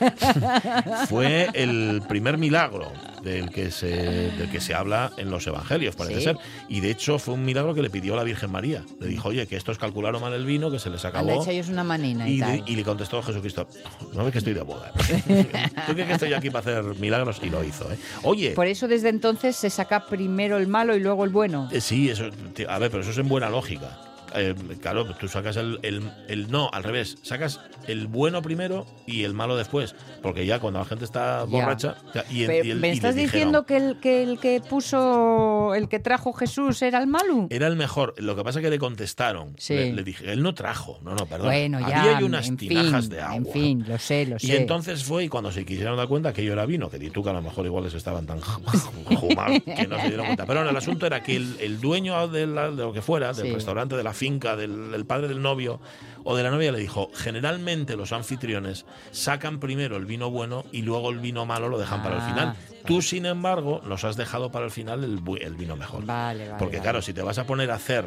Fue 1.08 1.48
el 1.54 2.02
primer 2.08 2.38
milagro 2.38 2.92
del 3.22 3.50
que 3.50 3.70
se, 3.70 3.86
del 3.88 4.50
que 4.50 4.60
se 4.60 4.74
habla 4.74 5.12
en 5.16 5.30
los 5.30 5.46
evangelios, 5.46 5.96
parece 5.96 6.18
Sí. 6.18 6.24
ser. 6.24 6.36
Y 6.68 6.80
de 6.80 6.90
hecho 6.90 7.18
fue 7.18 7.34
un 7.34 7.44
milagro 7.44 7.74
que 7.74 7.82
le 7.82 7.88
pidió 7.90 8.14
la 8.16 8.22
Virgen 8.24 8.50
María. 8.50 8.84
Le 9.00 9.08
dijo, 9.08 9.28
oye, 9.30 9.46
que 9.46 9.56
estos 9.56 9.78
calcularon 9.78 10.20
mal 10.20 10.32
el 10.34 10.44
vino, 10.44 10.70
que 10.70 10.78
se 10.78 10.90
les 10.90 11.04
Anda, 11.04 11.20
acabó. 11.20 11.44
una 11.70 11.84
manina 11.84 12.28
y, 12.28 12.36
Y, 12.36 12.40
tal. 12.40 12.56
le- 12.56 12.62
y 12.66 12.76
le 12.76 12.84
contestó 12.84 13.22
Jesucristo, 13.22 13.66
no 14.14 14.24
ves 14.24 14.32
que 14.32 14.38
estoy 14.38 14.52
de 14.54 14.62
boda. 14.62 14.92
¿Tú 15.86 15.92
crees 15.94 16.06
que 16.08 16.12
estoy 16.14 16.32
aquí 16.34 16.50
para 16.50 16.60
hacer 16.60 16.84
milagros? 17.00 17.40
Y 17.42 17.48
lo 17.50 17.64
hizo. 17.64 17.90
¿eh? 17.92 17.96
Oye, 18.22 18.50
Por 18.50 18.66
eso 18.66 18.88
desde 18.88 19.08
entonces 19.08 19.56
se 19.56 19.70
saca 19.70 20.06
primero 20.06 20.58
el 20.58 20.66
malo 20.68 20.94
y 20.96 21.00
luego 21.00 21.24
el 21.24 21.30
bueno. 21.30 21.68
eh, 21.72 21.80
sí, 21.80 22.10
eso, 22.10 22.24
a 22.68 22.78
ver, 22.78 22.90
pero 22.90 23.02
eso 23.02 23.10
es 23.10 23.18
en 23.18 23.28
buena 23.28 23.48
lógica. 23.48 23.98
Eh, 24.34 24.54
claro, 24.80 25.04
tú 25.14 25.28
sacas 25.28 25.56
el, 25.56 25.78
el- 25.82 26.10
el 26.28 26.50
no, 26.50 26.68
al 26.72 26.82
revés. 26.82 27.18
Sacas 27.22 27.60
el 27.86 28.06
bueno 28.08 28.42
primero 28.42 28.86
y 29.06 29.24
el 29.24 29.34
malo 29.34 29.56
después. 29.56 29.94
Porque 30.22 30.44
ya 30.46 30.58
cuando 30.58 30.80
la 30.80 30.84
gente 30.84 31.04
está 31.04 31.44
borracha. 31.44 31.96
ya, 32.14 32.24
y, 32.30 32.44
el- 32.44 32.66
y 32.66 32.70
el- 32.72 32.80
¿Me 32.80 32.88
y 32.88 32.92
estás 32.92 33.14
les 33.14 33.24
diciendo 33.24 33.64
que 33.66 33.76
el, 33.76 34.00
que 34.00 34.22
el 34.22 34.38
que 34.40 34.60
puso, 34.60 35.74
el 35.74 35.88
que 35.88 35.98
trajo 35.98 36.32
Jesús 36.32 36.82
era 36.82 36.98
el 36.98 37.06
malo? 37.06 37.46
Era 37.50 37.66
el 37.66 37.76
mejor. 37.76 38.14
Lo 38.18 38.36
que 38.36 38.42
pasa 38.44 38.58
es 38.60 38.64
que 38.64 38.70
le 38.70 38.78
contestaron. 38.78 39.54
Sí. 39.58 39.74
Le, 39.74 39.92
le 39.92 40.02
dije, 40.02 40.32
él 40.32 40.42
no 40.42 40.54
trajo. 40.54 40.98
No, 41.02 41.14
no, 41.14 41.26
perdón. 41.26 41.46
Bueno, 41.48 41.80
ya. 41.80 42.14
Había 42.14 42.26
unas 42.26 42.48
en 42.48 42.56
tinajas 42.56 43.04
fin, 43.06 43.10
de 43.10 43.20
agua. 43.20 43.36
En 43.36 43.46
fin, 43.46 43.84
lo 43.86 43.98
sé, 43.98 44.26
lo 44.26 44.38
sé. 44.38 44.46
Y 44.46 44.50
entonces 44.52 45.04
fue 45.04 45.24
y 45.24 45.28
cuando 45.28 45.52
se 45.52 45.64
quisieron 45.64 45.96
dar 45.96 46.08
cuenta 46.08 46.32
que 46.32 46.44
yo 46.44 46.52
era 46.52 46.66
vino, 46.66 46.90
que 46.90 46.98
di 46.98 47.10
tú 47.10 47.22
que 47.22 47.30
a 47.30 47.32
lo 47.32 47.42
mejor 47.42 47.66
igual 47.66 47.84
les 47.84 47.94
estaban 47.94 48.26
tan 48.26 48.40
jumados 48.40 49.60
que 49.64 49.86
no 49.86 50.00
se 50.00 50.08
dieron 50.08 50.26
cuenta. 50.26 50.46
Pero 50.46 50.64
no, 50.64 50.70
el 50.70 50.76
asunto 50.76 51.06
era 51.06 51.22
que 51.22 51.36
el, 51.36 51.80
dueño 51.80 52.28
de, 52.28 52.46
la- 52.46 52.70
de 52.70 52.76
lo 52.82 52.92
que 52.92 53.02
fuera, 53.02 53.32
del 53.32 53.46
Sí. 53.46 53.52
restaurante, 53.52 53.96
de 53.96 54.02
la 54.02 54.12
finca, 54.24 54.56
del, 54.56 54.90
del 54.90 55.04
padre 55.04 55.28
del 55.28 55.42
novio 55.42 55.80
o 56.24 56.34
de 56.34 56.42
la 56.42 56.50
novia, 56.50 56.72
le 56.72 56.78
dijo, 56.78 57.10
generalmente 57.14 57.94
los 57.96 58.12
anfitriones 58.12 58.86
sacan 59.10 59.60
primero 59.60 59.96
el 59.96 60.06
vino 60.06 60.30
bueno 60.30 60.64
y 60.72 60.80
luego 60.82 61.10
el 61.10 61.18
vino 61.18 61.44
malo 61.44 61.68
lo 61.68 61.78
dejan 61.78 62.02
para 62.02 62.16
el 62.16 62.22
Ah, 62.22 62.28
final. 62.28 62.56
Tú, 62.86 63.02
sin 63.02 63.26
embargo, 63.26 63.80
nos 63.86 64.04
has 64.04 64.16
dejado 64.16 64.50
para 64.50 64.64
el 64.66 64.70
final 64.70 65.04
el, 65.04 65.20
el 65.40 65.54
vino 65.56 65.76
mejor. 65.76 66.04
Vale, 66.04 66.46
vale. 66.48 66.58
Porque 66.58 66.76
vale. 66.76 66.82
claro, 66.82 67.02
si 67.02 67.12
te 67.12 67.22
vas 67.22 67.38
a 67.38 67.44
poner 67.46 67.70
a 67.70 67.74
hacer, 67.76 68.04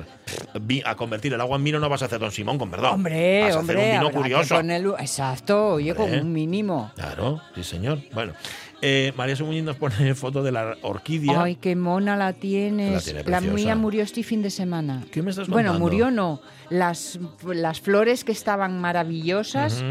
a 0.86 0.96
convertir 0.96 1.34
el 1.34 1.42
agua 1.42 1.58
en 1.58 1.64
vino, 1.64 1.80
no 1.80 1.90
vas 1.90 2.02
a 2.02 2.06
hacer 2.06 2.20
Don 2.20 2.32
Simón, 2.32 2.58
con 2.58 2.70
perdón. 2.70 2.94
Hombre, 2.94 3.42
vas 3.44 3.56
a 3.56 3.60
hombre, 3.60 3.78
hacer 3.82 3.94
un 3.96 4.00
vino 4.00 4.12
curioso. 4.12 4.56
ponerlo- 4.56 5.00
exacto, 5.00 5.74
oye, 5.74 5.94
con 5.96 6.12
un 6.14 6.32
mínimo. 6.32 6.92
Claro, 6.96 7.42
sí, 7.56 7.64
señor. 7.64 8.00
Bueno, 8.14 8.34
eh, 8.82 9.12
María 9.18 9.36
Sumuñiz 9.36 9.64
nos 9.64 9.76
pone 9.78 10.14
foto 10.16 10.44
de 10.44 10.52
la 10.52 10.76
orquídea. 10.84 11.42
Ay, 11.44 11.56
qué 11.56 11.76
mona 11.76 12.16
la 12.16 12.34
tienes. 12.34 12.94
La 12.94 13.24
tiene 13.24 13.24
La 13.32 13.42
mía 13.42 13.76
murió 13.76 14.04
este 14.04 14.22
fin 14.24 14.42
de 14.42 14.50
semana. 14.52 15.04
¿Qué 15.12 15.22
me 15.24 15.32
estás 15.32 15.48
Bueno, 15.48 15.70
contando? 15.72 15.86
murió 15.86 16.12
no. 16.12 16.42
Las, 16.70 17.18
las 17.46 17.80
flores 17.82 18.24
que 18.24 18.32
estaban 18.34 18.80
maravillosas. 18.80 19.84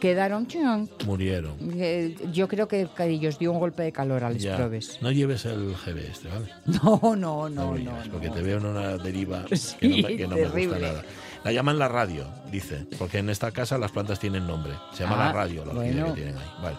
Quedaron... 0.00 0.46
chion. 0.46 0.88
Murieron. 1.06 1.54
Eh, 1.74 2.16
Yo 2.32 2.48
creo 2.48 2.66
que, 2.66 2.88
ellos 2.98 3.38
dio 3.38 3.52
un 3.52 3.58
golpe 3.60 3.82
de 3.84 3.92
calor 3.92 4.24
a 4.24 4.30
los 4.30 4.42
Ya. 4.42 4.56
probes. 4.56 4.98
No 5.00 5.12
lleves 5.12 5.44
el 5.44 5.74
GB 5.74 5.98
este, 6.10 6.28
¿vale? 6.28 6.50
No, 6.82 7.00
no, 7.16 7.48
no, 7.48 7.48
no. 7.48 7.76
lleves, 7.76 8.08
porque 8.08 8.28
no. 8.28 8.34
te 8.34 8.42
veo 8.42 8.58
en 8.58 8.66
una 8.66 8.96
deriva 8.96 9.44
Sí, 9.52 9.76
que 9.80 9.88
no, 9.88 10.08
me, 10.08 10.16
que 10.16 10.26
no 10.26 10.36
me 10.36 10.66
gusta 10.66 10.78
nada. 10.80 11.04
La 11.44 11.52
llaman 11.52 11.78
la 11.78 11.88
radio, 11.88 12.26
dice, 12.50 12.86
porque 12.98 13.18
en 13.18 13.30
esta 13.30 13.50
casa 13.50 13.78
las 13.78 13.92
plantas 13.92 14.18
tienen 14.18 14.46
nombre. 14.46 14.72
Se 14.92 15.04
llama 15.04 15.16
Ah, 15.22 15.26
la 15.26 15.32
radio, 15.32 15.64
la 15.64 15.72
bueno. 15.72 16.06
que 16.08 16.12
tienen 16.12 16.36
ahí. 16.36 16.48
Vale. 16.62 16.76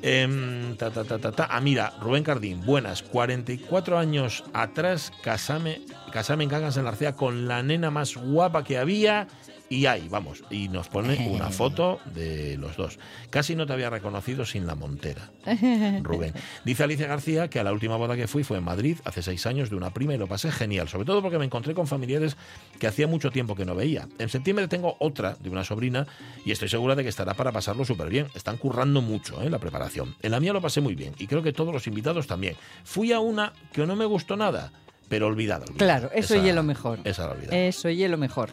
Em, 0.00 0.76
ta, 0.76 0.90
ta, 0.90 1.02
ta, 1.04 1.18
ta. 1.18 1.48
Ah, 1.50 1.60
mira, 1.60 1.92
Rubén 2.00 2.22
Cardín, 2.22 2.64
buenas. 2.64 3.02
44 3.02 3.98
años 3.98 4.44
atrás, 4.52 5.12
casame, 5.22 5.80
casame 6.12 6.44
en 6.44 6.50
Cangas 6.50 6.76
en 6.76 6.84
la 6.84 6.90
Arcea 6.90 7.14
con 7.16 7.48
la 7.48 7.62
nena 7.64 7.90
más 7.90 8.16
guapa 8.16 8.62
que 8.62 8.78
había. 8.78 9.26
Y 9.70 9.84
ahí, 9.86 10.08
vamos, 10.08 10.42
y 10.50 10.68
nos 10.68 10.88
pone 10.88 11.28
una 11.28 11.50
foto 11.50 12.00
de 12.14 12.56
los 12.56 12.76
dos. 12.76 12.98
Casi 13.28 13.54
no 13.54 13.66
te 13.66 13.74
había 13.74 13.90
reconocido 13.90 14.46
sin 14.46 14.66
la 14.66 14.74
montera. 14.74 15.30
Rubén. 16.02 16.32
Dice 16.64 16.84
Alicia 16.84 17.06
García 17.06 17.48
que 17.48 17.60
a 17.60 17.64
la 17.64 17.72
última 17.72 17.96
boda 17.96 18.16
que 18.16 18.26
fui 18.26 18.44
fue 18.44 18.58
en 18.58 18.64
Madrid 18.64 18.96
hace 19.04 19.22
seis 19.22 19.44
años 19.46 19.68
de 19.68 19.76
una 19.76 19.92
prima 19.92 20.14
y 20.14 20.18
lo 20.18 20.26
pasé 20.26 20.50
genial, 20.50 20.88
sobre 20.88 21.04
todo 21.04 21.20
porque 21.20 21.38
me 21.38 21.44
encontré 21.44 21.74
con 21.74 21.86
familiares 21.86 22.36
que 22.78 22.86
hacía 22.86 23.06
mucho 23.06 23.30
tiempo 23.30 23.54
que 23.54 23.66
no 23.66 23.74
veía. 23.74 24.08
En 24.18 24.30
septiembre 24.30 24.68
tengo 24.68 24.96
otra 25.00 25.36
de 25.38 25.50
una 25.50 25.64
sobrina 25.64 26.06
y 26.46 26.52
estoy 26.52 26.68
segura 26.68 26.94
de 26.94 27.02
que 27.02 27.10
estará 27.10 27.34
para 27.34 27.52
pasarlo 27.52 27.84
súper 27.84 28.08
bien. 28.08 28.28
Están 28.34 28.56
currando 28.56 29.02
mucho 29.02 29.42
en 29.42 29.50
la 29.50 29.58
preparación. 29.58 30.16
En 30.22 30.30
la 30.30 30.40
mía 30.40 30.54
lo 30.54 30.62
pasé 30.62 30.80
muy 30.80 30.94
bien 30.94 31.14
y 31.18 31.26
creo 31.26 31.42
que 31.42 31.52
todos 31.52 31.74
los 31.74 31.86
invitados 31.86 32.26
también. 32.26 32.56
Fui 32.84 33.12
a 33.12 33.20
una 33.20 33.52
que 33.72 33.86
no 33.86 33.96
me 33.96 34.06
gustó 34.06 34.36
nada. 34.36 34.72
Pero 35.08 35.26
olvidada. 35.26 35.64
Claro, 35.76 36.10
eso 36.14 36.34
Esa- 36.34 36.44
y 36.44 36.48
es 36.50 36.54
lo 36.54 36.62
mejor. 36.62 36.98
Esa 37.04 37.26
la 37.26 37.32
olvidada. 37.32 37.56
Eso 37.56 37.88
y 37.88 38.04
es 38.04 38.10
lo 38.10 38.18
mejor. 38.18 38.50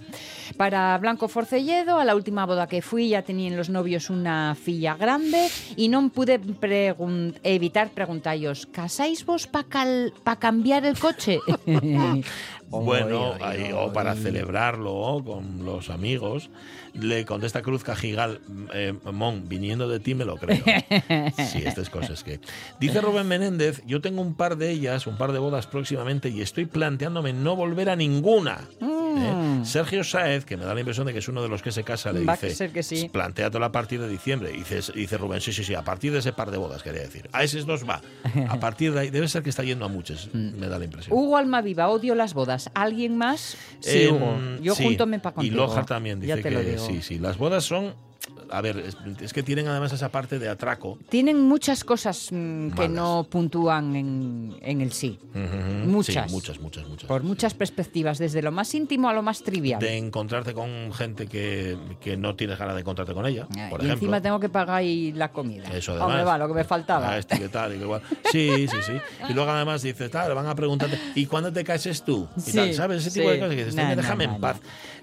Para 0.57 0.97
Blanco 0.99 1.27
Forcelledo, 1.27 1.99
a 1.99 2.05
la 2.05 2.15
última 2.15 2.45
boda 2.45 2.67
que 2.67 2.81
fui 2.81 3.09
ya 3.09 3.23
tenían 3.23 3.57
los 3.57 3.69
novios 3.69 4.09
una 4.09 4.55
filla 4.55 4.95
grande 4.95 5.49
y 5.75 5.89
non 5.91 6.09
pude 6.15 6.39
pregun- 6.39 7.35
evitar 7.43 7.91
preguntallos 7.91 8.65
¿Casáis 8.71 9.25
vos 9.25 9.47
para 9.51 9.67
pa 10.23 10.39
cambiar 10.39 10.85
el 10.85 10.95
coche? 10.97 11.39
Bueno, 12.69 13.33
ahí, 13.41 13.71
o 13.73 13.93
para 13.93 14.15
celebrarlo 14.15 15.21
con 15.25 15.63
los 15.65 15.89
amigos, 15.89 16.49
le 16.93 17.23
contesta 17.25 17.61
Cruz 17.61 17.83
Cajigal, 17.83 18.41
eh, 18.73 18.93
Mon, 19.11 19.47
viniendo 19.47 19.87
de 19.87 19.99
ti 19.99 20.15
me 20.15 20.25
lo 20.25 20.37
creo. 20.37 20.63
Sí, 21.51 21.61
estas 21.65 21.89
cosas 21.89 22.23
que... 22.23 22.39
Dice 22.79 23.01
Rubén 23.01 23.27
Menéndez, 23.27 23.81
yo 23.85 24.01
tengo 24.01 24.21
un 24.21 24.35
par 24.35 24.57
de 24.57 24.71
ellas, 24.71 25.07
un 25.07 25.17
par 25.17 25.31
de 25.31 25.39
bodas 25.39 25.67
próximamente 25.67 26.29
y 26.29 26.41
estoy 26.41 26.65
planteándome 26.65 27.33
no 27.33 27.55
volver 27.55 27.89
a 27.89 27.95
ninguna. 27.95 28.67
¿eh? 28.81 29.61
Sergio 29.63 30.03
Saez, 30.03 30.43
que 30.45 30.57
me 30.57 30.65
da 30.65 30.73
la 30.73 30.79
impresión 30.81 31.07
de 31.07 31.13
que 31.13 31.19
es 31.19 31.27
uno 31.27 31.41
de 31.41 31.49
los 31.49 31.61
que 31.61 31.71
se 31.71 31.83
casa, 31.83 32.11
le 32.11 32.23
Va 32.25 32.33
a 32.33 32.35
dice, 32.35 32.53
ser 32.53 32.71
que 32.71 32.83
sí. 32.83 33.09
plantéatelo 33.11 33.63
a 33.65 33.71
partir 33.71 34.01
de 34.01 34.07
diciembre. 34.09 34.51
Y 34.53 34.57
dice, 34.57 34.79
dice 34.93 35.17
Rubén, 35.17 35.39
sí, 35.41 35.53
sí, 35.53 35.63
sí, 35.63 35.73
a 35.75 35.83
partir 35.83 36.11
de 36.11 36.19
ese 36.19 36.33
par 36.33 36.51
de 36.51 36.57
bodas, 36.57 36.83
quería 36.83 37.01
decir. 37.01 37.29
A 37.31 37.43
esos 37.43 37.65
dos 37.65 37.87
va. 37.87 38.01
A 38.49 38.59
partir 38.59 38.93
de 38.93 38.99
ahí, 39.01 39.09
debe 39.09 39.27
ser 39.27 39.43
que 39.43 39.49
está 39.49 39.63
yendo 39.63 39.85
a 39.85 39.87
muchos, 39.87 40.29
Mm. 40.35 40.59
me 40.59 40.67
da 40.67 40.77
la 40.79 40.85
impresión. 40.85 41.17
Hugo 41.17 41.37
Almaviva, 41.37 41.87
odio 41.89 42.13
las 42.15 42.33
bodas. 42.33 42.64
¿Alguien 42.73 43.17
más? 43.17 43.57
Sí, 43.79 44.03
Eh, 44.03 44.11
Hugo. 44.11 44.37
Yo 44.61 44.75
sí. 44.75 44.83
junto 44.83 45.05
me 45.05 45.19
pa' 45.19 45.29
Y 45.31 45.33
contigo. 45.33 45.55
Loja 45.57 45.83
también 45.85 46.21
Ya 46.21 46.35
dice 46.35 46.49
te 46.49 46.55
lo 46.55 46.61
que 46.61 46.71
digo. 46.71 46.85
sí, 46.87 47.01
sí. 47.01 47.19
Las 47.19 47.37
bodas 47.37 47.63
son. 47.63 47.93
A 48.51 48.61
ver, 48.61 48.77
es, 48.79 48.97
es 49.21 49.33
que 49.33 49.43
tienen 49.43 49.67
además 49.67 49.91
esa 49.93 50.09
parte 50.09 50.39
de 50.39 50.49
atraco. 50.49 50.97
Tienen 51.09 51.41
muchas 51.41 51.83
cosas 51.83 52.29
mm, 52.31 52.69
que 52.71 52.87
no 52.87 53.25
puntúan 53.29 53.95
en, 53.95 54.55
en 54.61 54.81
el 54.81 54.91
sí. 54.91 55.19
Ujú. 55.33 55.87
Muchas. 55.89 56.27
Sí, 56.29 56.33
muchas, 56.35 56.59
muchas, 56.59 56.87
muchas. 56.87 57.07
Por 57.07 57.23
muchas 57.23 57.53
perspectivas, 57.53 58.17
desde 58.17 58.41
lo 58.41 58.51
más 58.51 58.73
íntimo 58.75 59.09
a 59.09 59.13
lo 59.13 59.21
más 59.21 59.43
trivial. 59.43 59.79
De 59.79 59.97
encontrarte 59.97 60.53
con 60.53 60.91
gente 60.93 61.27
que, 61.27 61.77
que 62.01 62.17
no 62.17 62.35
tienes 62.35 62.57
ganas 62.57 62.75
de 62.75 62.81
encontrarte 62.81 63.13
con 63.13 63.25
ella, 63.25 63.45
por 63.47 63.57
y 63.57 63.63
ejemplo. 63.63 63.91
encima 63.93 64.21
tengo 64.21 64.39
que 64.39 64.49
pagar 64.49 64.77
ahí 64.77 65.11
la 65.13 65.31
comida. 65.31 65.67
Eso 65.73 65.91
además. 65.93 66.09
Hombre, 66.09 66.23
va, 66.23 66.37
lo 66.37 66.47
que 66.47 66.53
me 66.53 66.63
faltaba. 66.63 67.11
Ah, 67.11 67.17
este, 67.17 67.39
¿qué 67.39 67.49
tal? 67.49 67.73
Y 67.73 67.77
que 67.77 67.83
igual. 67.83 68.01
Sí, 68.31 68.67
sí, 68.67 68.77
sí. 68.85 68.93
Y 69.29 69.33
luego 69.33 69.51
además 69.51 69.81
dices, 69.81 70.09
tal, 70.11 70.33
van 70.33 70.47
a 70.47 70.55
preguntarte, 70.55 70.99
¿y 71.15 71.25
cuándo 71.25 71.51
te 71.53 71.63
cases 71.63 72.03
tú? 72.03 72.27
Y 72.37 72.41
Sí, 72.41 72.51
tal, 72.57 72.73
¿sabes? 72.73 73.05
Ese 73.05 73.11
tipo 73.19 73.27
sí. 73.29 73.33
de 73.33 73.39
cosas 73.39 73.55
que 73.55 73.65
dices, 73.65 73.75
No, 73.75 73.81
"Coño, 73.83 73.95
no, 73.95 74.01
déjame 74.01 74.23
en 74.25 74.39
paz. 74.39 74.57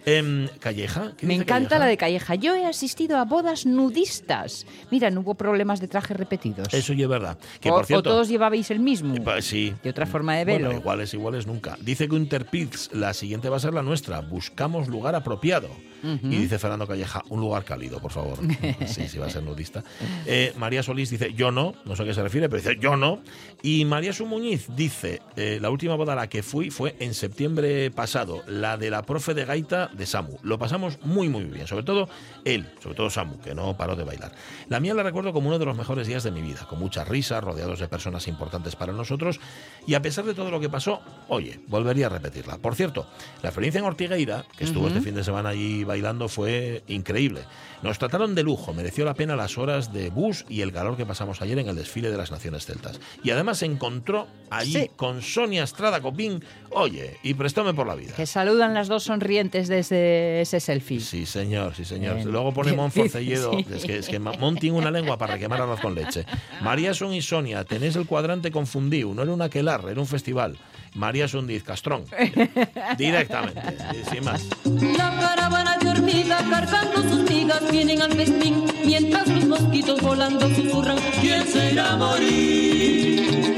Em, 0.05 0.49
Calleja. 0.59 1.13
¿qué 1.17 1.27
Me 1.27 1.35
encanta 1.35 1.69
Calleja? 1.69 1.79
la 1.79 1.87
de 1.87 1.97
Calleja. 1.97 2.35
Yo 2.35 2.57
he 2.57 2.67
asistido 2.67 3.19
a 3.19 3.25
bodas 3.33 3.65
nudistas. 3.67 4.67
Mira, 4.91 5.11
no 5.11 5.21
hubo 5.23 5.35
problemas 5.35 5.81
de 5.81 5.89
traje 5.89 6.15
repetidos. 6.15 6.73
Eso 6.73 6.93
ya 6.93 7.05
es 7.05 7.09
verdad. 7.09 7.39
Que 7.61 7.71
o, 7.71 7.75
por 7.75 7.83
o 7.83 7.87
cierto. 7.87 8.11
todos 8.11 8.29
llevabais 8.29 8.71
el 8.71 8.81
mismo. 8.81 9.15
Pa- 9.25 9.41
Sí. 9.41 9.75
De 9.83 9.91
otra 9.91 10.07
forma 10.07 10.37
de 10.37 10.45
velo. 10.45 10.67
Bueno, 10.67 10.81
iguales, 10.81 11.15
iguales 11.15 11.47
nunca. 11.47 11.77
Dice 11.81 12.07
Gunter 12.07 12.45
Pitz, 12.47 12.93
la 12.93 13.15
siguiente 13.15 13.49
va 13.49 13.57
a 13.57 13.61
ser 13.61 13.73
la 13.75 13.83
nuestra. 13.83 14.21
Buscamos 14.21 14.89
lugar 14.89 15.15
apropiado. 15.15 15.69
Y 16.03 16.37
dice 16.37 16.59
Fernando 16.59 16.87
Calleja, 16.87 17.23
un 17.29 17.41
lugar 17.41 17.65
cálido, 17.65 18.01
por 18.01 18.11
favor. 18.11 18.39
sí, 18.87 19.09
sí, 19.09 19.19
va 19.19 19.27
a 19.27 19.31
ser 19.31 19.43
nudista. 19.43 19.85
Eh, 20.27 20.53
María 20.57 20.83
Solís 20.83 21.11
dice, 21.11 21.33
yo 21.35 21.51
no, 21.51 21.75
no 21.85 21.97
sé 21.97 22.03
a 22.03 22.07
qué 22.07 22.15
se 22.15 22.23
refiere, 22.23 22.49
pero 22.49 22.63
dice, 22.63 22.77
yo 22.81 22.97
no. 22.97 23.21
Y 23.63 23.85
María 23.85 24.13
Sumuñiz 24.13 24.67
dice, 24.75 25.23
eh, 25.37 25.59
la 25.61 25.71
última 25.71 25.95
boda 25.95 26.15
a 26.15 26.17
la 26.17 26.29
que 26.29 26.43
fui 26.43 26.71
fue 26.71 26.97
en 26.99 27.15
septiembre 27.15 27.91
pasado, 27.91 28.43
la 28.47 28.77
de 28.77 28.91
la 28.91 29.03
profe 29.03 29.35
de 29.35 29.45
gaita 29.45 29.89
de 29.89 30.07
Samu. 30.07 30.39
Lo 30.43 30.59
pasamos 30.59 30.99
muy, 31.03 31.29
muy 31.29 31.45
bien, 31.45 31.67
sobre 31.67 31.85
todo 31.85 32.09
él, 32.45 32.69
sobre 32.83 32.97
todo 32.97 33.11
Samu, 33.11 33.39
que 33.41 33.55
no 33.55 33.77
paró 33.77 33.97
de 33.97 34.05
bailar. 34.05 34.33
La 34.69 34.81
mía 34.81 34.95
la 34.95 35.03
recuerdo 35.03 35.33
como 35.33 35.49
uno 35.49 35.59
de 35.59 35.67
los 35.67 35.77
mejores 35.77 36.07
días 36.07 36.25
de 36.25 36.31
mi 36.31 36.43
vida, 36.43 36.67
con 36.69 36.79
muchas 36.79 37.07
risas, 37.07 37.43
rodeados 37.43 37.79
de 37.79 37.89
personas 37.89 38.27
importantes 38.29 38.77
para 38.77 38.93
nosotros, 38.93 39.41
y 39.87 39.95
a 39.95 40.03
pesar 40.03 40.25
de 40.25 40.35
todo 40.35 40.51
lo 40.51 40.61
que 40.61 40.69
pasó, 40.69 41.01
oye, 41.29 41.61
volvería 41.69 42.07
a 42.07 42.11
repetirla. 42.11 42.59
Por 42.59 42.75
cierto, 42.75 43.07
la 43.43 43.51
experiencia 43.51 43.79
en 43.79 43.85
Ortigueira, 43.85 44.45
que 44.57 44.65
estuvo 44.65 44.89
este 44.89 45.01
fin 45.01 45.15
de 45.15 45.25
semana 45.25 45.51
allí 45.51 45.85
bailando, 45.93 46.29
fue 46.29 46.83
increíble. 46.89 47.43
Nos 47.83 47.99
trataron 47.99 48.35
de 48.37 48.43
lujo, 48.45 48.73
mereció 48.73 49.05
la 49.05 49.15
pena 49.15 49.35
las 49.37 49.59
horas 49.59 49.93
de 49.93 50.09
bus 50.11 50.45
y 50.49 50.61
el 50.61 50.73
calor 50.73 50.97
que 50.97 51.05
pasamos 51.05 51.43
ayer 51.43 51.59
en 51.59 51.69
el 51.69 51.75
desfile 51.77 52.11
de 52.11 52.17
las 52.17 52.31
Naciones 52.31 52.65
Celtas. 52.65 53.01
Y 53.25 53.31
además 53.31 53.59
se 53.59 53.67
encontró 53.67 54.29
allí 54.51 54.73
Sí. 54.73 54.91
con 54.97 55.21
Sonia 55.21 55.65
Estrada 55.65 56.01
Copín, 56.01 56.45
oye, 56.71 57.17
y 57.25 57.35
prestóme 57.35 57.75
por 57.75 57.87
la 57.89 57.95
vida. 57.97 58.15
Que 58.15 58.25
saludan 58.27 58.73
las 58.73 58.87
dos 58.89 59.03
sonrientes 59.05 59.67
desde 59.69 60.41
ese 60.41 60.61
selfie. 60.61 61.01
Sí, 61.01 61.27
señor, 61.27 61.75
sí, 61.75 61.85
señor. 61.85 62.17
Bien. 62.17 62.31
Luego 62.31 62.55
pone 62.55 62.73
Monforcelledo. 62.77 63.53
Sí. 63.59 63.67
Es 63.75 63.85
que, 63.85 63.99
es 63.99 64.09
que 64.09 64.19
Mon 64.21 64.57
tiene 64.57 64.79
una 64.79 64.91
lengua 64.93 65.19
para 65.19 65.37
quemar 65.39 65.61
arroz 65.61 65.81
con 65.81 65.95
leche. 65.95 66.25
María 66.63 66.95
Son 66.95 67.13
y 67.13 67.21
Sonia, 67.21 67.65
tenéis 67.65 67.97
el 67.97 68.07
cuadrante 68.07 68.51
confundido. 68.53 69.13
No 69.13 69.23
era 69.23 69.33
un 69.33 69.43
aquelar, 69.43 69.85
era 69.91 70.01
un 70.01 70.07
festival. 70.07 70.57
María 70.95 71.29
Son 71.29 71.47
Diz 71.47 71.63
Castrón. 71.63 72.05
Directamente, 72.99 73.63
sin 74.11 74.25
más. 74.25 74.47
La 74.65 75.17
caravana 75.21 75.79
de 75.79 75.91
hormigas 75.91 76.43
cargando 76.49 77.03
sus 77.03 77.31
migas 77.31 77.71
vienen 77.71 78.03
al 78.03 78.13
festín 78.13 78.65
mientras 78.85 79.27
los 79.29 79.45
mosquitos 79.47 80.01
volando 80.01 80.49
susurran 80.55 80.99
¿Quién 81.21 81.47
se 81.47 81.73
irá 81.73 81.93
a 81.93 81.97
morir? 81.97 83.57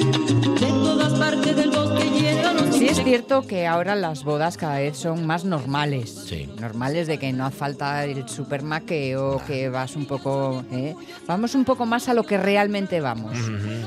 De 0.61 0.67
todas 0.67 1.13
partes 1.19 1.57
del 1.57 1.71
bosque 1.71 1.84
Sí 2.85 2.91
es 2.91 3.03
cierto 3.03 3.47
que 3.47 3.67
ahora 3.67 3.95
las 3.95 4.25
bodas 4.25 4.59
cada 4.59 4.79
vez 4.79 4.99
son 4.99 5.25
más 5.27 5.45
normales. 5.47 6.11
Sí. 6.29 6.47
Normales 6.61 7.07
de 7.07 7.17
que 7.19 7.33
no 7.33 7.47
hace 7.47 7.57
falta 7.57 8.05
el 8.05 8.29
supermaqueo, 8.29 9.41
que 9.47 9.71
vas 9.71 9.97
un 9.97 10.05
poco... 10.07 10.63
¿eh? 10.71 10.95
Vamos 11.27 11.55
un 11.55 11.65
poco 11.65 11.87
más 11.87 12.09
a 12.11 12.15
lo 12.15 12.25
que 12.25 12.37
realmente 12.37 13.01
vamos. 13.01 13.37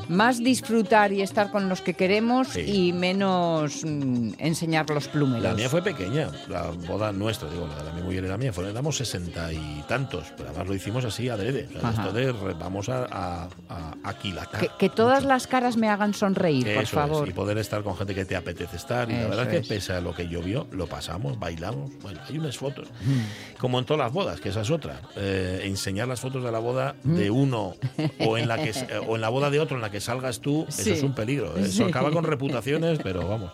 Más 0.09 0.39
disfrutar 0.39 1.11
y 1.13 1.21
estar 1.21 1.51
con 1.51 1.69
los 1.69 1.81
que 1.81 1.93
queremos 1.93 2.47
Sí. 2.47 2.61
y 2.61 2.93
menos 2.93 3.83
mm, 3.83 4.31
enseñar 4.39 4.89
los 4.89 5.07
plúmeros. 5.07 5.43
La 5.43 5.53
mía 5.53 5.69
fue 5.69 5.83
pequeña, 5.83 6.29
la 6.47 6.63
boda 6.87 7.11
nuestra, 7.11 7.49
digo, 7.49 7.67
la 7.67 7.83
de 7.83 7.91
mi 7.93 8.01
mujer 8.01 8.23
y 8.23 8.27
la 8.27 8.37
mía, 8.37 8.51
fueron, 8.51 8.71
éramos 8.71 8.97
sesenta 8.97 9.51
y 9.53 9.83
tantos, 9.87 10.25
pero 10.35 10.49
además 10.49 10.67
lo 10.67 10.73
hicimos 10.73 11.05
así 11.05 11.29
adrede. 11.29 11.67
O 11.77 11.79
sea, 11.79 11.89
esto 11.91 12.13
de 12.13 12.31
vamos 12.31 12.89
a, 12.89 13.05
a, 13.11 13.47
a 13.69 13.93
aquilatar. 14.09 14.59
Que, 14.61 14.69
que 14.79 14.89
todas 14.89 15.23
las 15.23 15.45
caras 15.45 15.77
me 15.77 15.87
hagan 15.89 16.13
sonreír, 16.13 16.73
por 16.73 16.85
favor. 16.87 17.27
es, 17.27 17.31
y 17.31 17.33
poder 17.33 17.57
estar 17.59 17.83
con 17.83 17.95
gente 17.95 18.15
que 18.15 18.25
te 18.25 18.35
apetece 18.35 18.75
estar. 18.77 18.87
Y 19.07 19.13
la 19.13 19.27
verdad 19.27 19.53
es 19.53 19.61
que 19.61 19.67
pese 19.67 19.93
a 19.93 20.01
lo 20.01 20.13
que 20.15 20.27
llovió, 20.27 20.67
lo 20.71 20.87
pasamos, 20.87 21.37
bailamos. 21.39 21.91
Bueno, 22.01 22.19
hay 22.27 22.37
unas 22.37 22.57
fotos. 22.57 22.87
Mm. 23.05 23.57
Como 23.59 23.79
en 23.79 23.85
todas 23.85 23.99
las 23.99 24.13
bodas, 24.13 24.39
que 24.39 24.49
esa 24.49 24.61
es 24.61 24.69
otra. 24.71 25.01
Eh, 25.15 25.61
enseñar 25.65 26.07
las 26.07 26.19
fotos 26.19 26.43
de 26.43 26.51
la 26.51 26.59
boda 26.59 26.95
Mm. 27.03 27.15
de 27.15 27.29
uno 27.31 27.75
o 28.19 28.37
en 28.37 28.47
la 28.47 28.57
que 28.57 28.73
se- 28.73 28.87
o 28.97 29.15
en 29.15 29.21
la 29.21 29.29
boda 29.29 29.49
de 29.49 29.59
otro 29.59 29.75
en 29.77 29.81
la 29.81 29.91
que 29.91 29.99
salgas 30.01 30.39
tú, 30.39 30.65
Sí. 30.69 30.81
eso 30.81 30.93
es 30.93 31.03
un 31.03 31.13
peligro. 31.13 31.57
¿eh? 31.57 31.61
Eso 31.61 31.71
Sí. 31.71 31.83
acaba 31.83 32.11
con 32.11 32.23
reputaciones, 32.23 32.99
pero 33.03 33.27
vamos. 33.27 33.51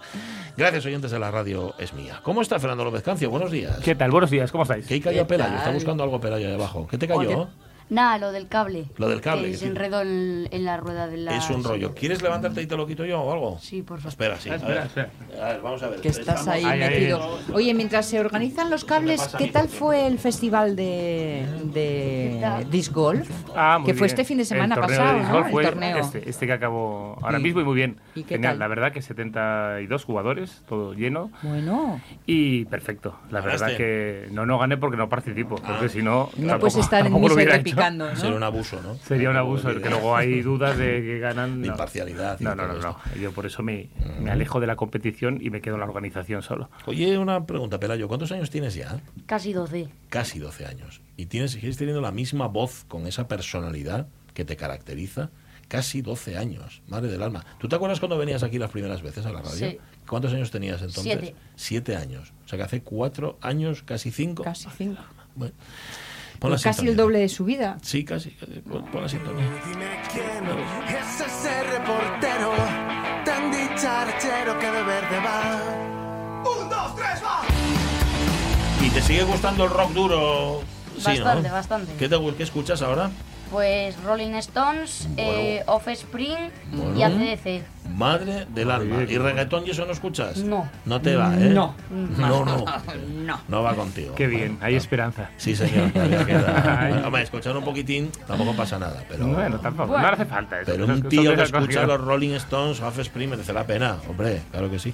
Gracias, 0.56 0.86
oyentes 0.86 1.12
de 1.12 1.19
la 1.19 1.32
radio, 1.32 1.73
es 1.79 1.93
mía. 1.93 2.19
¿Cómo 2.23 2.41
está 2.41 2.60
Fernando 2.60 2.84
López 2.86 3.01
Cancio? 3.01 3.29
Buenos 3.29 3.49
días. 3.51 3.77
¿Qué 3.84 3.95
tal? 3.95 4.12
Buenos 4.12 4.29
días, 4.29 4.51
¿cómo 4.51 4.63
estáis? 4.63 4.86
¿Qué 4.86 5.01
cayó 5.01 5.19
¿Qué 5.21 5.25
Pelayo? 5.25 5.56
Está 5.58 5.71
buscando 5.71 6.03
algo 6.03 6.19
Pelayo 6.21 6.47
ahí 6.47 6.53
abajo. 6.53 6.88
¿Qué 6.88 6.97
te 6.97 7.08
cayó? 7.08 7.19
Joder. 7.23 7.47
Nada, 7.93 8.17
lo 8.17 8.32
del 8.32 8.47
cable. 8.47 8.86
Lo 8.97 9.08
del 9.08 9.21
cable, 9.21 9.51
Que 9.51 9.58
se 9.58 9.67
enredó 9.67 10.01
en, 10.01 10.47
en 10.51 10.65
la 10.65 10.77
rueda 10.77 11.08
de 11.08 11.17
la. 11.17 11.38
Es 11.38 11.49
un 11.51 11.63
rollo. 11.63 11.93
¿Quieres 11.93 12.21
levantarte 12.23 12.62
y 12.62 12.65
te 12.67 12.75
lo 12.75 12.88
quito 12.88 13.06
yo 13.06 13.21
o 13.21 13.32
algo? 13.32 13.60
Sí, 13.60 13.84
por 13.84 13.99
favor. 13.99 14.10
Espera, 14.10 14.39
sí. 14.39 14.49
Ah, 14.49 14.53
a 14.53 14.56
espera, 14.56 14.73
ver. 14.75 14.86
espera. 14.88 15.10
A 15.41 15.47
ver, 15.53 15.62
vamos 15.62 15.84
a 15.84 15.89
ver. 15.89 16.01
Que 16.01 16.08
estás 16.10 16.39
Estamos- 16.39 16.47
ahí 16.65 16.79
metido. 16.79 17.38
Oye, 17.53 17.73
mientras 17.75 18.06
se 18.08 18.19
organizan 18.19 18.69
los 18.71 18.84
cables, 18.84 19.21
¿qué 19.38 19.47
tal 19.47 19.69
fue 19.69 20.08
el 20.08 20.17
festival 20.17 20.75
de, 20.75 21.45
de 21.65 22.65
disc 22.69 22.91
golf? 22.93 23.29
Ah, 23.56 23.77
muy 23.79 23.86
que 23.88 23.93
fue 23.93 24.08
bien. 24.08 24.12
este 24.19 24.25
fin 24.25 24.38
de 24.39 24.45
semana 24.45 24.75
el 24.75 24.82
torneo 24.82 24.99
pasado, 24.99 25.17
de 25.19 25.23
¿no? 25.51 25.60
El 25.60 25.65
torneo. 25.65 25.97
Este, 25.97 26.29
este 26.29 26.47
que 26.47 26.53
acabó 26.53 27.17
ahora 27.21 27.39
¿Y- 27.39 27.43
mismo 27.43 27.62
y 27.62 27.63
muy 27.63 27.75
bien. 27.75 27.97
y 28.15 28.23
qué 28.23 28.36
Genial, 28.36 28.53
tal? 28.53 28.60
la 28.60 28.67
verdad 28.67 28.91
que 28.91 29.01
72 29.01 30.03
jugadores, 30.03 30.63
todo 30.67 30.93
lleno 30.93 31.32
Bueno, 31.43 32.01
y 32.25 32.65
perfecto. 32.65 33.15
La 33.29 33.41
¿Ganaste? 33.41 33.63
verdad 33.65 33.77
que 33.77 34.27
no, 34.32 34.45
no 34.45 34.58
gané 34.58 34.77
porque 34.77 34.97
no 34.97 35.10
participo, 35.10 35.56
porque 35.56 35.89
si 35.89 36.01
no. 36.01 36.29
no 36.38 36.60
puedes 36.60 36.77
estar 36.77 37.06
en 37.06 37.13
misa 37.13 37.83
¿no? 37.91 38.15
Sería 38.15 38.36
un 38.36 38.43
abuso, 38.43 38.82
¿no? 38.82 38.96
Sería 38.96 39.30
un 39.30 39.38
abuso, 39.38 39.69
que 39.82 39.89
luego 39.89 40.15
hay 40.15 40.41
dudas 40.41 40.78
de 40.78 41.02
que 41.02 41.19
ganan. 41.19 41.62
De 41.62 41.67
no. 41.67 41.74
imparcialidad 41.74 42.39
No, 42.39 42.56
no, 42.56 42.67
no, 42.67 42.76
no. 42.80 42.98
Yo 43.19 43.32
por 43.32 43.46
eso 43.46 43.63
me, 43.63 43.89
me 44.19 44.32
alejo 44.32 44.60
de 44.60 44.67
la 44.67 44.76
competición 44.76 45.39
y 45.41 45.50
me 45.50 45.62
quedo 45.62 45.76
en 45.76 45.82
la 45.82 45.88
organización 45.88 46.41
solo. 46.41 46.69
Oye, 46.86 47.17
una 47.17 47.46
pregunta, 47.46 47.80
Pelayo. 47.80 48.08
¿Cuántos 48.08 48.32
años 48.32 48.50
tienes 48.50 48.76
ya? 48.76 49.02
Casi 49.26 49.54
12. 49.54 49.89
Casi 50.10 50.39
12 50.39 50.65
años. 50.65 51.02
¿Y 51.17 51.28
tienes, 51.28 51.52
sigues 51.52 51.78
teniendo 51.78 52.02
la 52.02 52.12
misma 52.12 52.48
voz 52.48 52.86
con 52.88 53.08
esa 53.08 53.28
personalidad 53.28 54.08
que 54.34 54.46
te 54.46 54.56
caracteriza? 54.56 55.30
Casi 55.67 56.02
12 56.02 56.38
años, 56.38 56.82
madre 56.88 57.10
del 57.10 57.24
alma. 57.24 57.46
¿Tú 57.58 57.67
te 57.67 57.76
acuerdas 57.76 58.00
cuando 58.00 58.17
venías 58.17 58.43
aquí 58.43 58.60
las 58.60 58.69
primeras 58.69 59.02
veces 59.02 59.26
a 59.26 59.32
la 59.32 59.41
radio? 59.41 59.69
Sí. 59.69 59.78
¿Cuántos 60.08 60.34
años 60.34 60.52
tenías 60.52 60.82
entonces? 60.82 61.04
Siete. 61.04 61.36
Siete 61.56 61.96
años. 61.96 62.34
O 62.46 62.48
sea 62.48 62.58
que 62.58 62.63
hace 62.63 62.82
cuatro 62.82 63.38
años, 63.41 63.84
casi 63.84 64.12
cinco. 64.12 64.43
casi 64.43 64.67
cinco. 64.78 65.02
Bueno, 65.36 65.56
Pues 66.49 66.62
casi 66.62 66.88
el 66.88 66.97
doble 66.97 67.19
de 67.19 67.29
su 67.29 67.45
vida. 67.45 67.77
Sí, 67.82 68.03
casi. 68.03 68.32
casi. 68.32 68.60
Pon, 68.60 68.84
pon 68.91 69.03
la 69.03 69.10
sintonía. 69.10 69.45
Es 70.89 71.21
ese 71.21 71.63
reportero 71.63 72.51
tan 73.23 73.49
dicharachero 73.49 74.60
que 74.60 74.65
de 74.65 74.84
verde 74.84 75.19
va. 75.25 76.43
¡Un, 76.43 76.69
dos, 76.69 76.95
tres, 76.97 77.23
va! 77.23 77.41
¿Y 78.86 78.89
te 78.89 79.01
sigue 79.01 79.23
gustando 79.23 79.63
el 79.63 79.69
rock 79.69 79.91
duro? 79.93 80.62
Sí, 81.04 81.20
Bastante, 81.20 81.48
¿no? 81.50 81.54
bastante. 81.54 81.94
¿Qué, 82.00 82.10
te, 82.10 82.18
¿Qué 82.38 82.44
escuchas 82.44 82.82
ahora? 82.82 83.12
Pues 83.52 84.02
Rolling 84.02 84.32
Stones, 84.36 85.08
eh, 85.16 85.62
Offspring 85.68 86.50
Bueno. 86.72 86.98
y 86.98 87.04
ACDC. 87.04 87.63
Madre 87.96 88.48
del 88.50 88.72
alma. 88.72 89.04
¿Y 89.04 89.18
reggaetón 89.20 89.68
y 89.68 89.70
eso 89.70 89.86
no 89.86 89.92
escuchas? 89.92 90.38
No. 90.39 90.68
No 90.86 91.02
te 91.02 91.16
va, 91.16 91.36
¿eh? 91.36 91.50
No. 91.50 91.76
No, 91.92 92.44
no. 92.46 92.66
No. 93.24 93.39
No 93.47 93.62
va 93.62 93.76
contigo. 93.76 94.16
Qué 94.16 94.26
bien, 94.26 94.58
hay 94.62 94.76
esperanza. 94.76 95.30
Sí, 95.38 95.56
señor. 95.56 95.91
queda. 95.91 96.88
Bueno, 96.89 97.08
Hombre, 97.08 97.22
escuchar 97.22 97.56
un 97.56 97.64
poquitín 97.64 98.10
tampoco 98.26 98.54
pasa 98.56 98.80
nada. 98.80 99.04
Pero, 99.08 99.28
Bueno, 99.28 99.60
tampoco, 99.60 99.99
no 99.99 100.08
hace 100.08 100.26
falta 100.26 100.60
eso. 100.62 100.72
pero 100.72 100.86
un 100.86 101.04
tío 101.04 101.36
que 101.36 101.43
escucha 101.43 101.86
los 101.86 102.01
Rolling 102.01 102.32
Stones 102.36 102.82
o 102.82 102.88
Offspring 102.88 103.30
merece 103.30 103.54
la 103.54 103.66
pena. 103.66 103.97
Hombre, 104.10 104.41
claro 104.51 104.72
que 104.72 104.80
sí. 104.80 104.93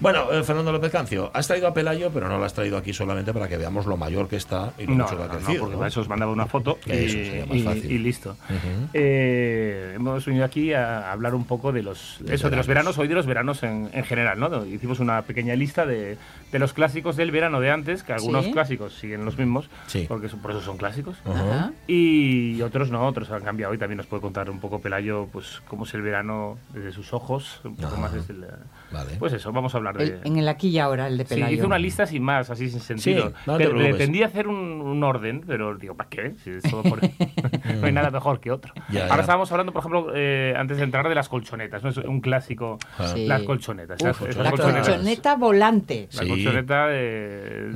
Bueno, 0.00 0.32
eh, 0.32 0.44
Fernando 0.44 0.70
López 0.70 0.92
Cancio, 0.92 1.30
has 1.34 1.48
traído 1.48 1.66
a 1.66 1.74
Pelayo, 1.74 2.10
pero 2.14 2.28
no 2.28 2.38
lo 2.38 2.44
has 2.44 2.54
traído 2.54 2.76
aquí 2.78 2.92
solamente 2.92 3.32
para 3.32 3.48
que 3.48 3.56
veamos 3.56 3.84
lo 3.86 3.96
mayor 3.96 4.28
que 4.28 4.36
está 4.36 4.72
y 4.78 4.86
lo 4.86 4.94
No, 4.94 5.04
mucho 5.04 5.16
que 5.16 5.22
ha 5.24 5.26
no, 5.26 5.32
no, 5.32 5.38
crecido. 5.40 5.60
porque 5.60 5.72
¿no? 5.72 5.78
para 5.78 5.88
eso 5.88 6.00
os 6.02 6.08
mandaba 6.08 6.30
una 6.32 6.46
foto 6.46 6.78
y, 6.86 6.90
Eso 6.92 7.08
sería 7.18 7.46
más 7.46 7.56
y- 7.56 7.62
fácil. 7.62 7.90
y 7.92 7.98
listo. 7.98 8.30
Ujú. 8.30 8.88
Eh, 8.94 9.92
hemos 9.96 10.24
venido 10.24 10.44
aquí 10.44 10.72
a 10.72 11.10
hablar 11.10 11.34
un 11.34 11.44
poco 11.46 11.72
de 11.72 11.82
los 11.82 12.20
eso, 12.28 12.48
de 12.48 12.56
los 12.56 12.66
veranos, 12.68 12.96
hoy 12.98 13.08
de 13.08 13.14
los 13.14 13.26
veranos 13.26 13.62
en, 13.64 13.90
en 13.92 14.04
general, 14.04 14.38
¿no? 14.38 14.64
Hicimos 14.66 15.00
una 15.00 15.22
pequeña 15.22 15.54
lista 15.56 15.84
de, 15.84 16.16
de 16.52 16.58
los 16.60 16.72
clásicos 16.74 17.16
del 17.16 17.32
verano 17.32 17.58
de 17.60 17.70
antes, 17.72 18.04
que 18.04 18.12
algunos 18.12 18.44
Sí. 18.44 18.52
clásicos 18.52 18.94
siguen 18.94 19.24
los 19.24 19.36
mismos, 19.36 19.68
Sí. 19.88 20.04
porque 20.08 20.28
son- 20.28 20.38
por 20.40 20.52
eso 20.52 20.60
son 20.60 20.76
clásicos. 20.76 21.16
Ajá. 21.24 21.72
Y 21.88 22.62
otros 22.62 22.90
no, 22.92 23.04
otros 23.04 23.30
han 23.32 23.42
cambiado. 23.42 23.74
Y 23.74 23.78
también 23.78 23.96
nos 23.96 24.06
puede 24.06 24.20
contar 24.22 24.48
un 24.48 24.60
poco 24.60 24.80
Pelayo, 24.80 25.26
pues, 25.32 25.60
cómo 25.66 25.84
es 25.84 25.94
el 25.94 26.02
verano 26.02 26.56
desde 26.72 26.92
sus 26.92 27.12
ojos, 27.12 27.60
un 27.64 27.74
poco 27.74 27.88
Ajá. 27.94 28.00
más 28.00 28.12
desde 28.12 28.32
el... 28.34 28.46
Vale. 28.92 29.16
Pues 29.18 29.32
eso, 29.32 29.50
vamos 29.52 29.74
a 29.74 29.78
hablar 29.78 29.87
de... 29.96 30.04
El- 30.04 30.20
en 30.24 30.36
el 30.38 30.48
aquí 30.48 30.68
y 30.68 30.78
ahora, 30.78 31.06
el 31.06 31.16
de 31.18 31.24
Sí, 31.24 31.34
Pelayo. 31.34 31.54
hice 31.54 31.66
una 31.66 31.78
lista 31.78 32.06
sin 32.06 32.22
más, 32.22 32.50
así 32.50 32.68
sin 32.68 32.80
sentido. 32.80 33.28
Sí, 33.28 33.34
no 33.46 33.52
te 33.56 33.64
pero 33.64 33.70
preocupes. 33.76 33.96
pretendí 33.96 34.22
hacer 34.22 34.48
un, 34.48 34.56
un 34.56 35.02
orden, 35.04 35.42
pero 35.46 35.76
digo, 35.76 35.94
¿para 35.96 36.08
qué? 36.10 36.34
Si 36.42 36.50
es 36.50 36.62
todo 36.64 36.82
por- 36.82 37.00
no 37.80 37.86
hay 37.86 37.92
nada 37.92 38.10
mejor 38.10 38.40
que 38.40 38.50
otro. 38.50 38.72
Ya, 38.90 39.04
Ahora 39.04 39.16
ya. 39.16 39.20
estábamos 39.22 39.50
hablando, 39.52 39.72
por 39.72 39.80
ejemplo, 39.80 40.12
eh, 40.14 40.54
antes 40.56 40.76
de 40.78 40.84
entrar, 40.84 41.08
de 41.08 41.14
las 41.14 41.28
colchonetas. 41.28 41.82
¿no? 41.82 41.90
Es 41.90 41.96
un 41.98 42.20
clásico, 42.20 42.78
Ah. 42.98 43.08
Sí. 43.14 43.26
las 43.26 43.42
colchonetas. 43.42 44.00
Uf, 44.02 44.08
esas- 44.08 44.28
esas 44.28 44.44
la 44.44 44.50
colchonetas. 44.50 44.88
colchoneta 44.88 45.36
volante. 45.36 46.08
La 46.12 46.22
Sí. 46.22 46.28
colchoneta 46.28 46.86
de... 46.88 47.72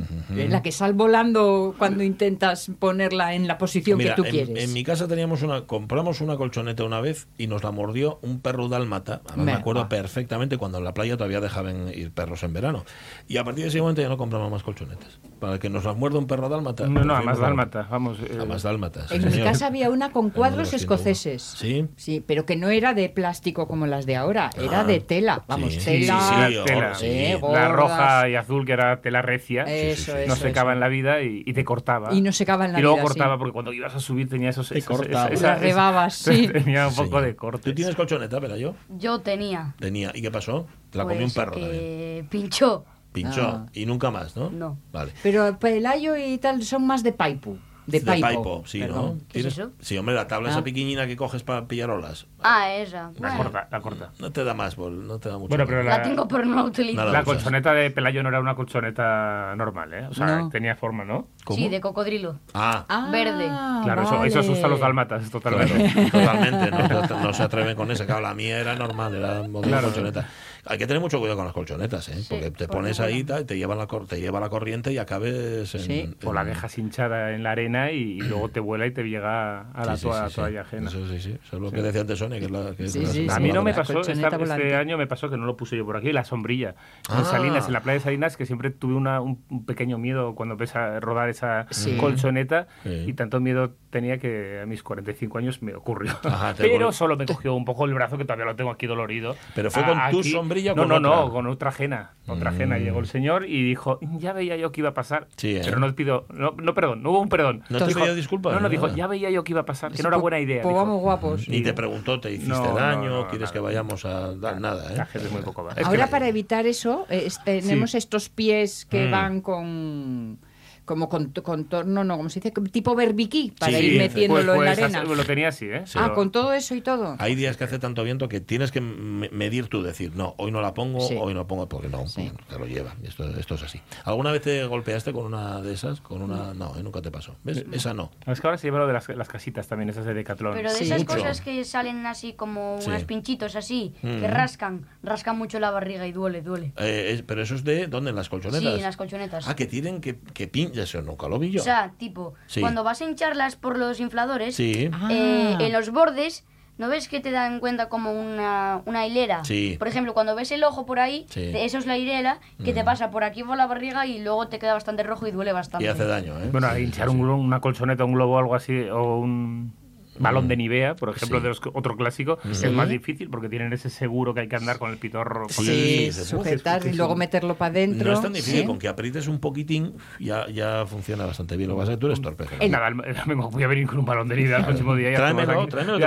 La 0.49 0.63
que 0.63 0.73
sal 0.73 0.95
volando 0.95 1.75
cuando 1.79 2.03
intentas 2.03 2.71
ponerla 2.79 3.35
en 3.35 3.47
la 3.47 3.59
posición 3.59 3.99
Mira, 3.99 4.15
que 4.15 4.23
tú 4.23 4.25
en, 4.27 4.31
quieres. 4.31 4.65
en 4.65 4.73
mi 4.73 4.83
casa 4.85 5.07
teníamos 5.09 5.43
una, 5.43 5.63
compramos 5.67 6.21
una 6.21 6.37
colchoneta 6.37 6.85
una 6.85 7.01
vez 7.01 7.29
y 7.39 7.47
nos 7.47 7.63
la 7.65 7.71
mordió 7.71 8.19
un 8.23 8.41
perro 8.41 8.69
dálmata. 8.69 9.21
Además, 9.25 9.37
me 9.37 9.45
Venga. 9.45 9.59
acuerdo 9.59 9.89
perfectamente 9.89 10.57
cuando 10.59 10.79
en 10.79 10.85
la 10.85 10.95
playa 10.95 11.17
todavía 11.17 11.41
dejaban 11.41 11.89
ir 12.03 12.13
perros 12.13 12.43
en 12.43 12.53
verano. 12.53 12.85
Y 13.29 13.37
a 13.39 13.45
partir 13.45 13.65
de 13.65 13.69
ese 13.69 13.81
momento 13.81 14.03
ya 14.03 14.09
no 14.09 14.17
compramos 14.17 14.51
más 14.51 14.63
colchonetas. 14.63 15.19
Para 15.41 15.59
que 15.59 15.69
nos 15.69 15.85
las 15.85 15.97
muerda 15.97 16.19
un 16.19 16.27
perro 16.29 16.49
dálmata. 16.49 16.87
No, 16.87 17.05
no, 17.05 17.17
a 17.17 17.23
más 17.23 17.39
dálmata, 17.39 17.89
vamos. 17.91 18.19
eh, 18.21 18.39
A 18.41 18.45
más 18.45 18.63
dálmata. 18.63 19.09
sí, 19.09 19.17
en 19.17 19.25
mi 19.25 19.31
señor. 19.33 19.47
casa 19.49 19.67
había 19.67 19.91
una 19.91 20.13
con 20.13 20.31
cuadros 20.31 20.69
1901. 20.73 20.77
escoceses. 20.77 21.43
Sí. 21.43 21.87
Sí, 21.97 22.23
pero 22.25 22.47
que 22.47 22.55
no 22.55 22.69
era 22.71 22.95
de 22.95 23.09
plástico 23.09 23.67
como 23.67 23.87
las 23.87 24.07
de 24.07 24.15
ahora, 24.17 24.51
era 24.57 24.81
Ah, 24.81 24.85
de 24.85 25.01
tela. 25.01 25.45
Vamos, 25.49 25.73
sí, 25.75 25.81
tela. 25.85 26.21
sí, 26.21 26.35
la 26.37 26.49
sí, 26.49 26.57
tela. 26.65 26.95
sí. 26.95 27.07
Eh, 27.07 27.41
La 27.53 27.69
roja 27.69 28.29
y 28.29 28.37
azul, 28.37 28.65
que 28.65 28.73
era 28.73 29.01
tela 29.01 29.21
recia, 29.21 29.65
Eso, 29.65 30.13
no 30.13 30.19
eso, 30.19 30.37
secaba 30.37 30.71
eso. 30.71 30.75
en 30.75 30.81
la 30.81 30.89
vida 30.89 31.23
y, 31.23 31.43
y 31.45 31.53
te 31.55 31.65
cortaba. 31.65 32.15
Y 32.15 32.21
no 32.21 32.31
secaba 32.33 32.67
en 32.67 32.73
la 32.75 32.79
Y 32.79 32.83
luego 32.83 32.97
vida, 32.99 33.05
cortaba, 33.05 33.35
sí. 33.35 33.39
porque 33.39 33.53
cuando 33.53 33.73
ibas 33.73 33.95
a 33.97 34.01
subir 34.01 34.29
tenía 34.29 34.51
esos... 34.51 34.69
Te 34.69 34.79
esos- 34.79 34.97
cortaba. 34.97 35.29
esa- 35.29 35.49
Las 35.53 35.61
rebabas, 35.61 36.15
sí. 36.17 36.47
Tenía 36.47 36.87
un 36.87 36.95
Sí. 36.95 37.03
poco 37.03 37.21
de 37.21 37.35
corte. 37.35 37.71
¿Tú 37.71 37.75
tienes 37.75 37.97
colchoneta, 37.97 38.41
pero 38.41 38.57
yo? 38.57 38.75
Yo 38.91 39.19
tenía. 39.21 39.75
Tenía. 39.81 40.13
¿Y 40.15 40.23
qué 40.23 40.31
pasó? 40.31 40.67
La 40.99 41.05
comió 41.05 41.19
un 41.19 41.23
pues, 41.25 41.35
perro 41.35 41.53
también. 41.53 41.71
que 41.73 42.27
pinchó. 42.31 42.85
Pinchó. 43.13 43.43
Ah. 43.47 43.67
Y 43.75 43.85
nunca 43.87 44.11
más, 44.11 44.37
¿no? 44.37 44.51
No. 44.51 44.79
Vale. 44.93 45.13
Pero 45.23 45.59
Pelayo 45.59 46.17
y 46.17 46.39
tal 46.39 46.63
son 46.65 46.87
más 46.87 47.03
de 47.03 47.13
paipu. 47.13 47.59
De, 47.85 47.99
De 47.99 48.07
paipo. 48.07 48.23
paipo, 48.27 48.63
sí, 48.65 48.79
perdón. 48.79 49.05
¿no? 49.05 49.13
¿Qué 49.29 49.41
es 49.41 49.45
¿Tienes- 49.47 49.53
eso? 49.59 49.73
Sí, 49.81 49.99
hombre, 49.99 50.15
la 50.15 50.29
tabla 50.29 50.49
Ah. 50.49 50.53
esa 50.53 50.63
pequeñina 50.63 51.05
que 51.09 51.17
coges 51.17 51.43
para 51.43 51.67
pillar 51.67 51.91
olas. 51.91 52.27
Ah, 52.41 52.73
esa. 52.73 53.11
La 53.19 53.31
Bueno, 53.31 53.37
corta, 53.39 53.69
la 53.73 53.81
corta. 53.81 54.13
No 54.21 54.31
te 54.31 54.45
da 54.45 54.55
más, 54.55 54.77
bol, 54.77 55.05
no 55.05 55.19
te 55.19 55.29
da 55.29 55.37
mucho. 55.37 55.49
Bueno, 55.49 55.67
pero 55.67 55.79
más. 55.83 55.99
la 55.99 56.03
tengo, 56.03 56.29
pero 56.29 56.45
no 56.45 56.55
la 56.55 56.63
utilizo. 56.63 56.97
Nada. 56.97 57.11
La 57.11 57.23
usas. 57.23 57.35
colchoneta 57.35 57.73
de 57.75 57.91
Pelayo 57.91 58.23
no 58.23 58.29
era 58.29 58.39
una 58.39 58.55
colchoneta 58.55 59.55
normal, 59.57 59.93
¿eh? 59.95 60.07
O 60.09 60.15
sea, 60.15 60.27
No. 60.43 60.49
tenía 60.49 60.77
forma, 60.77 61.05
¿no? 61.05 61.27
¿Cómo? 61.45 61.59
Sí, 61.59 61.69
de 61.69 61.81
cocodrilo. 61.81 62.39
Ah, 62.55 62.85
Ah, 62.89 63.09
Verde. 63.11 63.47
Claro, 63.83 64.03
eso, 64.03 64.25
eso 64.25 64.39
asusta 64.41 64.67
a 64.67 64.71
los 64.71 64.79
dálmatas 64.81 65.29
claro, 65.29 65.41
totalmente. 65.59 66.11
totalmente. 66.13 66.71
No, 66.71 67.09
se- 67.09 67.15
no 67.17 67.33
se 67.33 67.43
atreven 67.43 67.77
con 67.77 67.91
esa. 67.91 68.07
Claro, 68.07 68.21
la 68.21 68.33
mía 68.35 68.61
era 68.61 68.77
normal, 68.77 69.15
era 69.17 69.43
modelo 69.49 69.63
Claro. 69.63 69.89
colchoneta. 69.89 70.29
Hay 70.65 70.79
que 70.79 70.87
tener 70.87 71.01
mucho 71.01 71.19
cuidado 71.19 71.37
con 71.37 71.45
las 71.47 71.55
colchonetas, 71.55 72.09
¿eh? 72.09 72.23
Porque 72.29 72.51
te 72.53 72.69
pones 72.69 73.01
ahí 73.01 73.25
te 73.25 73.57
lleva, 73.57 73.75
la, 73.75 73.87
cor- 73.89 74.07
te 74.07 74.21
lleva 74.21 74.39
la 74.39 74.49
corriente 74.49 74.93
y 74.93 74.99
acabes 74.99 75.75
en... 75.75 75.81
Sí. 75.81 76.15
O 76.25 76.33
la 76.33 76.43
en- 76.43 76.49
dejas 76.49 76.79
hinchada 76.79 77.33
en 77.35 77.43
la 77.43 77.51
arena 77.51 77.91
y, 77.91 78.19
y 78.19 78.21
luego 78.21 78.49
te 78.49 78.61
vuela 78.61 78.87
y 78.87 78.93
te 78.93 79.03
llega 79.03 79.71
a 79.73 79.85
la 79.85 79.97
Sí, 79.97 80.03
sí, 80.03 80.09
toalla, 80.09 80.29
sí, 80.29 80.35
sí. 80.53 80.57
ajena. 80.57 80.89
Eso 80.89 81.09
sí, 81.09 81.21
sí. 81.21 81.37
Eso 81.45 81.57
es 81.57 81.63
lo 81.63 81.71
Sí. 81.71 81.75
que 81.77 81.83
decía 81.83 82.01
antes 82.03 82.19
Sonia, 82.19 82.39
que 82.39 82.45
es 82.45 82.51
la 82.51 82.75
que 82.77 82.85
es 82.85 82.93
Sí, 82.93 83.01
la- 83.01 83.09
sí, 83.09 83.27
A 83.31 83.41
mí 83.41 83.51
no 83.53 83.63
me 83.63 83.75
pasó, 83.75 84.01
esta- 84.01 84.13
este 84.13 84.77
año 84.77 84.97
me 84.99 85.07
pasó 85.09 85.29
que 85.29 85.37
no 85.37 85.47
lo 85.47 85.57
puse 85.57 85.77
yo 85.77 85.85
por 85.85 85.97
aquí, 85.97 86.13
la 86.13 86.25
sombrilla. 86.25 86.75
Ah. 87.09 87.19
En 87.19 87.25
Salinas, 87.25 87.67
en 87.67 87.73
la 87.73 87.81
playa 87.81 87.99
de 87.99 88.05
Salinas, 88.05 88.37
que 88.37 88.47
siempre 88.47 88.71
tuve 88.71 88.95
una- 88.95 89.21
un, 89.21 89.43
pequeño 89.67 89.99
miedo 89.99 90.35
cuando 90.37 90.53
empecé 90.55 90.79
a 90.79 91.01
rodar 91.01 91.29
esa 91.29 91.67
Sí. 91.71 91.97
colchoneta 91.97 92.69
Sí. 92.85 93.05
y 93.09 93.13
tanto 93.15 93.41
miedo 93.41 93.75
tenía 93.91 94.19
que 94.19 94.61
a 94.63 94.67
mis 94.67 94.83
45 94.83 95.39
años 95.39 95.61
me 95.63 95.75
ocurrió. 95.75 96.13
Ajá, 96.25 96.55
Pero 96.57 96.93
solo 96.93 97.17
me 97.17 97.27
cogió 97.27 97.55
un 97.55 97.65
poco 97.65 97.85
el 97.85 97.95
brazo, 97.95 98.17
que 98.17 98.25
todavía 98.25 98.45
lo 98.47 98.55
tengo 98.57 98.71
aquí 98.71 98.87
dolorido. 98.87 99.37
¿Pero 99.55 99.71
fue 99.71 99.83
con 99.85 99.95
tu 99.95 99.99
aquí- 100.19 100.31
sombrilla 100.53 100.73
o 100.73 100.77
No, 100.77 100.83
con 100.83 100.89
no, 101.03 101.11
otra? 101.11 101.25
no, 101.25 101.31
con 101.33 101.47
otra 101.47 101.69
ajena. 101.71 102.11
Otra 102.27 102.51
ajena. 102.51 102.77
Mm. 102.79 102.83
Llegó 102.83 103.01
el 103.01 103.07
señor 103.07 103.47
y 103.49 103.63
dijo, 103.63 103.99
ya 104.19 104.33
veía 104.33 104.57
yo 104.57 104.71
que 104.73 104.81
iba 104.81 104.91
a 104.91 104.95
pasar. 104.95 105.27
Sí, 105.37 105.57
¿eh? 105.57 105.63
Pero 105.65 105.79
no 105.81 105.93
pido, 105.95 106.27
no, 106.33 106.53
no, 106.57 106.75
perdón, 106.75 107.03
no 107.03 107.11
hubo 107.11 107.21
un 107.21 107.29
perdón. 107.29 107.65
¿No 107.69 107.79
te 107.79 107.87
Dijo- 107.87 108.01
pidió 108.01 108.15
disculpas? 108.15 108.53
No, 108.55 108.61
no, 108.61 108.69
dijo, 108.69 108.89
ya 108.95 109.07
veía 109.07 109.31
yo 109.31 109.43
que 109.45 109.53
iba 109.53 109.63
a 109.63 109.65
pasar, 109.67 109.91
que 109.91 109.97
Sí, 109.97 110.03
no 110.03 110.09
era 110.09 110.19
buena 110.19 110.39
idea. 110.39 110.63
pues 110.63 110.75
vamos 110.75 111.01
guapos. 111.01 111.49
Ni 111.49 111.63
te 111.63 111.73
preguntó, 111.73 112.21
te 112.21 112.31
hiciste 112.33 112.53
daño, 112.53 113.11
no, 113.11 113.23
quieres 113.29 113.41
nada. 113.49 113.53
que 113.53 113.59
vayamos 113.61 114.05
a 114.05 114.35
dar 114.37 114.61
nada, 114.61 114.93
¿eh? 114.93 114.97
La 114.97 115.07
gente 115.07 115.27
es 115.29 115.33
muy 115.33 115.43
poco 115.43 115.65
va. 115.65 115.73
Es 115.73 115.87
Ahora 115.87 116.05
que- 116.07 116.11
para 116.11 116.29
evitar 116.29 116.67
eso, 116.67 117.07
eh, 117.11 117.25
es- 117.27 117.43
tenemos 117.45 117.91
Sí. 117.93 117.99
estos 117.99 118.29
pies 118.29 118.85
que 118.87 119.07
Mm. 119.09 119.11
van 119.11 119.41
con 119.41 120.39
como 120.85 121.09
con 121.09 121.31
contorno, 121.33 122.05
no, 122.05 122.17
como 122.17 122.29
se 122.29 122.41
dice, 122.41 122.53
tipo 122.71 122.95
berbiquí, 122.95 123.53
para 123.59 123.79
Sí, 123.79 123.85
ir 123.85 123.99
pues- 123.99 124.09
metiéndolo 124.15 124.55
pues, 124.55 124.59
en 124.59 124.65
la 124.65 124.71
arena. 124.87 125.01
así- 125.03 125.15
lo 125.15 125.25
tenía 125.25 125.49
así, 125.49 125.67
¿eh? 125.67 125.85
Ah, 125.95 126.13
con 126.15 126.31
todo 126.33 126.53
eso 126.53 126.75
y 126.75 126.81
todo. 126.81 127.17
Hay 127.19 127.35
días 127.35 127.57
que 127.57 127.65
hace 127.65 127.79
tanto 127.79 128.03
viento 128.05 128.29
que 128.29 128.41
tienes 128.41 128.73
que 128.73 128.81
me- 128.81 129.29
medir 129.31 129.69
tú, 129.69 129.83
decir, 129.83 130.15
no, 130.17 130.35
hoy 130.39 130.51
no 130.51 130.61
la 130.61 130.75
pongo, 130.75 131.01
Sí. 131.01 131.17
hoy 131.21 131.35
no 131.35 131.47
pongo, 131.47 131.69
porque 131.69 131.89
no, 131.89 132.07
Sí. 132.07 132.31
te 132.49 132.59
lo 132.59 132.67
lleva. 132.67 132.95
Esto, 133.03 133.29
esto 133.39 133.55
es 133.55 133.63
así. 133.63 133.81
¿Alguna 134.05 134.33
vez 134.33 134.43
te 134.43 134.65
golpeaste 134.65 135.13
con 135.13 135.25
una 135.27 135.61
de 135.63 135.73
esas? 135.73 136.01
Con 136.01 136.23
una, 136.23 136.55
no, 136.55 136.77
eh, 136.77 136.83
nunca 136.83 137.01
te 137.03 137.11
pasó. 137.11 137.37
¿Ves? 137.45 137.65
Esa 137.73 137.95
no. 137.95 138.11
Es 138.27 138.41
que 138.41 138.47
ahora 138.47 138.59
se 138.59 138.67
lleva 138.67 138.79
lo 138.79 138.87
de 138.87 138.93
las, 138.93 139.09
las 139.09 139.29
casitas 139.29 139.69
también, 139.69 139.89
esas 139.91 140.05
de 140.05 140.15
Decathlon. 140.15 140.55
Pero 140.55 140.71
de 140.73 140.77
Sí. 140.79 140.85
esas 140.85 141.01
Mucho. 141.01 141.15
cosas 141.17 141.41
que 141.41 141.65
salen 141.65 142.07
así 142.07 142.33
como 142.33 142.77
Sí. 142.81 142.89
unos 142.89 143.05
pinchitos 143.05 143.57
así, 143.57 143.95
que 144.01 144.07
Mm. 144.29 144.33
rascan, 144.33 144.87
rascan 145.03 145.39
mucho 145.39 145.61
la 145.61 145.71
barriga 145.71 146.07
y 146.07 146.13
duele, 146.13 146.43
duele. 146.43 146.73
Eh, 146.77 147.11
es- 147.13 147.23
pero 147.23 147.43
eso 147.43 147.55
es 147.55 147.65
de, 147.65 147.87
¿dónde? 147.87 148.11
¿En 148.11 148.17
las 148.17 148.29
colchonetas? 148.29 148.61
Sí, 148.63 148.77
en 148.79 148.83
las 148.83 148.97
colchonetas. 148.97 149.49
Ah, 149.49 149.55
que 149.57 149.67
tienen 149.67 150.01
que, 150.01 150.19
que 150.19 150.51
pin- 150.51 150.72
Eso 150.81 151.03
nunca 151.03 151.29
lo 151.29 151.39
vi 151.39 151.51
yo. 151.51 151.61
O 151.61 151.65
sea, 151.65 151.93
tipo, 151.99 152.35
Sí. 152.47 152.61
cuando 152.61 152.85
vas 152.85 153.01
a 153.01 153.05
hincharlas 153.05 153.57
por 153.57 153.79
los 153.79 154.01
infladores, 154.01 154.55
sí. 154.57 154.91
Ah. 154.93 155.09
eh, 155.11 155.57
en 155.61 155.73
los 155.73 155.91
bordes, 155.91 156.45
¿no 156.79 156.89
ves 156.89 157.09
que 157.09 157.21
te 157.21 157.31
dan 157.31 157.61
cuenta 157.61 157.89
como 157.89 158.13
una, 158.13 158.83
una 158.87 159.07
hilera? 159.07 159.45
Sí. 159.45 159.77
Por 159.79 159.89
ejemplo, 159.89 160.15
cuando 160.15 160.35
ves 160.35 160.51
el 160.53 160.65
ojo 160.65 160.87
por 160.87 160.99
ahí, 160.99 161.27
eso 161.35 161.79
es 161.79 161.87
la 161.87 161.97
hilera 161.99 162.41
que 162.65 162.73
te 162.73 162.83
Mm. 162.83 162.87
pasa 162.87 163.11
por 163.11 163.25
aquí 163.25 163.45
por 163.45 163.57
la 163.57 163.67
barriga 163.67 164.07
y 164.07 164.21
luego 164.21 164.49
te 164.49 164.59
queda 164.59 164.73
bastante 164.75 165.03
rojo 165.03 165.27
y 165.27 165.31
duele 165.31 165.53
bastante. 165.53 165.85
Y 165.85 165.89
hace 165.89 166.07
daño, 166.07 166.39
¿eh? 166.41 166.49
Bueno, 166.51 166.77
hinchar 166.79 167.09
sí. 167.11 167.15
un 167.15 167.23
glo- 167.23 167.39
una 167.39 167.61
colchoneta, 167.61 168.05
un 168.05 168.15
globo 168.15 168.35
o 168.35 168.39
algo 168.39 168.55
así, 168.55 168.81
o 168.91 169.17
un 169.19 169.75
balón 170.23 170.49
de 170.49 170.57
Nivea, 170.57 170.95
por 170.97 171.11
ejemplo, 171.11 171.39
Sí. 171.39 171.43
de 171.43 171.49
los, 171.51 171.61
otro 171.73 171.97
clásico, 171.97 172.39
Sí. 172.53 172.67
es 172.67 172.73
más 172.73 172.89
difícil 172.89 173.29
porque 173.31 173.49
tienen 173.49 173.73
ese 173.73 173.91
seguro 173.91 174.35
que 174.35 174.41
hay 174.41 174.49
que 174.49 174.57
andar 174.57 174.79
con 174.79 174.91
el 174.91 174.99
pitorro. 174.99 175.49
Sí, 175.49 176.11
sujetar 176.13 176.87
y 176.87 176.93
luego 176.95 177.17
meterlo 177.17 177.55
para 177.57 177.71
adentro. 177.73 178.09
No 178.11 178.15
es 178.15 178.23
tan 178.23 178.33
difícil, 178.33 178.61
¿sí? 178.61 178.67
con 178.67 178.79
que 178.79 178.89
aprietes 178.89 179.29
un 179.29 179.39
poquitín 179.41 179.95
ya, 180.19 180.49
ya 180.49 180.85
funciona 180.87 181.27
bastante 181.27 181.57
bien. 181.57 181.69
Lo 181.71 181.77
que 181.77 181.81
pasa 181.81 181.93
es 181.93 181.97
que 181.97 182.01
tú 182.01 182.07
eres 182.07 182.21
torpe. 182.21 182.47
Gerardo. 182.47 182.69
Nada, 182.69 183.15
domingo 183.27 183.51
voy 183.53 183.63
a 183.63 183.67
venir 183.67 183.87
con 183.87 183.99
un 183.99 184.05
balón 184.05 184.29
de 184.29 184.37
Nivea 184.37 184.59
el 184.59 184.65
próximo 184.65 184.95
día. 184.95 185.15
Tráemelo, 185.15 185.67
tráemelo, 185.67 185.99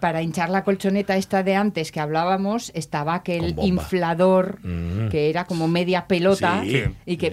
para 0.00 0.22
hinchar 0.22 0.50
la 0.50 0.64
colchoneta 0.64 1.16
esta 1.16 1.42
de 1.42 1.54
antes 1.56 1.92
que 1.92 2.00
hablábamos, 2.00 2.70
estaba 2.74 3.14
aquel 3.14 3.54
inflador 3.62 4.58
Mm. 4.62 5.08
que 5.08 5.30
era 5.30 5.44
como 5.44 5.68
media 5.68 6.06
pelota 6.06 6.62
y 7.06 7.16
que, 7.16 7.30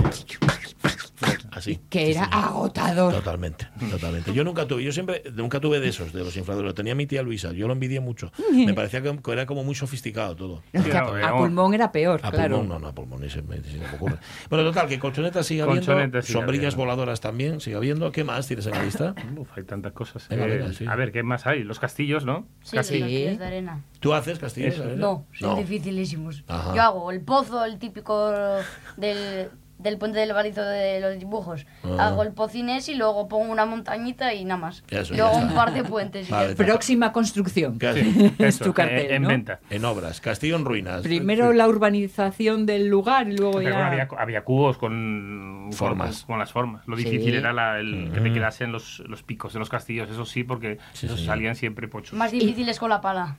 Así. 1.52 1.80
que 1.90 2.12
era 2.12 2.26
agotador. 2.26 3.14
Totalmente, 3.14 3.68
totalmente. 3.90 4.34
Yo 4.34 4.44
nunca 4.44 4.68
tuve, 4.68 4.84
yo 4.84 4.92
siempre, 4.92 5.24
nunca 5.34 5.60
tuve 5.60 5.80
de 5.80 5.88
esos, 5.90 6.14
de 6.14 6.24
los 6.24 6.36
infladores. 6.38 6.68
Lo 6.70 6.74
tenía 6.74 6.94
mi 6.96 7.08
tía 7.08 7.22
Luisa, 7.24 7.52
yo 7.54 7.68
lo 7.68 7.74
envidié 7.74 8.00
mucho. 8.00 8.32
Me 8.54 8.74
parecía 8.74 9.02
que 9.02 9.18
era 9.32 9.46
como 9.46 9.64
muy 9.64 9.74
sofisticado 9.76 10.36
todo. 10.36 10.64
Es 10.74 10.84
que 10.86 10.96
a, 10.96 11.36
pulmón 11.36 11.74
era 11.74 11.92
peor, 11.92 12.20
A 12.24 12.30
claro. 12.32 12.58
pulmón, 12.58 12.70
no, 12.70 12.80
no, 12.80 12.88
a 12.88 12.94
pulmón, 12.94 13.22
ni 13.22 13.30
se 13.30 13.42
me, 13.42 13.58
ni 13.58 13.70
se 13.70 13.78
me 13.78 13.86
ocurre. 13.96 14.18
Bueno, 14.50 14.66
total, 14.66 14.88
que 14.88 15.00
colchonetas 15.00 15.46
sigue 15.46 15.62
habiendo, 15.64 15.82
sigue 16.22 16.22
sombrillas 16.34 16.74
habiendo. 16.74 16.78
voladoras 16.78 17.20
también 17.22 17.60
sigue 17.62 17.76
habiendo. 17.78 18.12
¿Qué 18.12 18.24
más 18.24 18.48
tienes 18.48 18.66
en 18.68 18.74
la 18.74 18.84
lista? 18.84 19.16
Uf, 19.38 19.50
hay 19.58 19.64
tantas 19.64 19.94
cosas. 19.94 20.28
Venga, 20.30 20.46
Eh, 20.46 20.58
venga, 20.58 20.74
sí. 20.74 20.86
A 20.88 20.96
ver, 20.96 21.12
¿qué 21.12 21.24
más 21.24 21.48
hay? 21.48 21.64
Los 21.64 21.80
castillos, 21.80 22.26
¿no? 22.26 22.48
Sí, 22.64 22.76
Casi- 22.78 23.00
los 23.00 23.10
castillos 23.10 23.40
de 23.40 23.46
arena. 23.46 23.82
¿Tú 24.00 24.14
haces 24.14 24.38
castillos? 24.40 24.74
Eso. 24.76 24.84
de 24.84 24.90
arena? 24.92 25.02
No, 25.02 25.26
son 25.34 25.50
No. 25.50 25.56
dificilísimos. 25.56 26.44
Ajá. 26.48 26.76
Yo 26.76 26.82
hago 26.82 27.12
el 27.12 27.22
pozo, 27.22 27.66
el 27.66 27.80
típico 27.80 28.32
del, 28.98 29.50
del 29.80 29.98
puente 29.98 30.20
del 30.20 30.34
balizo 30.34 30.62
de 30.64 31.00
los 31.00 31.18
dibujos. 31.20 31.66
Ah. 31.84 32.08
Hago 32.08 32.24
el 32.24 32.32
pocinés 32.34 32.90
y 32.90 32.96
luego 32.96 33.28
pongo 33.28 33.52
una 33.52 33.66
montañita 33.66 34.34
y 34.34 34.44
nada 34.46 34.60
más. 34.60 34.84
Eso, 34.90 35.14
luego 35.14 35.38
un 35.38 35.54
par 35.54 35.74
de 35.74 35.84
puentes. 35.84 36.30
Vale. 36.30 36.56
Próxima 36.56 37.12
construcción. 37.12 37.78
Es 38.40 38.60
tu 38.60 38.74
cartel, 38.74 39.12
en 39.12 39.22
¿no? 39.24 39.28
venta. 39.30 39.60
En 39.70 39.86
obras, 39.86 40.20
castillo 40.22 40.56
en 40.56 40.66
ruinas. 40.66 41.02
Primero 41.02 41.54
la 41.54 41.68
urbanización 41.68 42.66
del 42.66 42.88
lugar 42.88 43.28
y 43.30 43.38
luego 43.38 43.58
Pero 43.60 43.70
ya... 43.72 43.88
había, 43.88 44.08
había 44.18 44.44
cubos 44.44 44.78
con 44.78 45.70
Formas. 45.74 46.20
Con, 46.22 46.28
con 46.28 46.40
las 46.40 46.52
formas. 46.52 46.88
Lo 46.88 46.96
Sí. 46.98 47.04
difícil 47.04 47.36
era 47.36 47.54
la- 47.54 47.80
el 47.80 48.12
que 48.14 48.20
te 48.22 48.30
Mm. 48.30 48.34
quedasen 48.34 48.72
los, 48.72 49.00
los 49.08 49.22
picos 49.24 49.54
de 49.54 49.60
los 49.60 49.70
castillos, 49.70 50.10
eso 50.10 50.26
sí, 50.26 50.44
porque 50.44 50.78
Sí, 50.94 51.06
esos 51.06 51.20
señor. 51.20 51.36
salían 51.36 51.56
siempre 51.56 51.88
pochos. 51.88 52.14
Más 52.14 52.32
difícil 52.32 52.68
es 52.70 52.80
con 52.80 52.90
la 52.90 53.02
pala. 53.02 53.36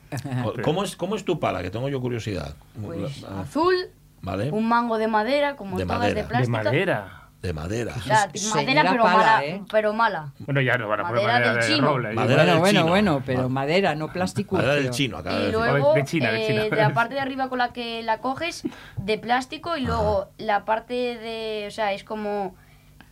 ¿Cómo 0.63 0.85
es, 0.85 0.95
¿Cómo 0.97 1.17
es 1.17 1.25
tu 1.25 1.39
pala? 1.41 1.63
Que 1.63 1.71
tengo 1.71 1.89
yo 1.89 2.01
curiosidad. 2.01 2.55
Pues 2.85 3.25
Ah, 3.29 3.41
azul, 3.43 3.75
Vale. 4.21 4.51
un 4.51 4.69
mango 4.69 4.99
de 4.99 5.09
madera, 5.09 5.57
como 5.57 5.79
De 5.79 5.85
todas 5.85 5.99
madera. 6.01 6.15
de 6.23 6.23
De 6.23 6.43
de 6.43 6.49
madera. 6.49 7.15
De 7.41 7.53
madera. 7.53 7.95
O 7.97 8.01
sea, 8.01 8.29
madera 8.53 8.83
pero 8.91 9.03
pala, 9.05 9.17
mala, 9.17 9.45
¿eh? 9.45 9.63
pero 9.71 9.93
mala. 9.93 10.33
Bueno, 10.41 10.61
ya 10.61 10.77
no 10.77 10.89
van 10.89 11.01
a 11.01 11.03
poner 11.09 11.23
Madera 11.23 11.33
madera 11.39 11.53
del 11.55 11.63
de 11.69 11.75
chino. 11.77 11.87
roble. 11.89 12.13
Madera 12.13 12.35
bueno, 12.43 12.51
del 12.51 12.59
bueno, 12.61 12.81
chino. 12.81 12.91
bueno, 12.91 13.23
pero 13.25 13.43
Ma- 13.43 13.49
madera, 13.49 13.95
no 13.95 14.09
plástico. 14.13 14.57
Madera 14.57 14.75
del 14.75 14.91
chino, 14.91 15.23
de 15.23 15.49
Y 15.49 15.53
luego, 15.53 15.95
de 15.95 16.05
China, 16.05 16.33
de 16.33 16.43
eh, 16.43 16.47
China. 16.49 16.63
de 16.65 16.83
la 16.83 16.93
parte 16.95 17.15
de 17.15 17.21
arriba 17.21 17.49
con 17.49 17.59
la 17.59 17.73
que 17.73 18.03
la 18.03 18.19
coges, 18.19 18.65
de 18.97 19.19
plástico, 19.19 19.77
y 19.77 19.83
luego 19.83 20.31
la 20.37 20.65
parte 20.65 20.95
de. 20.95 21.67
O 21.69 21.71
sea, 21.71 21.93
es 21.93 22.03
como 22.03 22.57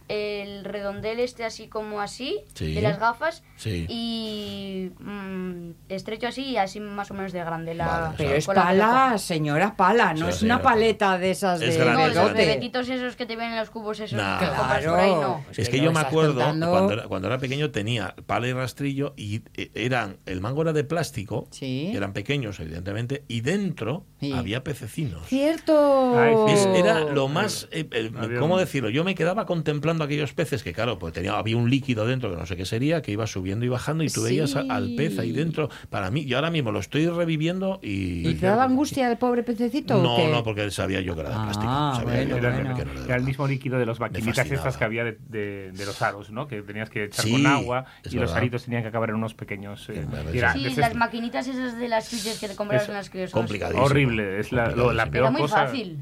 el 0.08 0.64
redondel 0.64 1.20
este 1.20 1.44
así 1.44 1.68
como 1.68 2.00
así, 2.00 2.40
Sí. 2.54 2.74
de 2.74 2.82
las 2.82 2.98
gafas, 2.98 3.42
Sí. 3.56 3.86
y 3.88 4.90
mm, 5.00 5.70
estrecho 5.88 6.28
así 6.28 6.42
y 6.50 6.56
así 6.56 6.80
más 6.80 7.10
o 7.10 7.14
menos 7.14 7.32
de 7.32 7.40
grande. 7.40 7.74
La, 7.74 7.86
Vale, 7.86 8.14
Pero 8.18 8.30
es 8.34 8.46
la 8.46 8.54
que 8.54 8.60
pala, 8.60 9.18
señora 9.18 9.76
pala, 9.76 10.14
no 10.14 10.26
Sí, 10.26 10.36
es 10.36 10.42
una 10.42 10.62
paleta 10.62 11.18
de 11.18 11.30
esas 11.30 11.60
Es 11.60 11.74
de 11.78 11.84
grande, 11.84 12.02
No, 12.02 12.08
es 12.08 12.14
los 12.16 12.32
bebetitos 12.34 12.88
esos 12.88 13.16
que 13.16 13.26
te 13.26 13.36
ven 13.36 13.50
en 13.52 13.56
los 13.56 13.70
cubos 13.70 13.98
esos 14.00 14.16
Nah. 14.18 14.38
que 14.38 14.46
compras 14.46 14.84
por 14.84 14.98
ahí, 15.00 15.10
no. 15.10 15.44
Es 15.56 15.68
que 15.68 15.78
lo 15.78 15.84
yo 15.84 15.92
me 15.92 16.00
acuerdo 16.00 16.34
cuando 16.34 16.92
era, 16.92 17.02
cuando 17.08 17.28
era 17.28 17.38
pequeño 17.38 17.70
tenía 17.70 18.14
pala 18.26 18.48
y 18.48 18.52
rastrillo 18.52 19.14
y 19.16 19.42
eh, 19.56 19.70
eran 19.74 20.18
el 20.26 20.40
mango 20.40 20.62
era 20.62 20.72
de 20.72 20.84
plástico, 20.84 21.48
Sí. 21.50 21.92
eran 21.94 22.12
pequeños 22.12 22.60
evidentemente 22.60 23.24
y 23.28 23.40
dentro 23.40 24.04
Sí. 24.20 24.32
había 24.32 24.62
pececinos. 24.64 25.26
Cierto. 25.26 26.18
Ay, 26.18 26.34
sí. 26.46 26.52
Es- 26.54 26.66
era 26.78 27.00
lo 27.00 27.28
más, 27.28 27.68
eh, 27.70 27.88
eh, 27.90 28.10
¿cómo 28.38 28.58
decirlo? 28.58 28.90
Yo 28.90 29.04
me 29.04 29.14
quedaba 29.14 29.46
contemplando 29.46 29.95
aquellos 30.04 30.32
peces 30.32 30.62
que, 30.62 30.72
claro, 30.72 30.98
pues 30.98 31.12
tenía, 31.12 31.38
había 31.38 31.56
un 31.56 31.70
líquido 31.70 32.06
dentro 32.06 32.30
que 32.30 32.36
no 32.36 32.46
sé 32.46 32.56
qué 32.56 32.64
sería, 32.64 33.02
que 33.02 33.12
iba 33.12 33.26
subiendo 33.26 33.64
y 33.64 33.68
bajando 33.68 34.04
y 34.04 34.08
tú 34.08 34.22
veías 34.22 34.56
a- 34.56 34.64
al 34.68 34.94
pez 34.96 35.18
ahí 35.18 35.32
dentro. 35.32 35.68
Para 35.90 36.10
mí, 36.10 36.24
yo 36.24 36.36
ahora 36.36 36.50
mismo 36.50 36.72
lo 36.72 36.80
estoy 36.80 37.06
reviviendo 37.08 37.80
y... 37.82 38.28
¿Y 38.28 38.34
te 38.34 38.46
daba 38.46 38.64
angustia 38.64 39.10
el 39.10 39.16
pobre 39.18 39.42
pececito? 39.42 40.02
No, 40.02 40.28
no, 40.28 40.42
porque 40.44 40.70
sabía 40.70 41.00
yo 41.00 41.14
que 41.14 41.20
era 41.20 41.30
de 41.30 41.36
plástico. 41.36 41.66
Ah, 41.68 41.92
sabía 41.96 42.14
bueno, 42.14 42.28
yo 42.30 42.34
que 42.34 42.38
Era, 42.40 42.48
era- 42.54 42.60
bueno. 42.62 42.76
que 42.76 42.84
no 42.84 42.90
era 42.92 43.00
de 43.00 43.06
era 43.06 43.16
el 43.16 43.22
mismo 43.24 43.46
líquido 43.46 43.78
de 43.78 43.86
las 43.86 44.00
maquinitas 44.00 44.50
estas 44.50 44.76
que 44.76 44.84
había 44.84 45.04
de, 45.04 45.18
de- 45.28 45.72
de 45.72 45.86
los 45.86 46.00
aros, 46.02 46.30
¿no? 46.30 46.46
Que 46.48 46.62
tenías 46.62 46.90
que 46.90 47.04
echar 47.04 47.24
Sí, 47.24 47.32
con 47.32 47.46
agua 47.46 47.84
y 48.10 48.16
los 48.16 48.32
aritos 48.32 48.64
tenían 48.64 48.82
que 48.82 48.88
acabar 48.88 49.10
en 49.10 49.16
unos 49.16 49.34
pequeños. 49.34 49.88
eh, 49.88 50.04
era- 50.32 50.52
Sí, 50.52 50.74
las 50.76 50.94
maquinitas 50.94 51.46
esas 51.48 51.78
de 51.78 51.88
las 51.88 52.06
switches 52.08 52.38
que 52.38 52.48
te 52.48 52.54
en 52.56 52.94
las 52.94 53.10
complicadísimo. 53.32 53.84
horrible, 53.84 54.40
es 54.40 54.52
la, 54.52 54.70
lo- 54.70 54.92
la 54.92 55.06
peor 55.06 55.24
Era 55.26 55.30
muy 55.30 55.40
cosa. 55.42 55.66
fácil. 55.66 55.98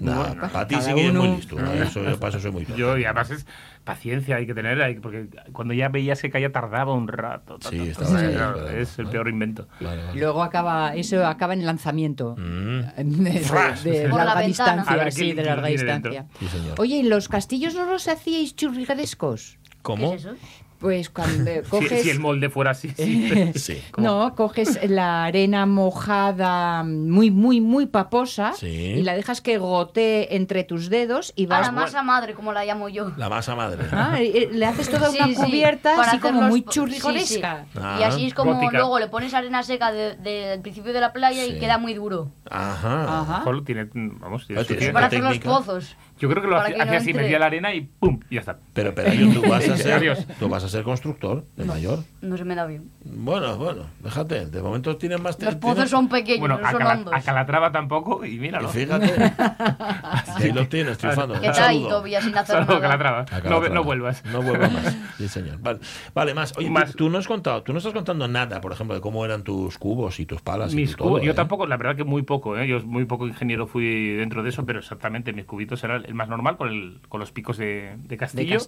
Nah, 0.00 0.14
Bueno, 0.28 0.48
para 0.52 0.66
ti 0.68 0.76
sí 0.80 0.94
que 0.94 1.06
es 1.08 1.12
muy 1.14 1.28
listo. 1.36 1.56
¿no? 1.60 1.72
Eso, 1.82 2.04
yo 2.04 2.18
para 2.20 2.30
eso 2.30 2.40
soy 2.40 2.52
muy 2.52 2.64
tonto. 2.64 2.78
Yo, 2.78 2.96
y 2.98 3.04
además 3.04 3.30
es 3.30 3.46
paciencia, 3.84 4.36
hay 4.36 4.46
que 4.46 4.54
tener, 4.54 4.80
hay- 4.80 4.96
porque 5.00 5.26
cuando 5.52 5.74
ya 5.74 5.88
veías 5.88 6.20
que 6.22 6.30
caía 6.30 6.52
tardaba 6.52 6.92
un 6.94 7.08
rato. 7.08 7.58
ta, 7.58 7.70
Sí, 7.70 7.78
ta, 7.78 7.84
ta, 7.84 7.90
estaba 7.90 8.10
ta, 8.10 8.18
ahí 8.26 8.34
claro, 8.34 8.68
es 8.68 8.98
el 8.98 9.04
¿no? 9.06 9.10
peor 9.10 9.28
invento. 9.28 9.66
Vale, 9.80 10.04
vale. 10.04 10.20
Luego 10.20 10.42
acaba, 10.42 10.94
eso 10.94 11.26
acaba 11.26 11.54
en 11.54 11.64
lanzamiento. 11.66 12.36
Mm. 12.38 12.80
De, 12.96 13.30
de- 13.30 13.40
Flash. 13.40 13.80
de 13.82 14.08
Por 14.08 14.18
la 14.18 14.24
larga 14.26 14.40
distancia, 14.42 14.96
ver 14.96 15.12
sí, 15.12 15.32
de 15.32 15.42
larga 15.44 15.66
distancia. 15.68 16.26
Sí. 16.38 16.46
Oye, 16.78 16.96
¿y 16.98 17.02
los 17.02 17.28
castillos 17.28 17.74
no 17.74 17.84
los 17.86 18.06
hacíais 18.08 18.54
churriguerescos? 18.54 19.58
¿Cómo? 19.82 20.10
¿Qué 20.10 20.16
es 20.16 20.24
eso? 20.26 20.34
Pues 20.78 21.10
cuando 21.10 21.50
Si, 21.64 21.68
coges... 21.70 22.02
si 22.02 22.10
el 22.10 22.20
molde 22.20 22.50
fuera 22.50 22.70
así, 22.70 22.90
sí. 22.96 23.52
Sí. 23.54 23.82
No, 23.96 24.34
coges 24.36 24.78
la 24.88 25.24
arena 25.24 25.66
mojada 25.66 26.84
muy, 26.84 27.30
muy, 27.30 27.60
muy 27.60 27.86
paposa 27.86 28.52
Sí. 28.54 28.66
y 28.66 29.02
la 29.02 29.14
dejas 29.16 29.40
que 29.40 29.58
gotee 29.58 30.36
entre 30.36 30.64
tus 30.64 30.88
dedos 30.88 31.32
y 31.36 31.46
A 31.46 31.48
vas... 31.48 31.66
la 31.66 31.72
masa 31.72 32.02
madre, 32.02 32.34
como 32.34 32.52
la 32.52 32.64
llamo 32.64 32.88
yo. 32.88 33.10
La 33.16 33.28
masa 33.28 33.54
madre. 33.56 33.84
Ah, 33.92 34.20
y 34.22 34.46
le 34.52 34.66
haces 34.66 34.88
toda 34.88 35.10
Sí, 35.10 35.18
una 35.18 35.26
sí, 35.28 35.34
cubierta 35.34 36.00
así 36.00 36.18
como 36.18 36.42
muy 36.42 36.60
sí, 36.60 36.66
sí. 36.68 36.72
churrigoresca. 36.74 37.66
Ah. 37.76 37.96
Y 38.00 38.02
así 38.04 38.26
es 38.26 38.34
como 38.34 38.54
Gótica. 38.54 38.78
luego 38.78 38.98
le 38.98 39.08
pones 39.08 39.34
arena 39.34 39.62
seca 39.62 39.90
de- 39.92 40.16
del 40.16 40.60
principio 40.60 40.92
de 40.92 41.00
la 41.00 41.12
playa 41.12 41.44
Sí. 41.44 41.54
y 41.56 41.58
queda 41.58 41.78
muy 41.78 41.94
duro. 41.94 42.30
Ajá. 42.50 43.20
Ajá. 43.20 43.44
Tiene, 43.64 43.88
vamos, 43.92 44.46
tiene. 44.46 44.92
Para 44.92 45.06
hacer 45.06 45.20
los 45.22 45.38
pozos. 45.38 45.96
Yo 46.18 46.28
creo 46.28 46.42
que 46.42 46.48
lo 46.48 46.56
hacía, 46.58 46.84
no 46.84 46.92
así, 46.92 47.10
entre. 47.10 47.24
metía 47.24 47.38
la 47.38 47.46
arena 47.46 47.74
y 47.74 47.82
¡pum! 47.82 48.20
Y 48.30 48.34
ya 48.36 48.40
está. 48.40 48.58
Pero, 48.72 48.94
pero 48.94 49.10
tú 49.32 49.42
vas 49.48 49.68
a 49.68 49.76
ser, 49.78 50.26
tú 50.38 50.48
vas 50.48 50.64
a 50.64 50.68
ser 50.68 50.82
constructor 50.84 51.44
de 51.56 51.64
mayor. 51.64 52.00
No 52.20 52.36
se 52.36 52.44
me 52.44 52.54
da 52.54 52.66
bien. 52.66 52.90
Bueno, 53.04 53.56
bueno, 53.56 53.84
déjate. 54.00 54.46
De 54.46 54.62
momento 54.62 54.96
tienes 54.96 55.18
más. 55.20 55.34
Los 55.34 55.38
tienes- 55.38 55.56
pozos 55.56 55.90
son 55.90 56.08
pequeños, 56.08 56.40
Bueno, 56.40 56.58
no 56.58 56.66
a, 56.66 56.70
son 56.70 56.78
Cala- 56.80 56.94
hondos. 56.94 57.14
a 57.14 57.20
Calatrava 57.20 57.72
tampoco, 57.72 58.24
y 58.24 58.34
Y 58.34 58.38
míralo. 58.38 58.68
Fíjate. 58.68 59.06
Y 59.06 60.42
ahí 60.42 60.52
lo 60.52 60.66
tienes, 60.68 60.98
triunfando. 60.98 61.40
¿Qué 61.40 61.50
tal. 61.50 61.88
Tobias, 61.88 62.24
sin 62.24 62.36
hacer 62.36 62.56
Saludo, 62.56 62.74
nada? 62.74 62.80
Calatrava. 62.80 63.18
A 63.20 63.22
No, 63.22 63.28
Calatrava. 63.42 63.68
no 63.74 63.84
vuelvas. 63.84 64.24
No 64.24 64.42
vuelvas 64.42 64.72
más. 64.72 64.96
Sí, 65.18 65.26
señor. 65.28 65.58
Vale, 65.60 65.80
vale 66.14 66.32
más. 66.34 66.52
Oye, 66.56 66.66
tú- 66.68 66.72
Más. 66.72 66.92
Tú, 66.94 67.10
no 67.10 67.18
has 67.18 67.26
contado, 67.26 67.62
tú 67.64 67.72
no 67.72 67.78
estás 67.78 67.92
contando 67.92 68.28
nada, 68.28 68.60
por 68.60 68.72
ejemplo, 68.72 68.94
de 68.94 69.00
cómo 69.00 69.24
eran 69.24 69.42
tus 69.42 69.76
cubos 69.78 70.20
y 70.20 70.26
tus 70.26 70.40
palas. 70.42 70.72
y 70.72 70.76
Mis 70.76 70.94
todo, 70.96 71.08
cubos, 71.08 71.22
yo 71.22 71.32
¿eh? 71.32 71.34
tampoco, 71.34 71.66
la 71.66 71.76
verdad 71.76 71.96
que 71.96 72.04
muy 72.04 72.22
poco, 72.22 72.56
¿eh? 72.56 72.68
yo 72.68 72.80
muy 72.84 73.04
poco 73.04 73.26
ingeniero 73.26 73.66
fui 73.66 74.10
dentro 74.14 74.42
de 74.44 74.50
eso, 74.50 74.64
pero 74.64 74.78
exactamente 74.78 75.32
mis 75.32 75.44
cubitos 75.44 75.82
eran 75.82 76.04
el 76.08 76.14
más 76.14 76.28
normal 76.28 76.56
con, 76.56 76.68
el, 76.68 77.00
con 77.08 77.20
los 77.20 77.30
picos 77.32 77.56
de, 77.58 77.96
de 77.98 78.16
castillo, 78.16 78.58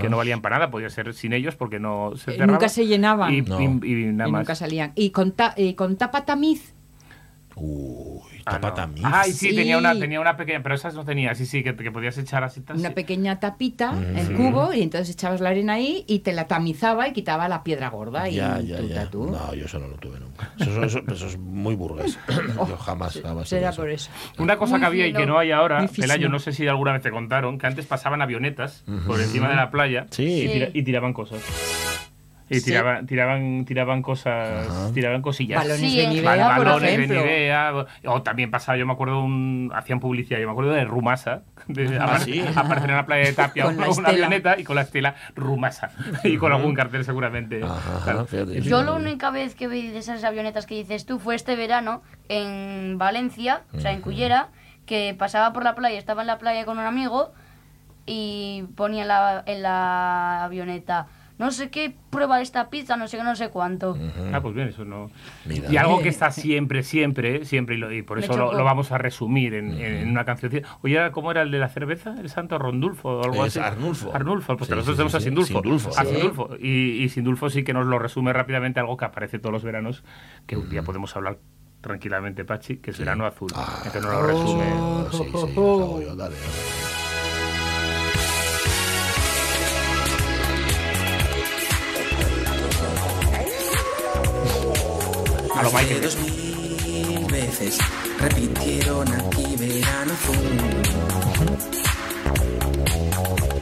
que 0.00 0.08
no 0.08 0.16
valían 0.16 0.40
para 0.42 0.56
nada, 0.56 0.70
podía 0.70 0.88
ser 0.90 1.12
sin 1.14 1.32
ellos 1.32 1.54
porque 1.56 1.78
no 1.78 2.12
se 2.16 2.30
Eh, 2.30 2.34
cerraban. 2.34 2.54
nunca 2.54 2.68
se 2.68 2.86
llenaban. 2.86 3.32
y, 3.34 3.42
No. 3.42 3.60
y- 3.60 3.64
y 3.64 4.04
nada 4.12 4.28
y 4.28 4.32
más. 4.32 4.40
nunca 4.40 4.54
salían. 4.54 4.92
Y 4.94 5.10
con, 5.10 5.32
ta- 5.32 5.54
y 5.56 5.74
con 5.74 5.96
tapa 5.96 6.24
tamiz. 6.24 6.74
Uy, 7.58 8.42
Ah, 8.44 8.52
tapa 8.52 8.68
no. 8.68 8.74
tamiz. 8.74 9.02
Ay, 9.04 9.32
sí, 9.32 9.48
Sí. 9.50 9.56
Tenía, 9.56 9.78
una, 9.78 9.98
tenía 9.98 10.20
una 10.20 10.36
pequeña, 10.36 10.62
pero 10.62 10.74
esas 10.74 10.94
no 10.94 11.04
tenía, 11.04 11.34
sí, 11.34 11.46
sí, 11.46 11.64
que, 11.64 11.74
que 11.74 11.90
podías 11.90 12.16
echar 12.18 12.44
así. 12.44 12.62
Una 12.68 12.88
sí. 12.90 12.94
pequeña 12.94 13.40
tapita, 13.40 13.92
Mm. 13.92 14.16
el 14.18 14.32
cubo, 14.36 14.72
y 14.74 14.82
entonces 14.82 15.10
echabas 15.14 15.40
la 15.40 15.48
arena 15.50 15.72
ahí 15.74 16.04
y 16.06 16.20
te 16.20 16.32
la 16.32 16.46
tamizaba 16.46 17.08
y 17.08 17.12
quitaba 17.12 17.48
la 17.48 17.64
piedra 17.64 17.88
gorda. 17.88 18.28
Ya, 18.28 18.60
y 18.60 18.66
ya, 18.68 18.76
tú, 18.78 18.88
ya. 18.88 19.10
tú. 19.10 19.26
No, 19.30 19.54
yo 19.54 19.64
eso 19.64 19.78
no 19.78 19.88
lo 19.88 19.96
tuve 19.96 20.20
nunca. 20.20 20.52
Eso, 20.60 20.84
eso- 20.84 21.02
eso 21.10 21.26
es 21.26 21.38
muy 21.38 21.74
burgués. 21.74 22.18
yo 22.68 22.76
jamás, 22.76 23.20
jamás. 23.22 23.48
Será 23.48 23.72
por 23.72 23.90
eso. 23.90 24.10
Una 24.38 24.56
cosa 24.58 24.72
Muy 24.72 24.80
que 24.80 24.86
había 24.86 25.06
y 25.08 25.12
que 25.14 25.26
no 25.26 25.38
hay 25.38 25.50
ahora, 25.50 25.88
fino. 25.88 26.06
Pelayo, 26.06 26.28
no 26.28 26.38
sé 26.38 26.52
si 26.52 26.68
alguna 26.68 26.92
vez 26.92 27.02
te 27.02 27.10
contaron, 27.10 27.58
que 27.58 27.66
antes 27.66 27.86
pasaban 27.86 28.20
avionetas 28.22 28.84
por 29.06 29.20
encima 29.20 29.48
de 29.48 29.56
la 29.56 29.70
playa 29.70 30.06
Sí. 30.10 30.24
y, 30.44 30.48
tira- 30.48 30.70
y 30.72 30.82
tiraban 30.82 31.12
cosas. 31.14 31.40
Y 32.48 32.60
Sí. 32.60 32.66
tiraban, 32.66 33.06
tiraban, 33.06 33.64
tiraban 33.64 34.02
cosas, 34.02 34.68
Ajá. 34.68 34.92
tiraban 34.94 35.20
cosillas. 35.20 35.58
Balones 35.58 35.80
Sí, 35.80 35.96
de. 35.96 36.06
Nivea, 36.06 36.36
Bal- 36.36 36.56
por 36.56 36.66
balones 36.66 36.96
de. 36.96 37.06
Nivea, 37.08 37.72
o 38.04 38.22
también 38.22 38.52
pasaba, 38.52 38.78
yo 38.78 38.86
me 38.86 38.92
acuerdo, 38.92 39.20
un, 39.24 39.72
hacían 39.74 39.98
publicidad, 39.98 40.38
yo 40.38 40.46
me 40.46 40.52
acuerdo 40.52 40.70
de 40.72 40.84
Rumasa, 40.84 41.42
de 41.66 41.98
Ah, 42.00 42.18
sí. 42.20 42.44
aparecer 42.54 42.90
en 42.90 42.96
la 42.96 43.04
playa 43.06 43.24
de 43.26 43.32
Tapia 43.32 43.64
Con 43.64 43.74
una, 43.80 44.08
avioneta 44.10 44.60
y 44.60 44.62
con 44.64 44.76
la 44.76 44.82
estela 44.82 45.16
Rumasa, 45.34 45.90
y 46.22 46.36
con 46.36 46.52
algún 46.52 46.74
cartel 46.74 47.04
seguramente. 47.04 47.62
Ajá, 47.64 48.04
Claro. 48.04 48.26
fíjate. 48.26 48.60
Yo 48.62 48.82
la 48.84 48.92
única 48.92 49.30
vez 49.30 49.56
que 49.56 49.66
vi 49.66 49.88
de 49.88 49.98
esas 49.98 50.22
avionetas 50.22 50.66
que 50.66 50.76
dices 50.76 51.04
tú 51.04 51.18
fue 51.18 51.34
este 51.34 51.56
verano 51.56 52.02
en 52.28 52.96
Valencia, 52.96 53.62
o 53.74 53.80
sea, 53.80 53.90
en 53.90 54.00
Cullera, 54.02 54.50
que 54.86 55.16
pasaba 55.18 55.52
por 55.52 55.64
la 55.64 55.74
playa, 55.74 55.98
estaba 55.98 56.20
en 56.20 56.28
la 56.28 56.38
playa 56.38 56.64
con 56.64 56.78
un 56.78 56.84
amigo 56.86 57.32
y 58.06 58.64
ponía 58.76 59.04
la, 59.04 59.42
en 59.46 59.62
la 59.62 60.44
avioneta, 60.44 61.08
no 61.38 61.50
sé 61.50 61.68
qué, 61.70 61.94
prueba 62.10 62.40
esta 62.40 62.70
pizza, 62.70 62.96
no 62.96 63.08
sé 63.08 63.18
qué, 63.18 63.22
no 63.24 63.36
sé 63.36 63.50
cuánto. 63.50 63.96
Ah, 64.32 64.40
pues 64.40 64.54
bien, 64.54 64.68
eso 64.68 64.84
no. 64.84 65.10
Mira. 65.44 65.70
Y 65.70 65.76
algo 65.76 66.00
que 66.00 66.08
está 66.08 66.30
siempre, 66.30 66.82
siempre, 66.82 67.44
siempre, 67.44 67.74
y, 67.74 67.78
lo- 67.78 67.92
y 67.92 68.02
por 68.02 68.18
eso 68.18 68.36
lo, 68.36 68.52
lo 68.54 68.64
vamos 68.64 68.90
a 68.92 68.98
resumir 68.98 69.54
en, 69.54 69.74
en 69.74 70.08
una 70.08 70.24
canción. 70.24 70.50
Oye, 70.82 71.10
¿cómo 71.12 71.30
era 71.30 71.42
el 71.42 71.50
de 71.50 71.58
la 71.58 71.68
cerveza? 71.68 72.14
¿El 72.18 72.30
santo 72.30 72.58
Rondulfo 72.58 73.08
o 73.18 73.24
algo 73.24 73.44
Es 73.44 73.56
así? 73.56 73.66
Arnulfo. 73.66 74.14
Arnulfo, 74.14 74.56
pues 74.56 74.68
Sí, 74.68 74.74
nosotros 74.74 74.96
sí, 74.96 74.98
tenemos 74.98 75.12
sí, 75.12 75.16
a. 75.18 75.20
Sindulfo. 75.20 75.52
Sindulfo, 75.62 75.90
A. 75.98 76.04
Sindulfo. 76.04 76.50
Y, 76.58 77.02
y 77.04 77.08
Sindulfo 77.10 77.50
sí 77.50 77.64
que 77.64 77.72
nos 77.74 77.86
lo 77.86 77.98
resume 77.98 78.32
rápidamente 78.32 78.80
algo 78.80 78.96
que 78.96 79.04
aparece 79.04 79.38
todos 79.38 79.52
los 79.52 79.62
veranos, 79.64 80.04
que 80.46 80.56
un 80.56 80.70
día 80.70 80.82
podemos 80.82 81.14
hablar 81.16 81.38
tranquilamente, 81.82 82.44
Pachi, 82.44 82.78
que 82.78 82.90
es 82.90 82.98
verano 82.98 83.26
azul. 83.26 83.50
Ah, 83.54 83.74
Entonces 83.84 84.02
nos 84.02 84.12
lo 84.12 84.26
resume. 84.26 84.72
oh, 84.80 85.08
sí, 85.12 85.18
sí, 85.24 85.28
acabo 85.30 86.00
yo, 86.00 86.16
dale, 86.16 86.34
dale. 86.34 86.75
A 95.56 95.62
lo 95.62 95.72
Michael. 95.72 96.02
Dos 96.02 96.16
mil 96.16 97.24
veces 97.32 97.78
repitieron 98.20 99.08
aquí 99.08 99.56
verano 99.56 100.12
azul. 100.12 100.36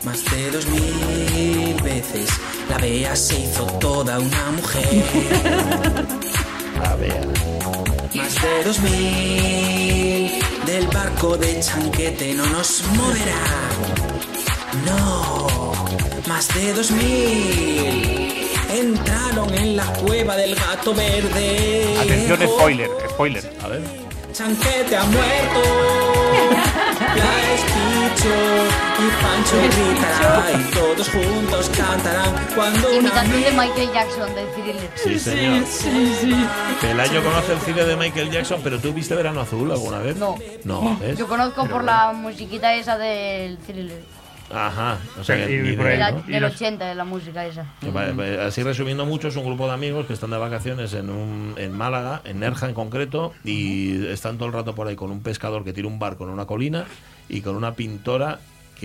Más 0.04 0.24
de 0.24 0.50
dos 0.50 0.66
mil 0.66 1.80
veces 1.82 2.28
la 2.68 2.78
Bea 2.78 3.14
se 3.14 3.38
hizo 3.40 3.64
toda 3.78 4.18
una 4.18 4.50
mujer. 4.56 5.04
A 6.84 6.94
ver. 6.96 7.28
Más 8.14 8.34
de 8.42 8.64
dos 8.64 8.80
mil 8.80 10.32
del 10.66 10.86
barco 10.88 11.36
de 11.36 11.60
chanquete 11.60 12.34
no 12.34 12.46
nos 12.46 12.82
moverá. 12.96 13.44
No, 14.84 15.72
más 16.26 16.48
de 16.54 16.72
dos 16.74 16.90
mil 16.90 18.23
entraron 18.78 19.54
en 19.54 19.76
la 19.76 19.84
cueva 19.84 20.36
del 20.36 20.54
gato 20.54 20.94
verde. 20.94 21.96
Atención, 22.00 22.40
spoiler, 22.40 22.90
spoiler. 23.10 23.52
A 23.62 23.68
ver. 23.68 23.82
Chanquete 24.32 24.96
ha 24.96 25.04
muerto. 25.04 25.62
La 27.14 27.54
escucho 27.54 28.34
y 28.98 29.22
Pancho 29.22 29.56
gritará 29.76 30.50
y 30.52 30.70
todos 30.72 31.08
juntos 31.08 31.70
cantarán 31.76 32.34
cuando 32.54 32.88
una 32.88 32.96
Imitación 32.96 33.42
de 33.42 33.50
Michael 33.52 33.92
Jackson, 33.92 34.34
de 34.34 34.44
Thriller. 34.46 34.90
Sí, 34.96 35.18
señor. 35.18 35.64
Pelayo 36.80 37.22
conoce 37.22 37.52
el 37.52 37.60
cine 37.60 37.84
de 37.84 37.96
Michael 37.96 38.30
Jackson, 38.30 38.60
pero 38.64 38.78
¿tú 38.80 38.92
viste 38.92 39.14
Verano 39.14 39.40
Azul 39.40 39.70
alguna 39.70 39.98
vez? 39.98 40.16
No. 40.16 40.36
No, 40.64 40.96
¿ves? 41.00 41.18
Yo 41.18 41.28
conozco 41.28 41.68
por 41.68 41.84
la 41.84 42.12
musiquita 42.12 42.74
esa 42.74 42.98
del 42.98 43.58
Thriller. 43.58 44.02
Ajá. 44.54 44.98
O 45.20 45.24
sea, 45.24 45.36
que 45.46 45.54
Y- 45.56 45.62
ni 45.62 45.68
y 45.70 45.76
por 45.76 45.86
idea, 45.86 45.92
De 45.92 45.98
la- 45.98 46.10
¿no? 46.12 46.22
del 46.22 46.44
80 46.44 46.86
de 46.86 46.94
la 46.94 47.04
música 47.04 47.44
esa. 47.46 47.66
Así 48.46 48.62
resumiendo 48.62 49.04
mucho, 49.06 49.28
es 49.28 49.36
un 49.36 49.44
grupo 49.44 49.66
de 49.66 49.72
amigos 49.74 50.06
que 50.06 50.12
están 50.12 50.30
de 50.30 50.38
vacaciones 50.38 50.92
en, 50.94 51.10
un, 51.10 51.54
en 51.58 51.72
Málaga, 51.72 52.20
en 52.24 52.40
Nerja 52.40 52.68
en 52.68 52.74
concreto, 52.74 53.32
y 53.44 54.06
están 54.06 54.36
todo 54.38 54.46
el 54.48 54.54
rato 54.54 54.74
por 54.74 54.86
ahí 54.86 54.96
con 54.96 55.10
un 55.10 55.22
pescador 55.22 55.64
que 55.64 55.72
tiene 55.72 55.88
un 55.88 55.98
barco 55.98 56.24
en 56.24 56.30
una 56.30 56.46
colina 56.46 56.84
y 57.28 57.40
con 57.40 57.56
una 57.56 57.74
pintora 57.74 58.38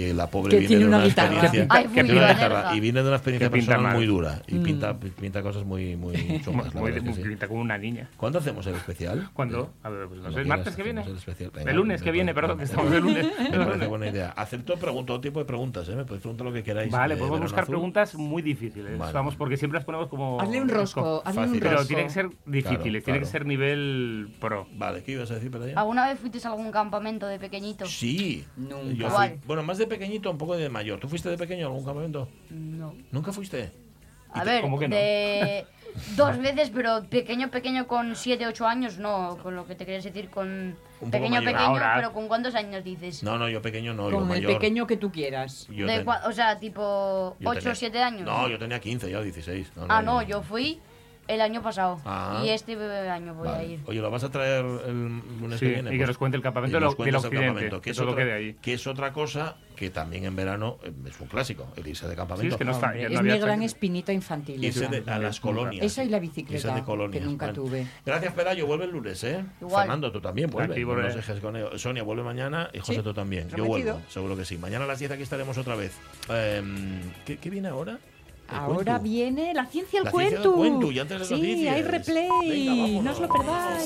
que 0.07 0.13
la 0.13 0.27
pobre 0.27 0.51
Que 0.51 0.55
viene 0.59 0.67
tiene 0.67 0.81
de 0.83 0.87
una 0.87 0.97
una, 0.97 1.05
guitarra. 1.05 1.31
experiencia 1.33 1.67
Ay, 1.69 1.83
que 1.87 2.03
tiene 2.03 2.19
una 2.19 2.33
guitarra, 2.33 2.75
y 2.75 2.79
viene 2.79 3.01
de 3.01 3.07
una 3.07 3.15
experiencia 3.17 3.49
personal 3.49 3.81
mal. 3.81 3.95
muy 3.95 4.05
dura 4.05 4.41
y 4.47 4.55
Mm. 4.55 4.63
pinta, 4.63 4.97
pinta 4.99 5.41
cosas 5.41 5.65
muy, 5.65 5.95
muy 5.95 6.13
chungas. 6.43 6.73
la 6.73 6.81
Muy, 6.81 6.91
verdad 6.91 6.97
es 6.97 7.03
que 7.03 7.09
muy 7.09 7.13
sí. 7.23 7.29
pinta 7.29 7.47
como 7.47 7.61
una 7.61 7.77
niña. 7.77 8.09
¿Cuándo 8.17 8.39
hacemos 8.39 8.65
el 8.67 8.75
especial? 8.75 9.29
¿Cuándo? 9.33 9.73
A 9.83 9.89
ver, 9.89 10.07
pues 10.07 10.17
no 10.17 10.23
Cuando 10.23 10.37
sé, 10.37 10.41
¿el 10.41 10.47
martes 10.47 10.75
que 10.75 10.83
viene? 10.83 11.01
el 11.03 11.15
especial. 11.17 11.51
El 11.65 11.75
lunes 11.75 12.01
que 12.01 12.11
viene, 12.11 12.33
perdón, 12.33 12.57
que 12.57 12.63
estamos 12.65 12.91
el 12.93 13.01
lunes. 13.03 13.27
Me 13.51 13.57
parece 13.65 13.87
buena 13.87 14.07
idea. 14.07 14.29
Acepto 14.35 14.77
pregun- 14.77 15.05
todo 15.05 15.19
tipo 15.21 15.39
de 15.39 15.45
preguntas, 15.45 15.87
¿eh? 15.89 15.95
Me 15.95 16.05
podéis 16.05 16.21
preguntar 16.21 16.45
lo 16.47 16.53
que 16.53 16.63
queráis. 16.63 16.91
Vale, 16.91 17.15
de 17.15 17.19
podemos 17.19 17.37
Verano 17.39 17.45
buscar 17.45 17.63
Azul. 17.63 17.73
preguntas 17.73 18.15
muy 18.15 18.41
difíciles. 18.41 18.97
Vale. 18.97 19.13
Vamos, 19.13 19.35
porque 19.35 19.57
siempre 19.57 19.77
las 19.79 19.85
ponemos 19.85 20.07
como. 20.07 20.39
Hazle 20.41 20.61
un 20.61 20.69
rosco, 20.69 21.21
hazle 21.25 21.41
un 21.41 21.47
Fácil. 21.47 21.59
Pero 21.61 21.71
rosco. 21.73 21.87
tiene 21.87 22.03
que 22.03 22.09
ser 22.09 22.29
difíciles, 22.45 23.03
tiene 23.03 23.19
que 23.19 23.25
ser 23.25 23.45
nivel 23.45 24.29
pro. 24.39 24.67
Vale, 24.75 25.03
¿qué 25.03 25.13
ibas 25.13 25.29
a 25.31 25.35
decir, 25.35 25.51
Pelaya? 25.51 25.73
¿Alguna 25.79 26.07
vez 26.07 26.19
fuiste 26.19 26.39
a 26.45 26.51
algún 26.51 26.71
campamento 26.71 27.25
de 27.27 27.39
pequeñito? 27.39 27.85
Sí. 27.85 28.45
Nunca. 28.55 29.33
Bueno, 29.45 29.63
más 29.63 29.77
de 29.77 29.87
pequeñito, 29.89 30.31
un 30.31 30.37
poco 30.37 30.55
de 30.55 30.69
mayor. 30.69 30.99
¿Tú 30.99 31.09
fuiste 31.09 31.29
de 31.29 31.37
pequeño 31.37 31.65
a 31.65 31.69
algún 31.69 31.83
campamento? 31.85 32.29
No. 32.49 32.95
¿Nunca 33.11 33.31
fuiste? 33.33 33.71
A 34.31 34.43
ver, 34.43 34.61
cómo 34.61 34.77
que 34.77 34.87
no? 34.87 34.95
de 34.95 35.65
dos 36.15 36.37
veces, 36.37 36.69
pero 36.73 37.03
pequeño, 37.09 37.49
pequeño 37.49 37.87
con 37.87 38.15
7, 38.15 38.45
8 38.45 38.67
años, 38.67 38.99
no, 38.99 39.37
con 39.41 39.55
lo 39.55 39.65
que 39.65 39.73
te 39.73 39.85
querías 39.85 40.03
decir 40.03 40.29
con 40.29 40.75
Un 41.01 41.09
pequeño, 41.11 41.37
mayor. 41.41 41.45
pequeño, 41.53 41.65
Ahora. 41.69 41.93
pero 41.95 42.13
con 42.13 42.27
cuántos 42.27 42.53
años 42.53 42.83
dices? 42.83 43.23
No, 43.23 43.39
no, 43.39 43.49
yo 43.49 43.59
pequeño 43.63 43.95
no, 43.95 44.09
yo 44.09 44.15
Con 44.17 44.23
el 44.25 44.29
mayor. 44.29 44.53
pequeño 44.53 44.85
que 44.85 44.97
tú 44.97 45.11
quieras. 45.11 45.67
Yo 45.71 45.87
De 45.87 45.97
ten- 46.03 46.07
o 46.25 46.31
sea, 46.31 46.59
tipo 46.59 47.35
yo 47.39 47.49
8 47.49 47.59
tenía- 47.59 47.71
o 47.71 47.75
7 47.75 48.03
años. 48.03 48.21
No, 48.21 48.47
yo 48.47 48.59
tenía 48.59 48.79
15 48.79 49.09
ya, 49.09 49.17
o 49.17 49.23
16. 49.23 49.71
No, 49.75 49.87
no, 49.87 49.93
ah, 49.95 50.01
no, 50.03 50.21
yo 50.21 50.43
fui 50.43 50.79
el 51.29 51.41
año 51.41 51.61
pasado. 51.61 52.01
Ah. 52.05 52.41
Y 52.43 52.49
este 52.49 52.73
año 53.09 53.33
voy 53.35 53.47
a 53.47 53.51
Vale. 53.51 53.65
ir. 53.67 53.79
Oye, 53.85 54.01
¿lo 54.01 54.09
vas 54.11 54.23
a 54.23 54.29
traer 54.31 54.65
el 54.65 55.21
lunes 55.39 55.59
Sí, 55.59 55.67
que 55.67 55.73
viene? 55.73 55.95
y 55.95 55.97
que 55.97 56.05
nos 56.07 56.17
cuente 56.17 56.35
el 56.35 56.43
campamento 56.43 56.75
y 56.77 56.79
de 56.79 56.85
nos 56.85 56.97
del 56.97 57.15
occidente, 57.15 57.69
que 57.81 57.89
de 57.89 57.91
es, 57.91 57.99
otra, 57.99 58.15
que 58.15 58.21
hay 58.23 58.29
ahí. 58.47 58.55
que 58.61 58.73
es 58.73 58.87
otra 58.87 59.13
cosa 59.13 59.55
que 59.75 59.89
también 59.91 60.25
en 60.25 60.35
verano 60.35 60.77
eh, 60.83 60.91
es 61.07 61.19
un 61.21 61.27
clásico, 61.27 61.71
el 61.77 61.87
irse 61.87 62.05
de 62.07 62.15
campamento. 62.15 62.41
Sí, 62.49 62.53
es 62.53 62.57
que 62.57 62.65
no 62.65 62.71
está. 62.71 62.91
No 62.93 62.99
es 62.99 63.21
mi 63.23 63.39
gran 63.39 63.61
espinita 63.63 64.11
infantil. 64.11 64.61
Irse 64.63 64.85
esa. 64.85 64.91
de- 64.91 65.09
a 65.11 65.19
las 65.19 65.39
colonias. 65.39 65.85
Eso 65.85 66.03
y 66.03 66.09
la 66.09 66.19
bicicleta, 66.19 66.75
de 66.75 66.83
colonias. 66.83 67.21
que 67.21 67.25
nunca 67.25 67.45
Bueno. 67.47 67.63
tuve. 67.63 67.87
Gracias, 68.05 68.33
Pelayo. 68.33 68.65
Vuelve 68.67 68.85
el 68.85 68.91
lunes, 68.91 69.23
¿eh? 69.23 69.45
Igual. 69.61 69.83
Fernando, 69.83 70.11
tú 70.11 70.19
también 70.19 70.49
vuelve. 70.49 70.73
Aquí 70.73 70.83
no 70.83 70.95
dejes 70.95 71.39
con 71.39 71.55
ello. 71.55 71.77
Sonia 71.77 72.03
vuelve 72.03 72.23
mañana 72.23 72.69
y 72.73 72.79
José 72.79 72.95
Sí, 72.95 73.01
tú 73.01 73.13
también. 73.13 73.47
Yo 73.49 73.55
prometido. 73.63 73.93
vuelvo, 73.93 74.09
seguro 74.09 74.35
que 74.35 74.43
sí. 74.45 74.57
Mañana 74.57 74.83
a 74.83 74.87
las 74.87 74.99
10 74.99 75.11
aquí 75.11 75.23
estaremos 75.23 75.57
otra 75.57 75.75
vez. 75.75 75.95
Em, 76.27 76.99
¿qué, 77.25 77.37
qué 77.37 77.49
viene 77.49 77.67
ahora? 77.69 77.99
Ahora 78.51 78.93
cuento. 78.93 78.99
viene 79.03 79.53
la 79.53 79.65
ciencia 79.65 79.99
al 79.99 80.05
La 80.05 80.11
ciencia 80.11 80.37
cuento. 80.41 80.49
del 80.51 80.57
cuento, 80.59 80.91
y 80.91 80.99
antes 80.99 81.15
de 81.15 81.19
las 81.19 81.27
sí, 81.27 81.33
noticias. 81.35 81.75
hay 81.75 81.81
replay. 81.83 82.29
Venga, 82.67 83.01
no 83.03 83.11
os 83.11 83.19
lo 83.19 83.27
perdáis. 83.29 83.85